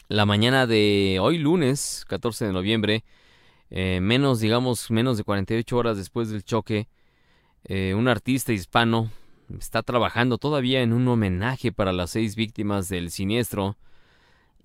la 0.08 0.26
mañana 0.26 0.66
de 0.66 1.18
hoy 1.20 1.38
lunes, 1.38 2.04
14 2.08 2.46
de 2.46 2.52
noviembre, 2.52 3.04
eh, 3.70 4.00
menos, 4.00 4.40
digamos, 4.40 4.90
menos 4.90 5.16
de 5.16 5.24
48 5.24 5.76
horas 5.76 5.96
después 5.96 6.30
del 6.30 6.44
choque, 6.44 6.88
eh, 7.64 7.94
un 7.94 8.08
artista 8.08 8.52
hispano 8.52 9.10
está 9.58 9.82
trabajando 9.82 10.38
todavía 10.38 10.82
en 10.82 10.92
un 10.92 11.08
homenaje 11.08 11.72
para 11.72 11.92
las 11.92 12.10
seis 12.10 12.36
víctimas 12.36 12.88
del 12.88 13.10
siniestro. 13.10 13.76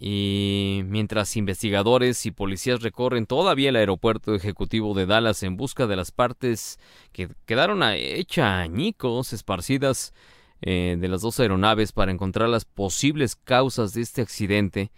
Y 0.01 0.81
mientras 0.85 1.35
investigadores 1.35 2.25
y 2.25 2.31
policías 2.31 2.81
recorren 2.81 3.25
todavía 3.25 3.69
el 3.69 3.75
aeropuerto 3.75 4.33
ejecutivo 4.33 4.93
de 4.93 5.05
Dallas 5.05 5.43
en 5.43 5.57
busca 5.57 5.87
de 5.87 5.97
las 5.97 6.11
partes 6.11 6.79
que 7.11 7.29
quedaron 7.45 7.83
hechas 7.83 8.45
añicos 8.45 9.33
esparcidas 9.33 10.13
eh, 10.61 10.97
de 10.99 11.07
las 11.07 11.21
dos 11.21 11.39
aeronaves 11.39 11.91
para 11.91 12.11
encontrar 12.11 12.49
las 12.49 12.65
posibles 12.65 13.35
causas 13.35 13.93
de 13.93 14.01
este 14.01 14.21
accidente, 14.21 14.91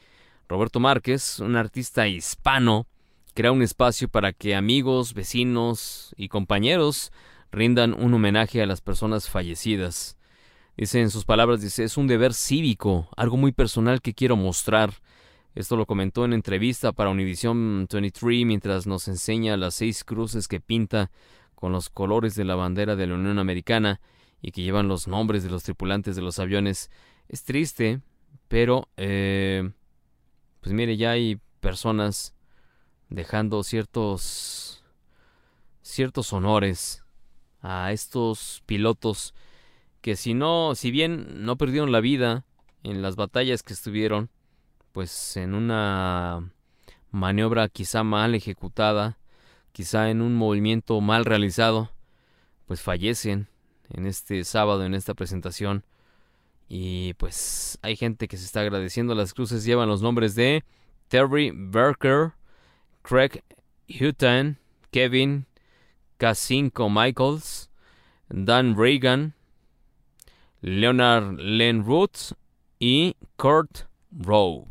Roberto 0.48 0.80
Márquez, 0.80 1.40
un 1.40 1.56
artista 1.56 2.08
hispano, 2.08 2.88
crea 3.34 3.52
un 3.52 3.62
espacio 3.62 4.10
para 4.10 4.34
que 4.34 4.56
amigos, 4.56 5.14
vecinos 5.14 6.14
y 6.18 6.28
compañeros 6.28 7.12
rindan 7.52 7.94
un 7.94 8.14
homenaje 8.14 8.62
a 8.62 8.66
las 8.66 8.82
personas 8.82 9.30
fallecidas. 9.30 10.18
Dice 10.78 11.02
en 11.02 11.10
sus 11.10 11.26
palabras, 11.26 11.62
dice, 11.62 11.84
es 11.84 11.98
un 11.98 12.08
deber 12.08 12.34
cívico, 12.34 13.08
algo 13.16 13.38
muy 13.38 13.52
personal 13.52 14.02
que 14.02 14.14
quiero 14.14 14.36
mostrar. 14.36 14.94
Esto 15.54 15.76
lo 15.76 15.86
comentó 15.86 16.26
en 16.26 16.34
entrevista 16.34 16.92
para 16.92 17.10
Univision 17.10 17.88
23 17.92 18.46
mientras 18.46 18.88
nos 18.88 19.08
enseña 19.08 19.58
las 19.58 19.76
seis 19.76 20.04
cruces 20.04 20.48
que 20.48 20.60
pinta 20.60 21.12
con 21.56 21.72
los 21.72 21.90
colores 21.90 22.36
de 22.36 22.46
la 22.46 22.56
bandera 22.56 22.96
de 22.96 23.08
la 23.08 23.16
Unión 23.16 23.38
Americana 23.38 24.00
y 24.42 24.52
que 24.52 24.62
llevan 24.62 24.88
los 24.88 25.08
nombres 25.08 25.44
de 25.44 25.50
los 25.50 25.64
tripulantes 25.64 26.16
de 26.16 26.22
los 26.22 26.40
aviones. 26.40 26.90
Es 27.28 27.44
triste, 27.44 28.02
pero 28.48 28.90
eh, 28.98 29.72
pues 30.62 30.74
mire, 30.74 30.98
ya 30.98 31.12
hay 31.12 31.40
personas 31.60 32.34
dejando 33.10 33.64
ciertos 33.64 34.84
ciertos 35.82 36.32
honores 36.32 37.04
a 37.62 37.92
estos 37.92 38.64
pilotos 38.66 39.34
que 40.02 40.16
si 40.16 40.34
no, 40.34 40.74
si 40.76 40.90
bien 40.90 41.46
no 41.46 41.58
perdieron 41.58 41.92
la 41.92 42.00
vida 42.00 42.46
en 42.84 43.02
las 43.02 43.16
batallas 43.16 43.62
que 43.62 43.74
estuvieron, 43.74 44.30
pues 44.92 45.38
en 45.38 45.54
una 45.54 46.52
maniobra 47.12 47.70
quizá 47.70 48.04
mal 48.04 48.34
ejecutada, 48.34 49.20
quizá 49.72 50.10
en 50.10 50.22
un 50.22 50.36
movimiento 50.36 51.00
mal 51.02 51.26
realizado, 51.26 51.92
pues 52.66 52.82
fallecen 52.82 53.48
en 53.94 54.06
este 54.06 54.44
sábado, 54.44 54.84
en 54.86 54.94
esta 54.94 55.14
presentación. 55.14 55.84
Y 56.68 57.14
pues 57.16 57.78
hay 57.82 57.96
gente 57.96 58.28
que 58.28 58.38
se 58.38 58.46
está 58.46 58.62
agradeciendo. 58.62 59.14
Las 59.16 59.34
cruces 59.34 59.66
llevan 59.66 59.90
los 59.90 60.02
nombres 60.02 60.36
de 60.36 60.64
Terry 61.10 61.52
Barker, 61.54 62.32
Craig 63.02 63.44
Hutton, 63.90 64.58
Kevin 64.92 65.46
K5 66.20 66.90
Michaels, 66.90 67.70
Dan 68.30 68.78
Reagan, 68.78 69.34
Leonard 70.62 71.40
Len 71.40 71.84
Roots 71.84 72.36
y 72.80 73.16
Kurt 73.36 73.88
Rowe. 74.12 74.68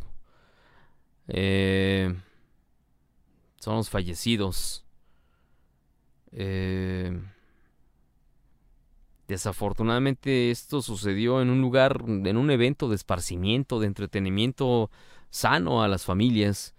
Eh, 1.29 2.15
son 3.59 3.77
los 3.77 3.91
fallecidos. 3.91 4.85
Eh, 6.33 7.21
desafortunadamente 9.31 10.51
esto 10.51 10.83
sucedió 10.83 11.41
en 11.41 11.51
un 11.51 11.61
lugar, 11.61 12.03
en 12.07 12.37
un 12.37 12.51
evento 12.51 12.89
de 12.89 12.97
esparcimiento, 12.97 13.79
de 13.79 13.87
entretenimiento 13.87 14.91
sano 15.31 15.83
a 15.83 15.89
las 15.89 16.05
familias. 16.05 16.75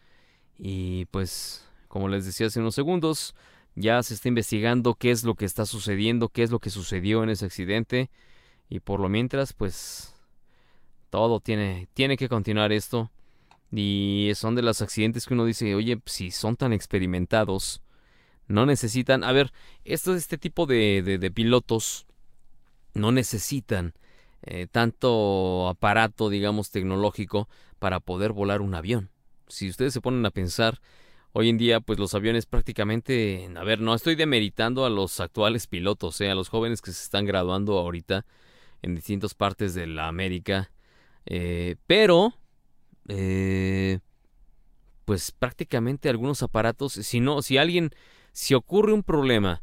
Y 0.60 1.06
pues, 1.06 1.66
como 1.88 2.10
les 2.10 2.26
decía 2.26 2.48
hace 2.48 2.60
unos 2.60 2.76
segundos, 2.76 3.36
ya 3.76 4.04
se 4.04 4.14
está 4.14 4.28
investigando 4.28 4.96
qué 4.96 5.12
es 5.12 5.24
lo 5.24 5.36
que 5.36 5.46
está 5.46 5.66
sucediendo, 5.66 6.28
qué 6.28 6.44
es 6.44 6.52
lo 6.52 6.60
que 6.60 6.70
sucedió 6.70 7.24
en 7.24 7.30
ese 7.30 7.46
accidente. 7.46 8.10
Y 8.70 8.82
por 8.82 9.00
lo 9.00 9.08
mientras, 9.08 9.54
pues, 9.54 10.14
todo 11.10 11.40
tiene, 11.40 11.88
tiene 11.94 12.18
que 12.18 12.28
continuar 12.30 12.74
esto. 12.74 13.12
Y 13.72 14.32
son 14.36 14.56
de 14.56 14.62
los 14.62 14.82
accidentes 14.82 15.26
que 15.26 15.34
uno 15.36 15.46
dice, 15.46 15.74
oye, 15.74 16.02
si 16.06 16.32
son 16.32 16.58
tan 16.58 16.74
experimentados, 16.74 17.82
no 18.48 18.66
necesitan... 18.66 19.24
A 19.24 19.32
ver, 19.32 19.54
esto, 19.86 20.14
este 20.16 20.38
tipo 20.38 20.66
de, 20.66 21.02
de, 21.02 21.18
de 21.18 21.32
pilotos 21.32 22.08
no 22.94 23.12
necesitan 23.12 23.94
eh, 24.44 24.68
tanto 24.72 25.68
aparato, 25.68 26.30
digamos, 26.30 26.72
tecnológico 26.72 27.48
para 27.80 28.00
poder 28.00 28.32
volar 28.32 28.62
un 28.62 28.74
avión. 28.76 29.10
Si 29.48 29.70
ustedes 29.70 29.94
se 29.94 30.02
ponen 30.02 30.26
a 30.26 30.32
pensar, 30.32 30.80
hoy 31.34 31.50
en 31.50 31.58
día, 31.58 31.80
pues 31.80 32.00
los 32.00 32.14
aviones 32.14 32.46
prácticamente... 32.46 33.50
A 33.56 33.64
ver, 33.64 33.80
no 33.80 33.94
estoy 33.94 34.16
demeritando 34.16 34.86
a 34.86 34.90
los 34.90 35.20
actuales 35.20 35.68
pilotos, 35.68 36.20
eh, 36.22 36.30
a 36.30 36.36
los 36.36 36.50
jóvenes 36.50 36.82
que 36.82 36.92
se 36.92 37.04
están 37.04 37.26
graduando 37.26 37.78
ahorita 37.78 38.26
en 38.82 38.96
distintas 38.96 39.34
partes 39.34 39.74
de 39.74 39.88
la 39.88 40.08
América. 40.08 40.72
Eh, 41.26 41.76
pero 41.88 42.34
eh, 43.08 44.00
pues 45.06 45.32
prácticamente 45.32 46.10
algunos 46.10 46.42
aparatos, 46.44 46.94
si 46.94 47.20
no, 47.20 47.42
si 47.42 47.58
alguien, 47.58 47.92
si 48.32 48.54
ocurre 48.54 48.94
un 48.94 49.04
problema 49.04 49.62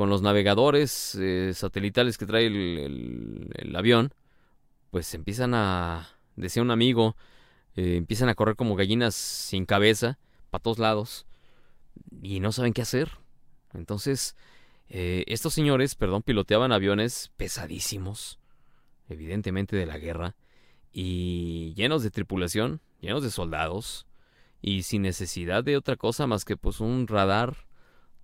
con 0.00 0.08
los 0.08 0.22
navegadores 0.22 1.14
eh, 1.16 1.52
satelitales 1.52 2.16
que 2.16 2.24
trae 2.24 2.46
el, 2.46 3.76
avión, 3.76 4.14
pues 4.90 5.12
empiezan 5.12 5.52
a, 5.52 6.08
decía 6.36 6.62
un 6.62 6.70
amigo, 6.70 7.16
eh, 7.76 7.96
empiezan 7.96 8.30
a 8.30 8.34
correr 8.34 8.56
como 8.56 8.76
gallinas 8.76 9.14
sin 9.14 9.66
cabeza, 9.66 10.18
para 10.48 10.62
todos 10.62 10.78
lados, 10.78 11.26
y 12.22 12.40
no 12.40 12.50
saben 12.50 12.72
qué 12.72 12.80
hacer. 12.80 13.18
Entonces, 13.74 14.36
eh, 14.88 15.24
estos 15.26 15.52
señores, 15.52 15.96
perdón, 15.96 16.22
piloteaban 16.22 16.72
aviones 16.72 17.30
pesadísimos, 17.36 18.38
evidentemente 19.10 19.76
de 19.76 19.84
la 19.84 19.98
guerra, 19.98 20.34
y 20.94 21.74
llenos 21.74 22.02
de 22.02 22.10
tripulación, 22.10 22.80
llenos 23.02 23.22
de 23.22 23.30
soldados 23.30 24.06
y 24.62 24.82
sin 24.84 25.02
necesidad 25.02 25.62
de 25.62 25.76
otra 25.76 25.96
cosa 25.96 26.26
más 26.26 26.46
que 26.46 26.56
pues 26.56 26.80
un 26.80 27.06
radar 27.06 27.66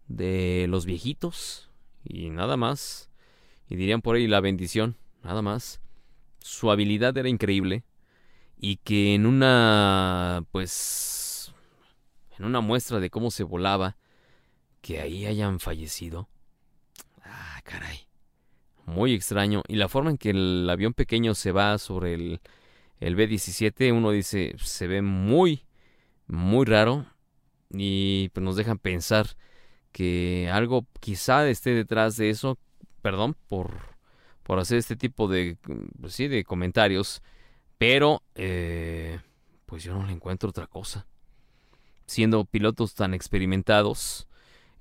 de 0.09 0.65
los 0.71 0.87
viejitos 0.87 1.66
y 2.09 2.31
nada 2.31 2.57
más. 2.57 3.11
Y 3.69 3.77
dirían 3.77 4.03
por 4.03 4.17
ahí 4.17 4.27
la 4.27 4.41
bendición, 4.41 4.97
nada 5.23 5.43
más. 5.43 5.81
Su 6.39 6.71
habilidad 6.71 7.17
era 7.17 7.29
increíble 7.29 7.85
y 8.59 8.77
que 8.77 9.15
en 9.15 9.27
una 9.27 10.45
pues 10.53 11.53
en 12.39 12.45
una 12.45 12.61
muestra 12.61 13.01
de 13.01 13.11
cómo 13.11 13.31
se 13.31 13.43
volaba 13.43 13.97
que 14.81 15.01
ahí 15.01 15.27
hayan 15.27 15.61
fallecido. 15.61 16.29
Ah, 17.25 17.61
caray. 17.65 18.07
Muy 18.85 19.15
extraño 19.15 19.63
y 19.67 19.77
la 19.77 19.89
forma 19.89 20.11
en 20.11 20.19
que 20.19 20.31
el 20.31 20.69
avión 20.71 20.95
pequeño 20.95 21.35
se 21.35 21.53
va 21.53 21.77
sobre 21.79 22.15
el 22.15 22.41
el 23.01 23.15
B-17 23.15 23.93
uno 23.93 24.11
dice 24.11 24.55
se 24.59 24.87
ve 24.87 25.03
muy, 25.03 25.67
muy 26.27 26.65
raro 26.65 27.07
y 27.71 28.31
pues 28.31 28.45
nos 28.45 28.57
dejan 28.57 28.79
pensar 28.79 29.37
que 29.97 30.51
algo 30.53 30.87
quizá 31.01 31.49
esté 31.49 31.71
detrás 31.71 32.19
de 32.19 32.29
eso, 32.29 32.59
perdón 33.01 33.35
por, 33.49 33.71
por 34.43 34.59
hacer 34.59 34.77
este 34.77 34.95
tipo 34.95 35.27
de, 35.27 35.57
pues 35.99 36.13
sí, 36.13 36.29
de 36.29 36.45
comentarios, 36.45 37.23
pero 37.79 38.23
eh, 38.35 39.21
pues 39.65 39.85
yo 39.85 39.95
no 39.95 40.05
le 40.05 40.13
encuentro 40.13 40.51
otra 40.51 40.67
cosa. 40.67 41.07
Siendo 42.05 42.45
pilotos 42.45 42.95
tan 42.95 43.15
experimentados, 43.15 44.29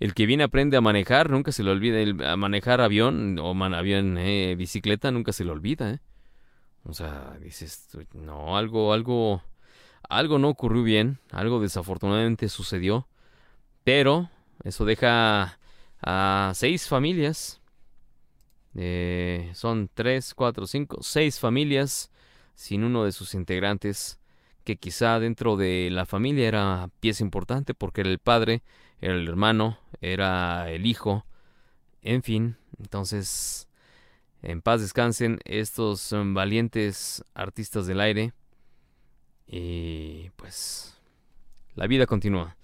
el 0.02 0.14
que 0.14 0.26
viene 0.26 0.44
aprende 0.44 0.76
a 0.76 0.82
manejar, 0.82 1.30
nunca 1.30 1.54
se 1.54 1.64
le 1.64 1.72
olvida, 1.72 2.34
a 2.34 2.36
manejar 2.36 2.82
avión 2.82 3.40
o 3.40 3.54
man, 3.54 3.74
avión, 3.74 4.18
eh, 4.18 4.56
bicicleta, 4.58 5.12
nunca 5.12 5.32
se 5.32 5.46
le 5.46 5.52
olvida, 5.52 5.92
¿eh? 5.92 6.00
O 6.84 6.92
sea, 6.92 7.38
dices, 7.40 7.88
no, 8.14 8.58
algo, 8.58 8.92
algo, 8.92 9.42
algo 10.10 10.40
no 10.40 10.50
ocurrió 10.50 10.84
bien, 10.84 11.20
algo 11.32 11.62
desafortunadamente 11.62 12.50
sucedió, 12.50 13.08
pero 13.86 14.30
eso 14.64 14.86
deja 14.86 15.60
a 16.02 16.52
seis 16.56 16.88
familias, 16.88 17.62
eh, 18.76 19.52
son 19.54 19.90
tres, 19.94 20.34
cuatro, 20.34 20.68
cinco, 20.68 20.98
seis 21.02 21.40
familias 21.40 22.12
sin 22.56 22.84
uno 22.84 23.04
de 23.06 23.12
sus 23.12 23.34
integrantes, 23.34 24.20
que 24.64 24.78
quizá 24.78 25.20
dentro 25.20 25.58
de 25.58 25.90
la 25.92 26.06
familia 26.06 26.48
era 26.48 26.90
pieza 27.00 27.24
importante 27.24 27.74
porque 27.74 28.02
era 28.02 28.10
el 28.10 28.20
padre, 28.20 28.64
era 29.02 29.14
el 29.14 29.28
hermano, 29.28 29.78
era 30.02 30.72
el 30.72 30.86
hijo, 30.86 31.26
en 32.02 32.24
fin, 32.24 32.58
entonces 32.80 33.68
en 34.42 34.62
paz 34.62 34.82
descansen 34.82 35.40
estos 35.46 36.02
son 36.02 36.36
valientes 36.36 37.24
artistas 37.34 37.88
del 37.88 38.00
aire. 38.00 38.34
Y 39.48 40.30
pues 40.36 41.00
la 41.74 41.88
vida 41.88 42.06
continúa. 42.06 42.56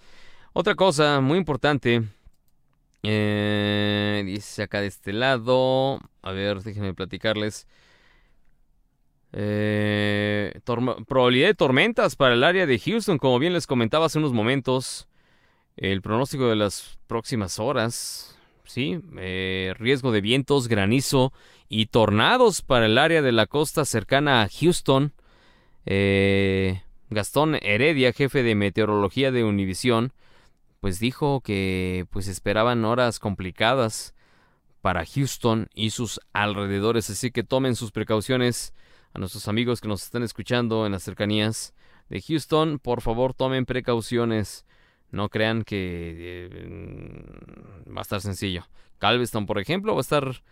Otra 0.54 0.76
cosa 0.76 1.22
muy 1.22 1.38
importante. 1.38 2.04
Eh, 3.04 4.22
dice 4.26 4.64
acá 4.64 4.82
de 4.82 4.88
este 4.88 5.14
lado. 5.14 6.00
A 6.22 6.32
ver, 6.32 6.62
déjenme 6.62 6.94
platicarles. 6.94 7.68
Eh, 9.34 10.60
probabilidad 11.08 11.48
de 11.48 11.54
tormentas 11.54 12.18
para 12.18 12.34
el 12.34 12.44
área 12.44 12.66
de 12.66 12.80
Houston, 12.80 13.18
como 13.18 13.40
bien 13.40 13.54
les 13.54 13.66
comentaba 13.66 14.08
hace 14.08 14.20
unos 14.20 14.34
momentos. 14.34 15.08
El 15.78 16.02
pronóstico 16.02 16.50
de 16.50 16.58
las 16.58 17.00
próximas 17.08 17.58
horas. 17.58 18.38
Sí, 18.66 19.00
eh, 19.18 19.74
riesgo 19.80 20.12
de 20.12 20.22
vientos, 20.22 20.68
granizo 20.68 21.34
y 21.70 21.88
tornados 21.88 22.62
para 22.62 22.86
el 22.88 22.98
área 22.98 23.22
de 23.22 23.32
la 23.32 23.48
costa 23.48 23.86
cercana 23.86 24.42
a 24.42 24.50
Houston. 24.50 25.14
Eh, 25.86 26.82
Gastón 27.10 27.56
Heredia, 27.62 28.14
jefe 28.14 28.44
de 28.44 28.56
meteorología 28.56 29.32
de 29.32 29.44
Univisión, 29.44 30.14
pues 30.82 31.00
dijo 31.00 31.42
que 31.42 32.06
pues 32.10 32.28
esperaban 32.28 32.84
horas 32.84 33.20
complicadas 33.20 34.14
para 34.82 35.06
Houston 35.06 35.70
y 35.74 35.92
sus 35.92 36.20
alrededores, 36.34 37.10
así 37.10 37.32
que 37.32 37.44
tomen 37.44 37.76
sus 37.76 37.92
precauciones 37.92 38.74
a 39.14 39.20
nuestros 39.20 39.48
amigos 39.48 39.80
que 39.80 39.88
nos 39.88 40.04
están 40.04 40.24
escuchando 40.24 40.86
en 40.86 40.92
las 40.92 41.04
cercanías 41.04 41.74
de 42.10 42.20
Houston, 42.22 42.80
por 42.80 43.02
favor 43.02 43.34
tomen 43.34 43.66
precauciones, 43.66 44.66
no 45.12 45.30
crean 45.30 45.64
que 45.64 46.50
eh, 46.52 47.26
va 47.88 48.00
a 48.00 48.02
estar 48.02 48.20
sencillo. 48.20 48.68
Galveston, 49.00 49.46
por 49.46 49.60
ejemplo, 49.60 49.94
va 49.94 50.00
a 50.00 50.02
estar 50.02 50.44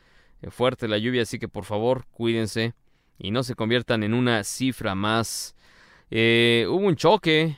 fuerte 0.50 0.88
la 0.88 1.00
lluvia, 1.00 1.24
así 1.24 1.40
que 1.40 1.48
por 1.48 1.66
favor 1.66 2.06
cuídense 2.12 2.76
y 3.18 3.32
no 3.32 3.44
se 3.44 3.56
conviertan 3.56 4.04
en 4.04 4.14
una 4.14 4.44
cifra 4.44 4.94
más. 4.96 5.56
Eh, 6.12 6.66
hubo 6.70 6.86
un 6.86 6.96
choque. 6.96 7.58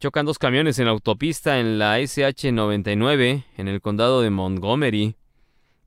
Chocan 0.00 0.26
dos 0.26 0.38
camiones 0.38 0.78
en 0.78 0.84
la 0.84 0.92
autopista 0.92 1.58
en 1.58 1.80
la 1.80 1.98
SH-99 1.98 3.42
en 3.56 3.66
el 3.66 3.80
condado 3.80 4.22
de 4.22 4.30
Montgomery. 4.30 5.16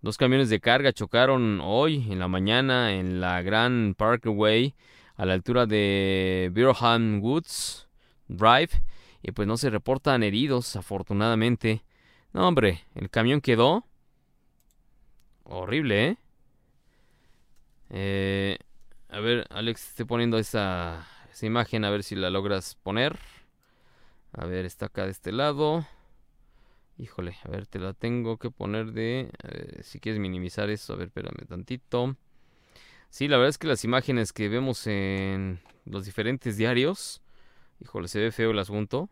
Dos 0.02 0.18
camiones 0.18 0.50
de 0.50 0.60
carga 0.60 0.92
chocaron 0.92 1.62
hoy 1.64 2.12
en 2.12 2.20
la 2.20 2.28
mañana 2.28 2.94
en 2.94 3.22
la 3.22 3.42
Grand 3.42 3.96
Parkway 3.96 4.76
a 5.16 5.26
la 5.26 5.32
altura 5.32 5.66
de 5.66 6.52
Birham 6.52 7.24
Woods 7.24 7.88
Drive 8.28 8.84
y 9.24 9.32
pues 9.32 9.48
no 9.48 9.56
se 9.56 9.70
reportan 9.70 10.24
heridos 10.24 10.76
afortunadamente. 10.76 11.82
No 12.34 12.50
hombre, 12.50 12.84
el 12.96 13.10
camión 13.10 13.40
quedó 13.40 13.86
Horrible, 15.46 16.08
¿eh? 16.08 16.18
¿eh? 17.92 18.58
A 19.08 19.22
ver, 19.22 19.48
Alex, 19.52 19.88
estoy 19.92 20.04
poniendo 20.04 20.38
esa, 20.38 21.08
esa 21.32 21.46
imagen, 21.46 21.86
a 21.86 21.90
ver 21.90 22.04
si 22.04 22.16
la 22.16 22.30
logras 22.30 22.76
poner. 22.76 23.18
A 24.34 24.46
ver, 24.46 24.66
está 24.66 24.88
acá 24.88 25.06
de 25.06 25.12
este 25.12 25.32
lado. 25.32 25.86
Híjole, 26.98 27.36
a 27.44 27.50
ver, 27.50 27.68
te 27.68 27.80
la 27.80 27.94
tengo 27.94 28.38
que 28.38 28.52
poner 28.52 28.92
de... 28.94 29.30
si 29.82 30.00
quieres 30.00 30.20
minimizar 30.20 30.70
eso, 30.70 30.94
a 30.94 30.96
ver, 30.96 31.08
espérame 31.08 31.48
tantito. 31.48 32.16
Sí, 33.10 33.28
la 33.28 33.38
verdad 33.38 33.50
es 33.50 33.58
que 33.58 33.68
las 33.68 33.84
imágenes 33.84 34.34
que 34.34 34.50
vemos 34.50 34.88
en 34.88 35.60
los 35.86 36.06
diferentes 36.06 36.58
diarios... 36.58 37.22
Híjole, 37.82 38.08
se 38.08 38.20
ve 38.20 38.32
feo 38.32 38.52
el 38.52 38.60
asunto. 38.60 39.10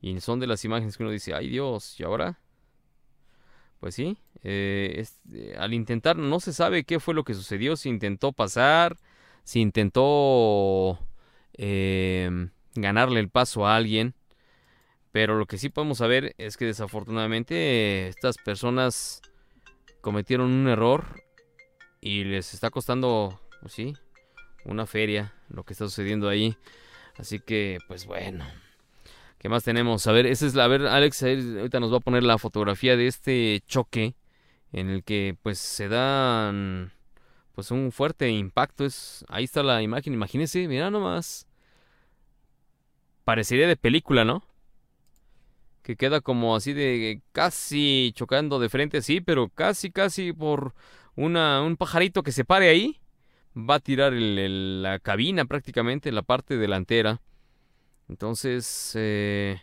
Y 0.00 0.20
son 0.20 0.38
de 0.40 0.46
las 0.46 0.64
imágenes 0.64 0.96
que 0.96 1.02
uno 1.02 1.10
dice, 1.12 1.34
ay 1.34 1.48
Dios, 1.48 1.98
¿y 1.98 2.04
ahora? 2.04 2.38
Pues 3.80 3.94
sí, 3.94 4.18
eh, 4.42 5.04
eh, 5.32 5.54
al 5.56 5.72
intentar 5.72 6.16
no 6.16 6.40
se 6.40 6.52
sabe 6.52 6.84
qué 6.84 6.98
fue 6.98 7.14
lo 7.14 7.24
que 7.24 7.34
sucedió, 7.34 7.76
si 7.76 7.88
intentó 7.88 8.32
pasar, 8.32 8.96
si 9.44 9.60
intentó 9.60 10.98
eh, 11.52 12.17
ganarle 12.80 13.20
el 13.20 13.28
paso 13.28 13.66
a 13.66 13.76
alguien, 13.76 14.14
pero 15.12 15.38
lo 15.38 15.46
que 15.46 15.58
sí 15.58 15.68
podemos 15.68 15.98
saber 15.98 16.34
es 16.38 16.56
que 16.56 16.64
desafortunadamente 16.64 17.54
eh, 17.54 18.08
estas 18.08 18.36
personas 18.38 19.22
cometieron 20.00 20.50
un 20.50 20.68
error 20.68 21.22
y 22.00 22.24
les 22.24 22.54
está 22.54 22.70
costando, 22.70 23.40
pues 23.60 23.72
sí, 23.72 23.94
una 24.64 24.86
feria 24.86 25.34
lo 25.48 25.64
que 25.64 25.72
está 25.72 25.86
sucediendo 25.86 26.28
ahí. 26.28 26.56
Así 27.16 27.40
que, 27.40 27.78
pues 27.88 28.06
bueno. 28.06 28.44
¿Qué 29.38 29.48
más 29.48 29.64
tenemos? 29.64 30.06
A 30.06 30.12
ver, 30.12 30.26
esa 30.26 30.46
es 30.46 30.54
la, 30.54 30.64
a 30.64 30.68
ver, 30.68 30.86
Alex, 30.86 31.22
ahorita 31.22 31.80
nos 31.80 31.92
va 31.92 31.98
a 31.98 32.00
poner 32.00 32.24
la 32.24 32.38
fotografía 32.38 32.96
de 32.96 33.06
este 33.06 33.62
choque 33.66 34.16
en 34.72 34.90
el 34.90 35.04
que 35.04 35.36
pues 35.42 35.58
se 35.58 35.88
dan 35.88 36.92
pues 37.54 37.72
un 37.72 37.90
fuerte 37.90 38.28
impacto. 38.30 38.84
Es, 38.84 39.24
ahí 39.28 39.44
está 39.44 39.64
la 39.64 39.82
imagen, 39.82 40.12
imagínense, 40.12 40.68
mira 40.68 40.90
nomás. 40.90 41.47
Parecería 43.28 43.68
de 43.68 43.76
película, 43.76 44.24
¿no? 44.24 44.42
Que 45.82 45.96
queda 45.96 46.22
como 46.22 46.56
así 46.56 46.72
de 46.72 47.20
casi 47.32 48.12
chocando 48.14 48.58
de 48.58 48.70
frente, 48.70 49.02
sí, 49.02 49.20
pero 49.20 49.50
casi, 49.50 49.90
casi 49.90 50.32
por 50.32 50.72
una, 51.14 51.60
un 51.60 51.76
pajarito 51.76 52.22
que 52.22 52.32
se 52.32 52.46
pare 52.46 52.70
ahí. 52.70 52.98
Va 53.54 53.74
a 53.74 53.80
tirar 53.80 54.14
la 54.14 54.98
cabina 54.98 55.44
prácticamente, 55.44 56.10
la 56.10 56.22
parte 56.22 56.56
delantera. 56.56 57.20
Entonces, 58.08 58.92
eh, 58.94 59.60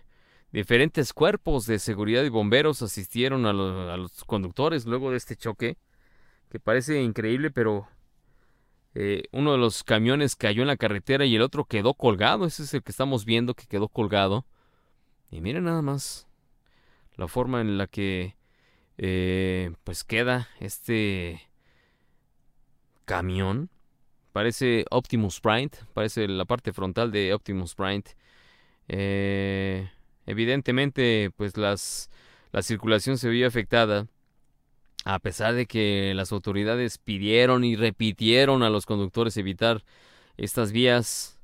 diferentes 0.51 1.11
cuerpos 1.11 1.65
de 1.65 1.79
seguridad 1.79 2.23
y 2.23 2.29
bomberos 2.29 2.83
asistieron 2.83 3.47
a 3.47 3.53
los 3.53 4.25
conductores 4.25 4.85
luego 4.85 5.09
de 5.09 5.17
este 5.17 5.35
choque, 5.35 5.79
que 6.51 6.59
parece 6.59 7.01
increíble, 7.01 7.49
pero 7.49 7.87
eh, 8.95 9.23
uno 9.31 9.51
de 9.51 9.57
los 9.57 9.83
camiones 9.83 10.37
cayó 10.37 10.61
en 10.61 10.69
la 10.69 10.77
carretera 10.77 11.25
y 11.25 11.35
el 11.35 11.41
otro 11.41 11.65
quedó 11.65 11.93
colgado. 11.93 12.45
Ese 12.45 12.63
es 12.63 12.73
el 12.73 12.81
que 12.81 12.91
estamos 12.91 13.25
viendo 13.25 13.53
que 13.53 13.67
quedó 13.67 13.89
colgado. 13.89 14.45
Y 15.29 15.41
miren 15.41 15.65
nada 15.65 15.81
más 15.81 16.27
la 17.15 17.27
forma 17.27 17.61
en 17.61 17.77
la 17.77 17.87
que 17.87 18.35
eh, 18.97 19.71
pues 19.83 20.05
queda 20.05 20.47
este 20.61 21.41
camión. 23.03 23.69
Parece 24.31 24.85
Optimus 24.91 25.39
Prime, 25.41 25.71
parece 25.93 26.27
la 26.27 26.45
parte 26.45 26.73
frontal 26.73 27.11
de 27.11 27.33
Optimus 27.33 27.75
Prime. 27.75 28.03
Eh, 28.87 29.89
evidentemente, 30.25 31.31
pues 31.35 31.57
las, 31.57 32.09
la 32.51 32.61
circulación 32.61 33.17
se 33.17 33.29
vio 33.29 33.47
afectada, 33.47 34.07
a 35.05 35.19
pesar 35.19 35.53
de 35.53 35.67
que 35.67 36.13
las 36.15 36.31
autoridades 36.31 36.97
pidieron 36.97 37.63
y 37.63 37.75
repitieron 37.75 38.63
a 38.63 38.71
los 38.71 38.87
conductores 38.87 39.37
evitar 39.37 39.83
estas 40.35 40.71
vías, 40.71 41.39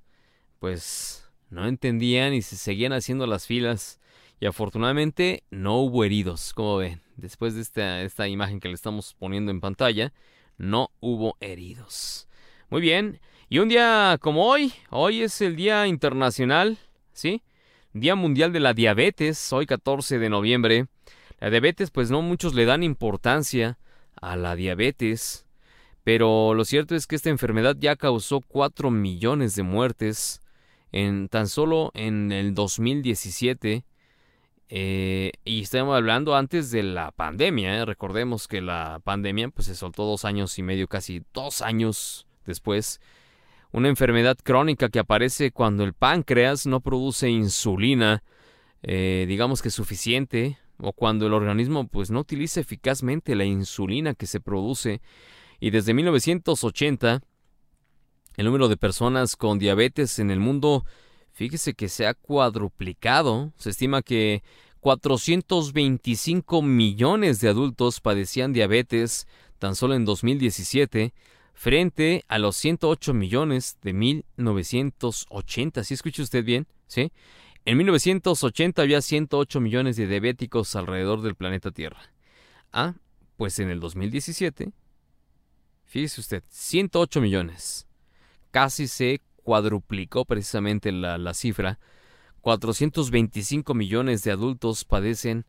pues 0.59 1.29
no 1.51 1.67
entendían 1.67 2.33
y 2.33 2.41
se 2.41 2.57
seguían 2.57 2.91
haciendo 2.91 3.27
las 3.27 3.45
filas. 3.45 3.99
Y 4.39 4.47
afortunadamente 4.47 5.43
no 5.51 5.77
hubo 5.77 6.03
heridos, 6.03 6.53
como 6.55 6.77
ven. 6.77 7.01
Después 7.17 7.53
de 7.53 7.61
esta, 7.61 8.01
esta 8.01 8.27
imagen 8.27 8.59
que 8.59 8.67
le 8.67 8.73
estamos 8.73 9.15
poniendo 9.19 9.51
en 9.51 9.61
pantalla, 9.61 10.11
no 10.57 10.89
hubo 10.99 11.37
heridos. 11.39 12.27
Muy 12.71 12.81
bien. 12.81 13.21
Y 13.47 13.59
un 13.59 13.69
día 13.69 14.17
como 14.19 14.47
hoy, 14.47 14.73
hoy 14.89 15.21
es 15.21 15.39
el 15.41 15.55
Día 15.55 15.85
Internacional, 15.85 16.79
¿sí? 17.13 17.43
Día 17.93 18.15
Mundial 18.15 18.53
de 18.53 18.59
la 18.59 18.73
Diabetes, 18.73 19.53
hoy 19.53 19.67
14 19.67 20.17
de 20.17 20.29
noviembre. 20.29 20.87
La 21.41 21.49
diabetes, 21.49 21.89
pues 21.89 22.11
no 22.11 22.21
muchos 22.21 22.53
le 22.53 22.65
dan 22.65 22.83
importancia 22.83 23.79
a 24.21 24.35
la 24.35 24.55
diabetes, 24.55 25.47
pero 26.03 26.53
lo 26.53 26.63
cierto 26.65 26.95
es 26.95 27.07
que 27.07 27.15
esta 27.15 27.31
enfermedad 27.31 27.75
ya 27.79 27.95
causó 27.95 28.41
4 28.41 28.91
millones 28.91 29.55
de 29.55 29.63
muertes 29.63 30.39
en 30.91 31.29
tan 31.29 31.47
solo 31.47 31.89
en 31.95 32.31
el 32.31 32.53
2017. 32.53 33.83
eh, 34.69 35.31
y 35.43 35.61
estamos 35.63 35.97
hablando 35.97 36.35
antes 36.35 36.69
de 36.69 36.83
la 36.83 37.11
pandemia. 37.11 37.75
¿eh? 37.75 37.85
Recordemos 37.85 38.47
que 38.47 38.61
la 38.61 39.01
pandemia 39.03 39.49
pues, 39.49 39.65
se 39.65 39.75
soltó 39.75 40.05
dos 40.05 40.25
años 40.25 40.59
y 40.59 40.63
medio, 40.63 40.87
casi 40.87 41.23
dos 41.33 41.63
años 41.63 42.27
después. 42.45 43.01
Una 43.71 43.89
enfermedad 43.89 44.37
crónica 44.43 44.89
que 44.89 44.99
aparece 44.99 45.51
cuando 45.51 45.85
el 45.85 45.93
páncreas 45.93 46.67
no 46.67 46.81
produce 46.81 47.29
insulina, 47.29 48.21
eh, 48.83 49.25
digamos 49.27 49.63
que 49.63 49.71
suficiente, 49.71 50.59
o 50.81 50.93
cuando 50.93 51.27
el 51.27 51.33
organismo 51.33 51.87
pues 51.87 52.11
no 52.11 52.19
utiliza 52.19 52.59
eficazmente 52.59 53.35
la 53.35 53.45
insulina 53.45 54.13
que 54.13 54.25
se 54.25 54.39
produce. 54.39 55.01
Y 55.59 55.69
desde 55.69 55.93
1980, 55.93 57.21
el 58.37 58.45
número 58.45 58.67
de 58.67 58.77
personas 58.77 59.35
con 59.35 59.59
diabetes 59.59 60.19
en 60.19 60.31
el 60.31 60.39
mundo, 60.39 60.85
fíjese 61.31 61.73
que 61.73 61.89
se 61.89 62.07
ha 62.07 62.13
cuadruplicado. 62.13 63.53
Se 63.57 63.69
estima 63.69 64.01
que 64.01 64.43
425 64.79 66.61
millones 66.61 67.39
de 67.39 67.49
adultos 67.49 68.01
padecían 68.01 68.53
diabetes 68.53 69.27
tan 69.59 69.75
solo 69.75 69.93
en 69.93 70.05
2017 70.05 71.13
frente 71.53 72.23
a 72.27 72.39
los 72.39 72.55
108 72.57 73.13
millones 73.13 73.77
de 73.83 73.93
1980. 73.93 75.83
¿Sí 75.83 75.93
escucha 75.93 76.23
usted 76.23 76.43
bien? 76.43 76.65
¿Sí? 76.87 77.11
En 77.65 77.77
1980 77.77 78.81
había 78.81 79.01
108 79.01 79.59
millones 79.59 79.95
de 79.95 80.07
diabéticos 80.07 80.75
alrededor 80.75 81.21
del 81.21 81.35
planeta 81.35 81.71
Tierra. 81.71 82.01
Ah, 82.73 82.95
pues 83.37 83.59
en 83.59 83.69
el 83.69 83.79
2017, 83.79 84.71
fíjese 85.85 86.21
usted, 86.21 86.43
108 86.49 87.21
millones. 87.21 87.87
Casi 88.51 88.87
se 88.87 89.21
cuadruplicó 89.43 90.25
precisamente 90.25 90.91
la, 90.91 91.17
la 91.17 91.33
cifra. 91.33 91.79
425 92.41 93.73
millones 93.75 94.23
de 94.23 94.31
adultos 94.31 94.83
padecen 94.83 95.45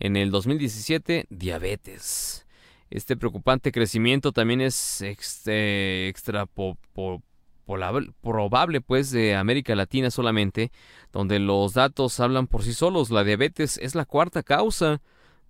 en 0.00 0.16
el 0.16 0.32
2017 0.32 1.26
diabetes. 1.30 2.46
Este 2.90 3.16
preocupante 3.16 3.70
crecimiento 3.70 4.32
también 4.32 4.60
es 4.60 5.00
extra 5.02 6.46
po- 6.46 6.76
polable- 6.94 7.22
probable 7.64 8.80
pues 8.80 9.10
de 9.10 9.34
América 9.34 9.74
Latina 9.74 10.10
solamente, 10.10 10.70
donde 11.12 11.38
los 11.38 11.74
datos 11.74 12.20
hablan 12.20 12.46
por 12.46 12.62
sí 12.62 12.72
solos. 12.72 13.10
La 13.10 13.24
diabetes 13.24 13.78
es 13.78 13.94
la 13.94 14.04
cuarta 14.04 14.42
causa 14.42 15.00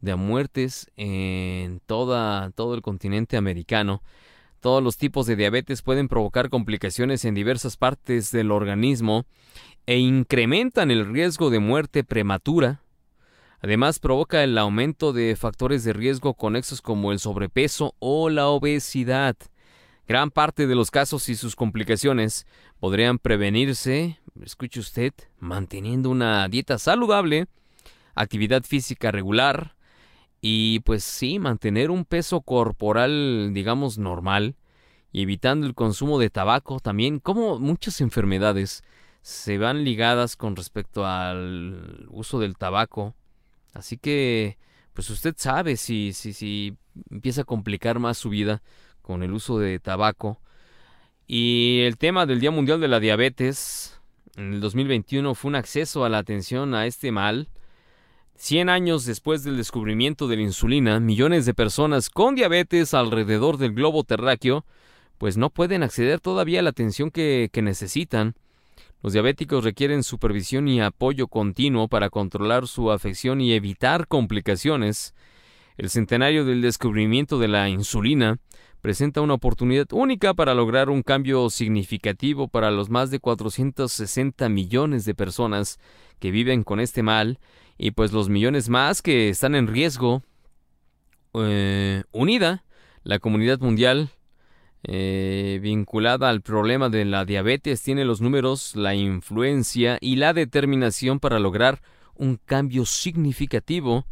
de 0.00 0.14
muertes 0.16 0.90
en 0.96 1.80
toda, 1.86 2.50
todo 2.52 2.74
el 2.74 2.82
continente 2.82 3.36
americano. 3.36 4.02
Todos 4.60 4.82
los 4.82 4.96
tipos 4.96 5.26
de 5.26 5.36
diabetes 5.36 5.82
pueden 5.82 6.08
provocar 6.08 6.48
complicaciones 6.48 7.24
en 7.24 7.34
diversas 7.34 7.76
partes 7.76 8.30
del 8.30 8.50
organismo 8.50 9.26
e 9.86 9.98
incrementan 9.98 10.90
el 10.90 11.12
riesgo 11.12 11.50
de 11.50 11.58
muerte 11.58 12.04
prematura. 12.04 12.80
Además, 13.60 13.98
provoca 13.98 14.42
el 14.42 14.56
aumento 14.58 15.12
de 15.12 15.36
factores 15.36 15.84
de 15.84 15.92
riesgo 15.92 16.34
conexos 16.34 16.82
como 16.82 17.12
el 17.12 17.18
sobrepeso 17.18 17.94
o 17.98 18.28
la 18.30 18.48
obesidad. 18.48 19.36
Gran 20.06 20.30
parte 20.30 20.66
de 20.66 20.74
los 20.74 20.90
casos 20.90 21.30
y 21.30 21.34
sus 21.34 21.56
complicaciones 21.56 22.46
podrían 22.78 23.18
prevenirse, 23.18 24.18
escuche 24.42 24.80
usted, 24.80 25.14
manteniendo 25.38 26.10
una 26.10 26.46
dieta 26.48 26.78
saludable, 26.78 27.46
actividad 28.14 28.64
física 28.64 29.10
regular 29.10 29.76
y 30.42 30.80
pues 30.80 31.04
sí, 31.04 31.38
mantener 31.38 31.90
un 31.90 32.04
peso 32.04 32.42
corporal, 32.42 33.52
digamos, 33.54 33.96
normal 33.96 34.56
y 35.10 35.22
evitando 35.22 35.66
el 35.66 35.74
consumo 35.74 36.18
de 36.18 36.28
tabaco 36.28 36.80
también, 36.80 37.18
como 37.18 37.58
muchas 37.58 38.02
enfermedades 38.02 38.84
se 39.22 39.56
van 39.56 39.84
ligadas 39.84 40.36
con 40.36 40.54
respecto 40.54 41.06
al 41.06 42.06
uso 42.10 42.40
del 42.40 42.58
tabaco. 42.58 43.14
Así 43.72 43.96
que, 43.96 44.58
pues 44.92 45.08
usted 45.08 45.34
sabe 45.38 45.78
si, 45.78 46.12
si, 46.12 46.34
si 46.34 46.76
empieza 47.10 47.40
a 47.40 47.44
complicar 47.44 48.00
más 48.00 48.18
su 48.18 48.28
vida 48.28 48.62
con 49.04 49.22
el 49.22 49.32
uso 49.32 49.58
de 49.58 49.78
tabaco. 49.78 50.40
Y 51.26 51.82
el 51.82 51.98
tema 51.98 52.26
del 52.26 52.40
Día 52.40 52.50
Mundial 52.50 52.80
de 52.80 52.88
la 52.88 53.00
Diabetes 53.00 54.00
en 54.36 54.54
el 54.54 54.60
2021 54.60 55.34
fue 55.34 55.50
un 55.50 55.56
acceso 55.56 56.04
a 56.04 56.08
la 56.08 56.18
atención 56.18 56.74
a 56.74 56.86
este 56.86 57.12
mal. 57.12 57.48
100 58.36 58.68
años 58.68 59.04
después 59.04 59.44
del 59.44 59.58
descubrimiento 59.58 60.26
de 60.26 60.36
la 60.36 60.42
insulina, 60.42 60.98
millones 61.00 61.46
de 61.46 61.54
personas 61.54 62.10
con 62.10 62.34
diabetes 62.34 62.94
alrededor 62.94 63.58
del 63.58 63.74
globo 63.74 64.02
terráqueo 64.02 64.64
pues 65.18 65.36
no 65.36 65.50
pueden 65.50 65.82
acceder 65.82 66.20
todavía 66.20 66.60
a 66.60 66.62
la 66.62 66.70
atención 66.70 67.10
que, 67.10 67.48
que 67.52 67.62
necesitan. 67.62 68.34
Los 69.02 69.12
diabéticos 69.12 69.62
requieren 69.62 70.02
supervisión 70.02 70.66
y 70.66 70.80
apoyo 70.80 71.28
continuo 71.28 71.88
para 71.88 72.10
controlar 72.10 72.66
su 72.66 72.90
afección 72.90 73.40
y 73.40 73.52
evitar 73.52 74.08
complicaciones. 74.08 75.14
El 75.76 75.90
centenario 75.90 76.44
del 76.44 76.62
descubrimiento 76.62 77.38
de 77.38 77.48
la 77.48 77.68
insulina 77.68 78.38
presenta 78.84 79.22
una 79.22 79.32
oportunidad 79.32 79.86
única 79.94 80.34
para 80.34 80.52
lograr 80.52 80.90
un 80.90 81.02
cambio 81.02 81.48
significativo 81.48 82.48
para 82.48 82.70
los 82.70 82.90
más 82.90 83.10
de 83.10 83.18
460 83.18 84.46
millones 84.50 85.06
de 85.06 85.14
personas 85.14 85.78
que 86.18 86.30
viven 86.30 86.64
con 86.64 86.80
este 86.80 87.02
mal 87.02 87.38
y 87.78 87.92
pues 87.92 88.12
los 88.12 88.28
millones 88.28 88.68
más 88.68 89.00
que 89.00 89.30
están 89.30 89.54
en 89.54 89.68
riesgo. 89.68 90.22
Eh, 91.32 92.02
unida 92.12 92.62
la 93.04 93.20
comunidad 93.20 93.58
mundial 93.58 94.10
eh, 94.82 95.60
vinculada 95.62 96.28
al 96.28 96.42
problema 96.42 96.90
de 96.90 97.06
la 97.06 97.24
diabetes 97.24 97.82
tiene 97.82 98.04
los 98.04 98.20
números, 98.20 98.76
la 98.76 98.94
influencia 98.94 99.96
y 100.02 100.16
la 100.16 100.34
determinación 100.34 101.20
para 101.20 101.38
lograr 101.38 101.80
un 102.16 102.36
cambio 102.36 102.84
significativo 102.84 104.04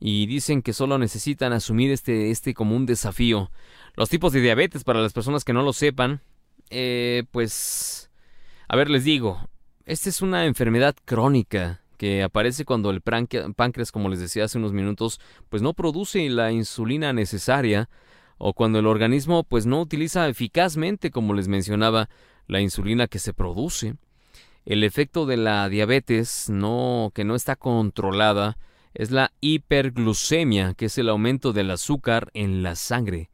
y 0.00 0.26
dicen 0.26 0.62
que 0.62 0.72
solo 0.72 0.98
necesitan 0.98 1.52
asumir 1.52 1.90
este, 1.90 2.30
este 2.30 2.54
como 2.54 2.74
un 2.74 2.86
desafío. 2.86 3.50
Los 3.94 4.08
tipos 4.08 4.32
de 4.32 4.40
diabetes, 4.40 4.82
para 4.82 5.00
las 5.00 5.12
personas 5.12 5.44
que 5.44 5.52
no 5.52 5.62
lo 5.62 5.74
sepan, 5.74 6.22
eh, 6.70 7.24
pues, 7.30 8.10
a 8.66 8.76
ver, 8.76 8.88
les 8.88 9.04
digo, 9.04 9.46
esta 9.84 10.08
es 10.08 10.22
una 10.22 10.46
enfermedad 10.46 10.96
crónica 11.04 11.82
que 11.98 12.22
aparece 12.22 12.64
cuando 12.64 12.90
el 12.90 13.02
páncreas, 13.02 13.92
como 13.92 14.08
les 14.08 14.20
decía 14.20 14.44
hace 14.44 14.56
unos 14.56 14.72
minutos, 14.72 15.20
pues 15.50 15.60
no 15.60 15.74
produce 15.74 16.26
la 16.30 16.50
insulina 16.50 17.12
necesaria 17.12 17.90
o 18.38 18.54
cuando 18.54 18.78
el 18.78 18.86
organismo 18.86 19.44
pues 19.44 19.66
no 19.66 19.82
utiliza 19.82 20.26
eficazmente, 20.26 21.10
como 21.10 21.34
les 21.34 21.46
mencionaba, 21.46 22.08
la 22.46 22.62
insulina 22.62 23.06
que 23.06 23.18
se 23.18 23.34
produce. 23.34 23.96
El 24.64 24.82
efecto 24.82 25.26
de 25.26 25.36
la 25.36 25.68
diabetes 25.68 26.48
no 26.48 27.12
que 27.14 27.24
no 27.24 27.34
está 27.34 27.54
controlada 27.54 28.56
es 28.94 29.10
la 29.10 29.32
hiperglucemia, 29.40 30.74
que 30.74 30.86
es 30.86 30.98
el 30.98 31.08
aumento 31.08 31.52
del 31.52 31.70
azúcar 31.70 32.30
en 32.34 32.62
la 32.62 32.74
sangre. 32.74 33.30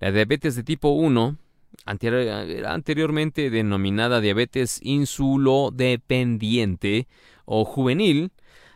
La 0.00 0.12
diabetes 0.12 0.56
de 0.56 0.62
tipo 0.62 0.90
1, 0.90 1.36
anterior- 1.84 2.48
era 2.48 2.74
anteriormente 2.74 3.50
denominada 3.50 4.20
diabetes 4.20 4.80
insulodependiente 4.82 7.06
o 7.44 7.64
juvenil, 7.64 8.30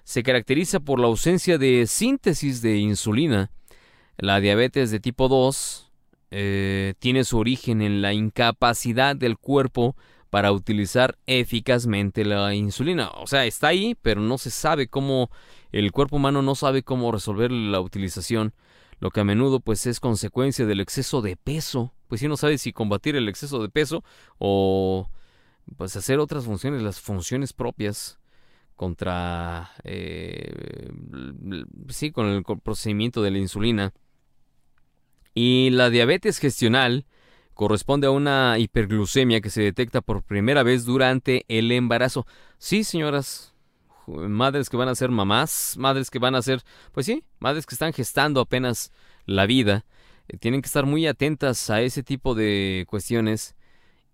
se 0.04 0.22
caracteriza 0.22 0.80
por 0.80 0.98
la 0.98 1.06
ausencia 1.06 1.58
de 1.58 1.86
síntesis 1.86 2.62
de 2.62 2.78
insulina. 2.78 3.50
La 4.16 4.40
diabetes 4.40 4.90
de 4.90 5.00
tipo 5.00 5.28
2 5.28 5.90
eh, 6.30 6.94
tiene 6.98 7.24
su 7.24 7.38
origen 7.38 7.82
en 7.82 8.02
la 8.02 8.12
incapacidad 8.12 9.16
del 9.16 9.38
cuerpo 9.38 9.96
para 10.30 10.52
utilizar 10.52 11.18
eficazmente 11.26 12.24
la 12.24 12.54
insulina. 12.54 13.10
O 13.16 13.26
sea, 13.26 13.44
está 13.44 13.68
ahí, 13.68 13.96
pero 14.00 14.20
no 14.20 14.38
se 14.38 14.50
sabe 14.50 14.86
cómo, 14.86 15.30
el 15.72 15.90
cuerpo 15.92 16.16
humano 16.16 16.40
no 16.40 16.54
sabe 16.54 16.82
cómo 16.82 17.12
resolver 17.12 17.50
la 17.50 17.80
utilización, 17.80 18.54
lo 19.00 19.10
que 19.10 19.20
a 19.20 19.24
menudo 19.24 19.60
pues 19.60 19.86
es 19.86 19.98
consecuencia 19.98 20.66
del 20.66 20.80
exceso 20.80 21.20
de 21.20 21.36
peso. 21.36 21.92
Pues 22.06 22.20
si 22.20 22.28
no 22.28 22.36
sabe 22.36 22.58
si 22.58 22.72
combatir 22.72 23.16
el 23.16 23.28
exceso 23.28 23.60
de 23.60 23.68
peso 23.68 24.04
o 24.38 25.10
pues 25.76 25.96
hacer 25.96 26.18
otras 26.18 26.44
funciones, 26.44 26.82
las 26.82 27.00
funciones 27.00 27.52
propias 27.52 28.18
contra, 28.76 29.72
eh, 29.84 30.90
sí, 31.88 32.12
con 32.12 32.26
el 32.26 32.44
procedimiento 32.44 33.22
de 33.22 33.30
la 33.30 33.38
insulina. 33.38 33.92
Y 35.34 35.70
la 35.70 35.90
diabetes 35.90 36.38
gestional 36.38 37.04
corresponde 37.60 38.06
a 38.06 38.10
una 38.10 38.56
hiperglucemia 38.58 39.42
que 39.42 39.50
se 39.50 39.60
detecta 39.60 40.00
por 40.00 40.22
primera 40.22 40.62
vez 40.62 40.86
durante 40.86 41.44
el 41.46 41.70
embarazo. 41.72 42.26
Sí, 42.56 42.84
señoras, 42.84 43.52
madres 44.06 44.70
que 44.70 44.78
van 44.78 44.88
a 44.88 44.94
ser 44.94 45.10
mamás, 45.10 45.74
madres 45.76 46.08
que 46.08 46.18
van 46.18 46.34
a 46.34 46.40
ser, 46.40 46.62
pues 46.92 47.04
sí, 47.04 47.22
madres 47.38 47.66
que 47.66 47.74
están 47.74 47.92
gestando 47.92 48.40
apenas 48.40 48.92
la 49.26 49.44
vida, 49.44 49.84
eh, 50.28 50.38
tienen 50.38 50.62
que 50.62 50.68
estar 50.68 50.86
muy 50.86 51.06
atentas 51.06 51.68
a 51.68 51.82
ese 51.82 52.02
tipo 52.02 52.34
de 52.34 52.86
cuestiones 52.88 53.56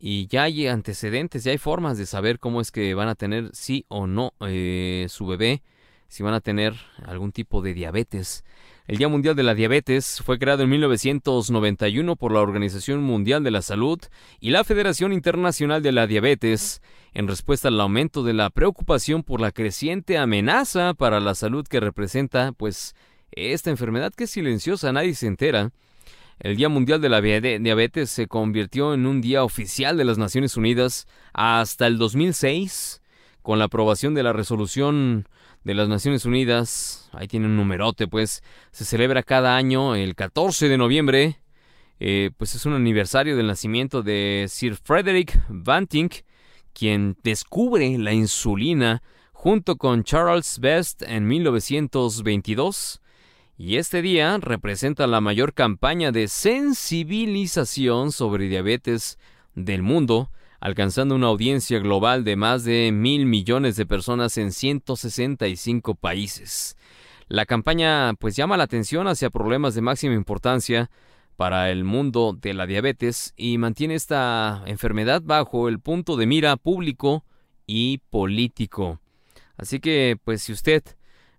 y 0.00 0.26
ya 0.26 0.42
hay 0.42 0.66
antecedentes, 0.66 1.44
ya 1.44 1.52
hay 1.52 1.58
formas 1.58 1.98
de 1.98 2.06
saber 2.06 2.40
cómo 2.40 2.60
es 2.60 2.72
que 2.72 2.94
van 2.94 3.06
a 3.06 3.14
tener 3.14 3.50
sí 3.52 3.84
o 3.86 4.08
no 4.08 4.32
eh, 4.40 5.06
su 5.08 5.24
bebé, 5.24 5.62
si 6.08 6.24
van 6.24 6.34
a 6.34 6.40
tener 6.40 6.74
algún 7.04 7.30
tipo 7.30 7.62
de 7.62 7.74
diabetes. 7.74 8.42
El 8.86 8.98
Día 8.98 9.08
Mundial 9.08 9.34
de 9.34 9.42
la 9.42 9.56
Diabetes 9.56 10.22
fue 10.24 10.38
creado 10.38 10.62
en 10.62 10.70
1991 10.70 12.14
por 12.14 12.30
la 12.30 12.40
Organización 12.40 13.02
Mundial 13.02 13.42
de 13.42 13.50
la 13.50 13.60
Salud 13.60 13.98
y 14.38 14.50
la 14.50 14.62
Federación 14.62 15.12
Internacional 15.12 15.82
de 15.82 15.90
la 15.90 16.06
Diabetes 16.06 16.82
en 17.12 17.26
respuesta 17.26 17.66
al 17.66 17.80
aumento 17.80 18.22
de 18.22 18.32
la 18.32 18.48
preocupación 18.48 19.24
por 19.24 19.40
la 19.40 19.50
creciente 19.50 20.18
amenaza 20.18 20.94
para 20.94 21.18
la 21.18 21.34
salud 21.34 21.66
que 21.66 21.80
representa 21.80 22.52
pues 22.52 22.94
esta 23.32 23.70
enfermedad 23.70 24.14
que 24.14 24.24
es 24.24 24.30
silenciosa, 24.30 24.92
nadie 24.92 25.14
se 25.14 25.26
entera. 25.26 25.72
El 26.38 26.54
Día 26.54 26.68
Mundial 26.68 27.00
de 27.00 27.08
la 27.08 27.20
Diabetes 27.20 28.08
se 28.08 28.28
convirtió 28.28 28.94
en 28.94 29.06
un 29.06 29.20
día 29.20 29.42
oficial 29.42 29.96
de 29.96 30.04
las 30.04 30.16
Naciones 30.16 30.56
Unidas 30.56 31.08
hasta 31.32 31.88
el 31.88 31.98
2006 31.98 33.02
con 33.42 33.58
la 33.58 33.64
aprobación 33.64 34.14
de 34.14 34.22
la 34.22 34.32
resolución 34.32 35.28
de 35.66 35.74
las 35.74 35.88
Naciones 35.88 36.24
Unidas, 36.24 37.10
ahí 37.12 37.26
tiene 37.26 37.46
un 37.46 37.56
numerote, 37.56 38.06
pues, 38.06 38.44
se 38.70 38.84
celebra 38.84 39.24
cada 39.24 39.56
año 39.56 39.96
el 39.96 40.14
14 40.14 40.68
de 40.68 40.78
noviembre, 40.78 41.40
eh, 41.98 42.30
pues 42.36 42.54
es 42.54 42.66
un 42.66 42.74
aniversario 42.74 43.36
del 43.36 43.48
nacimiento 43.48 44.04
de 44.04 44.46
Sir 44.48 44.76
Frederick 44.76 45.36
Banting, 45.48 46.08
quien 46.72 47.16
descubre 47.24 47.98
la 47.98 48.12
insulina 48.12 49.02
junto 49.32 49.74
con 49.74 50.04
Charles 50.04 50.60
Best 50.60 51.02
en 51.02 51.26
1922. 51.26 53.00
Y 53.58 53.78
este 53.78 54.02
día 54.02 54.38
representa 54.38 55.08
la 55.08 55.20
mayor 55.20 55.52
campaña 55.52 56.12
de 56.12 56.28
sensibilización 56.28 58.12
sobre 58.12 58.46
diabetes 58.48 59.18
del 59.56 59.82
mundo, 59.82 60.30
alcanzando 60.60 61.14
una 61.14 61.28
audiencia 61.28 61.78
global 61.78 62.24
de 62.24 62.36
más 62.36 62.64
de 62.64 62.90
mil 62.92 63.26
millones 63.26 63.76
de 63.76 63.86
personas 63.86 64.38
en 64.38 64.52
165 64.52 65.94
países. 65.94 66.76
La 67.28 67.44
campaña 67.44 68.14
pues 68.14 68.36
llama 68.36 68.56
la 68.56 68.64
atención 68.64 69.08
hacia 69.08 69.30
problemas 69.30 69.74
de 69.74 69.82
máxima 69.82 70.14
importancia 70.14 70.90
para 71.36 71.70
el 71.70 71.84
mundo 71.84 72.36
de 72.40 72.54
la 72.54 72.66
diabetes 72.66 73.34
y 73.36 73.58
mantiene 73.58 73.94
esta 73.94 74.62
enfermedad 74.66 75.22
bajo 75.24 75.68
el 75.68 75.80
punto 75.80 76.16
de 76.16 76.26
mira 76.26 76.56
público 76.56 77.24
y 77.66 77.98
político. 78.10 79.00
Así 79.56 79.80
que 79.80 80.18
pues 80.22 80.42
si 80.42 80.52
usted 80.52 80.82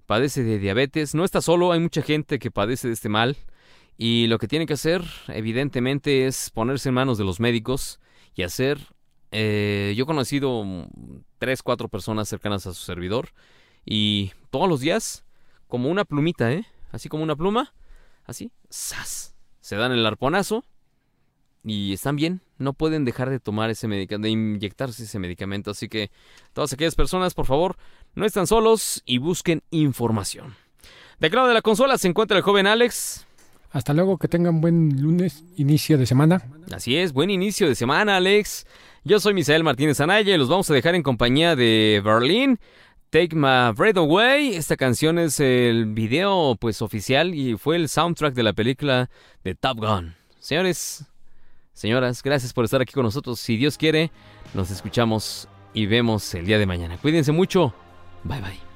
padece 0.05 0.43
de 0.43 0.59
diabetes, 0.59 1.15
no 1.15 1.23
está 1.23 1.41
solo, 1.41 1.71
hay 1.71 1.79
mucha 1.79 2.01
gente 2.01 2.39
que 2.39 2.51
padece 2.51 2.87
de 2.87 2.93
este 2.93 3.09
mal 3.09 3.37
y 3.97 4.27
lo 4.27 4.37
que 4.37 4.47
tiene 4.47 4.65
que 4.65 4.73
hacer 4.73 5.03
evidentemente 5.27 6.27
es 6.27 6.49
ponerse 6.51 6.89
en 6.89 6.95
manos 6.95 7.17
de 7.17 7.23
los 7.23 7.39
médicos 7.39 7.99
y 8.35 8.43
hacer 8.43 8.79
eh, 9.31 9.93
yo 9.95 10.03
he 10.03 10.07
conocido 10.07 10.63
mm, 10.63 10.85
tres, 11.37 11.63
cuatro 11.63 11.89
personas 11.89 12.29
cercanas 12.29 12.65
a 12.67 12.73
su 12.73 12.83
servidor 12.83 13.29
y 13.85 14.31
todos 14.49 14.69
los 14.69 14.79
días, 14.79 15.25
como 15.67 15.89
una 15.89 16.05
plumita, 16.05 16.51
¿eh? 16.51 16.65
Así 16.91 17.09
como 17.09 17.23
una 17.23 17.35
pluma, 17.35 17.73
así, 18.25 18.51
¡zas! 18.71 19.35
Se 19.61 19.75
dan 19.75 19.91
el 19.91 20.05
arponazo 20.05 20.63
y 21.63 21.93
están 21.93 22.15
bien, 22.15 22.41
no 22.57 22.73
pueden 22.73 23.03
dejar 23.03 23.29
de 23.29 23.39
tomar 23.39 23.69
ese 23.69 23.87
medicamento, 23.87 24.25
de 24.25 24.31
inyectarse 24.31 25.03
ese 25.03 25.19
medicamento. 25.19 25.71
Así 25.71 25.89
que 25.89 26.11
todas 26.53 26.71
aquellas 26.73 26.95
personas, 26.95 27.33
por 27.33 27.45
favor, 27.45 27.75
no 28.15 28.25
están 28.25 28.47
solos 28.47 29.03
y 29.05 29.17
busquen 29.17 29.63
información. 29.71 30.55
De 31.19 31.29
lado 31.29 31.47
de 31.47 31.53
la 31.53 31.61
consola 31.61 31.97
se 31.97 32.07
encuentra 32.07 32.37
el 32.37 32.43
joven 32.43 32.67
Alex. 32.67 33.25
Hasta 33.71 33.93
luego, 33.93 34.17
que 34.17 34.27
tengan 34.27 34.61
buen 34.61 35.01
lunes, 35.01 35.43
inicio 35.57 35.97
de 35.97 36.05
semana. 36.05 36.41
Así 36.71 36.95
es, 36.95 37.11
buen 37.11 37.29
inicio 37.29 37.67
de 37.67 37.75
semana, 37.75 38.17
Alex. 38.17 38.65
Yo 39.03 39.19
soy 39.19 39.33
Misael 39.33 39.63
Martínez 39.63 39.99
Anaya 40.01 40.35
y 40.35 40.37
los 40.37 40.49
vamos 40.49 40.69
a 40.69 40.73
dejar 40.73 40.95
en 40.95 41.03
compañía 41.03 41.55
de 41.55 42.01
Berlin. 42.03 42.59
Take 43.09 43.35
My 43.35 43.71
Breath 43.75 43.97
Away. 43.97 44.55
Esta 44.55 44.75
canción 44.75 45.17
es 45.17 45.39
el 45.39 45.85
video 45.85 46.57
pues 46.59 46.81
oficial 46.81 47.33
y 47.33 47.57
fue 47.57 47.77
el 47.77 47.87
soundtrack 47.87 48.33
de 48.33 48.43
la 48.43 48.53
película 48.53 49.09
de 49.43 49.55
Top 49.55 49.77
Gun. 49.79 50.15
Señores, 50.39 51.05
señoras, 51.73 52.21
gracias 52.21 52.53
por 52.53 52.65
estar 52.65 52.81
aquí 52.81 52.93
con 52.93 53.03
nosotros. 53.03 53.39
Si 53.39 53.55
Dios 53.55 53.77
quiere, 53.77 54.11
nos 54.53 54.71
escuchamos 54.71 55.47
y 55.73 55.85
vemos 55.85 56.33
el 56.33 56.45
día 56.45 56.59
de 56.59 56.65
mañana. 56.65 56.97
Cuídense 56.97 57.31
mucho. 57.31 57.73
Bye 58.23 58.41
bye. 58.41 58.66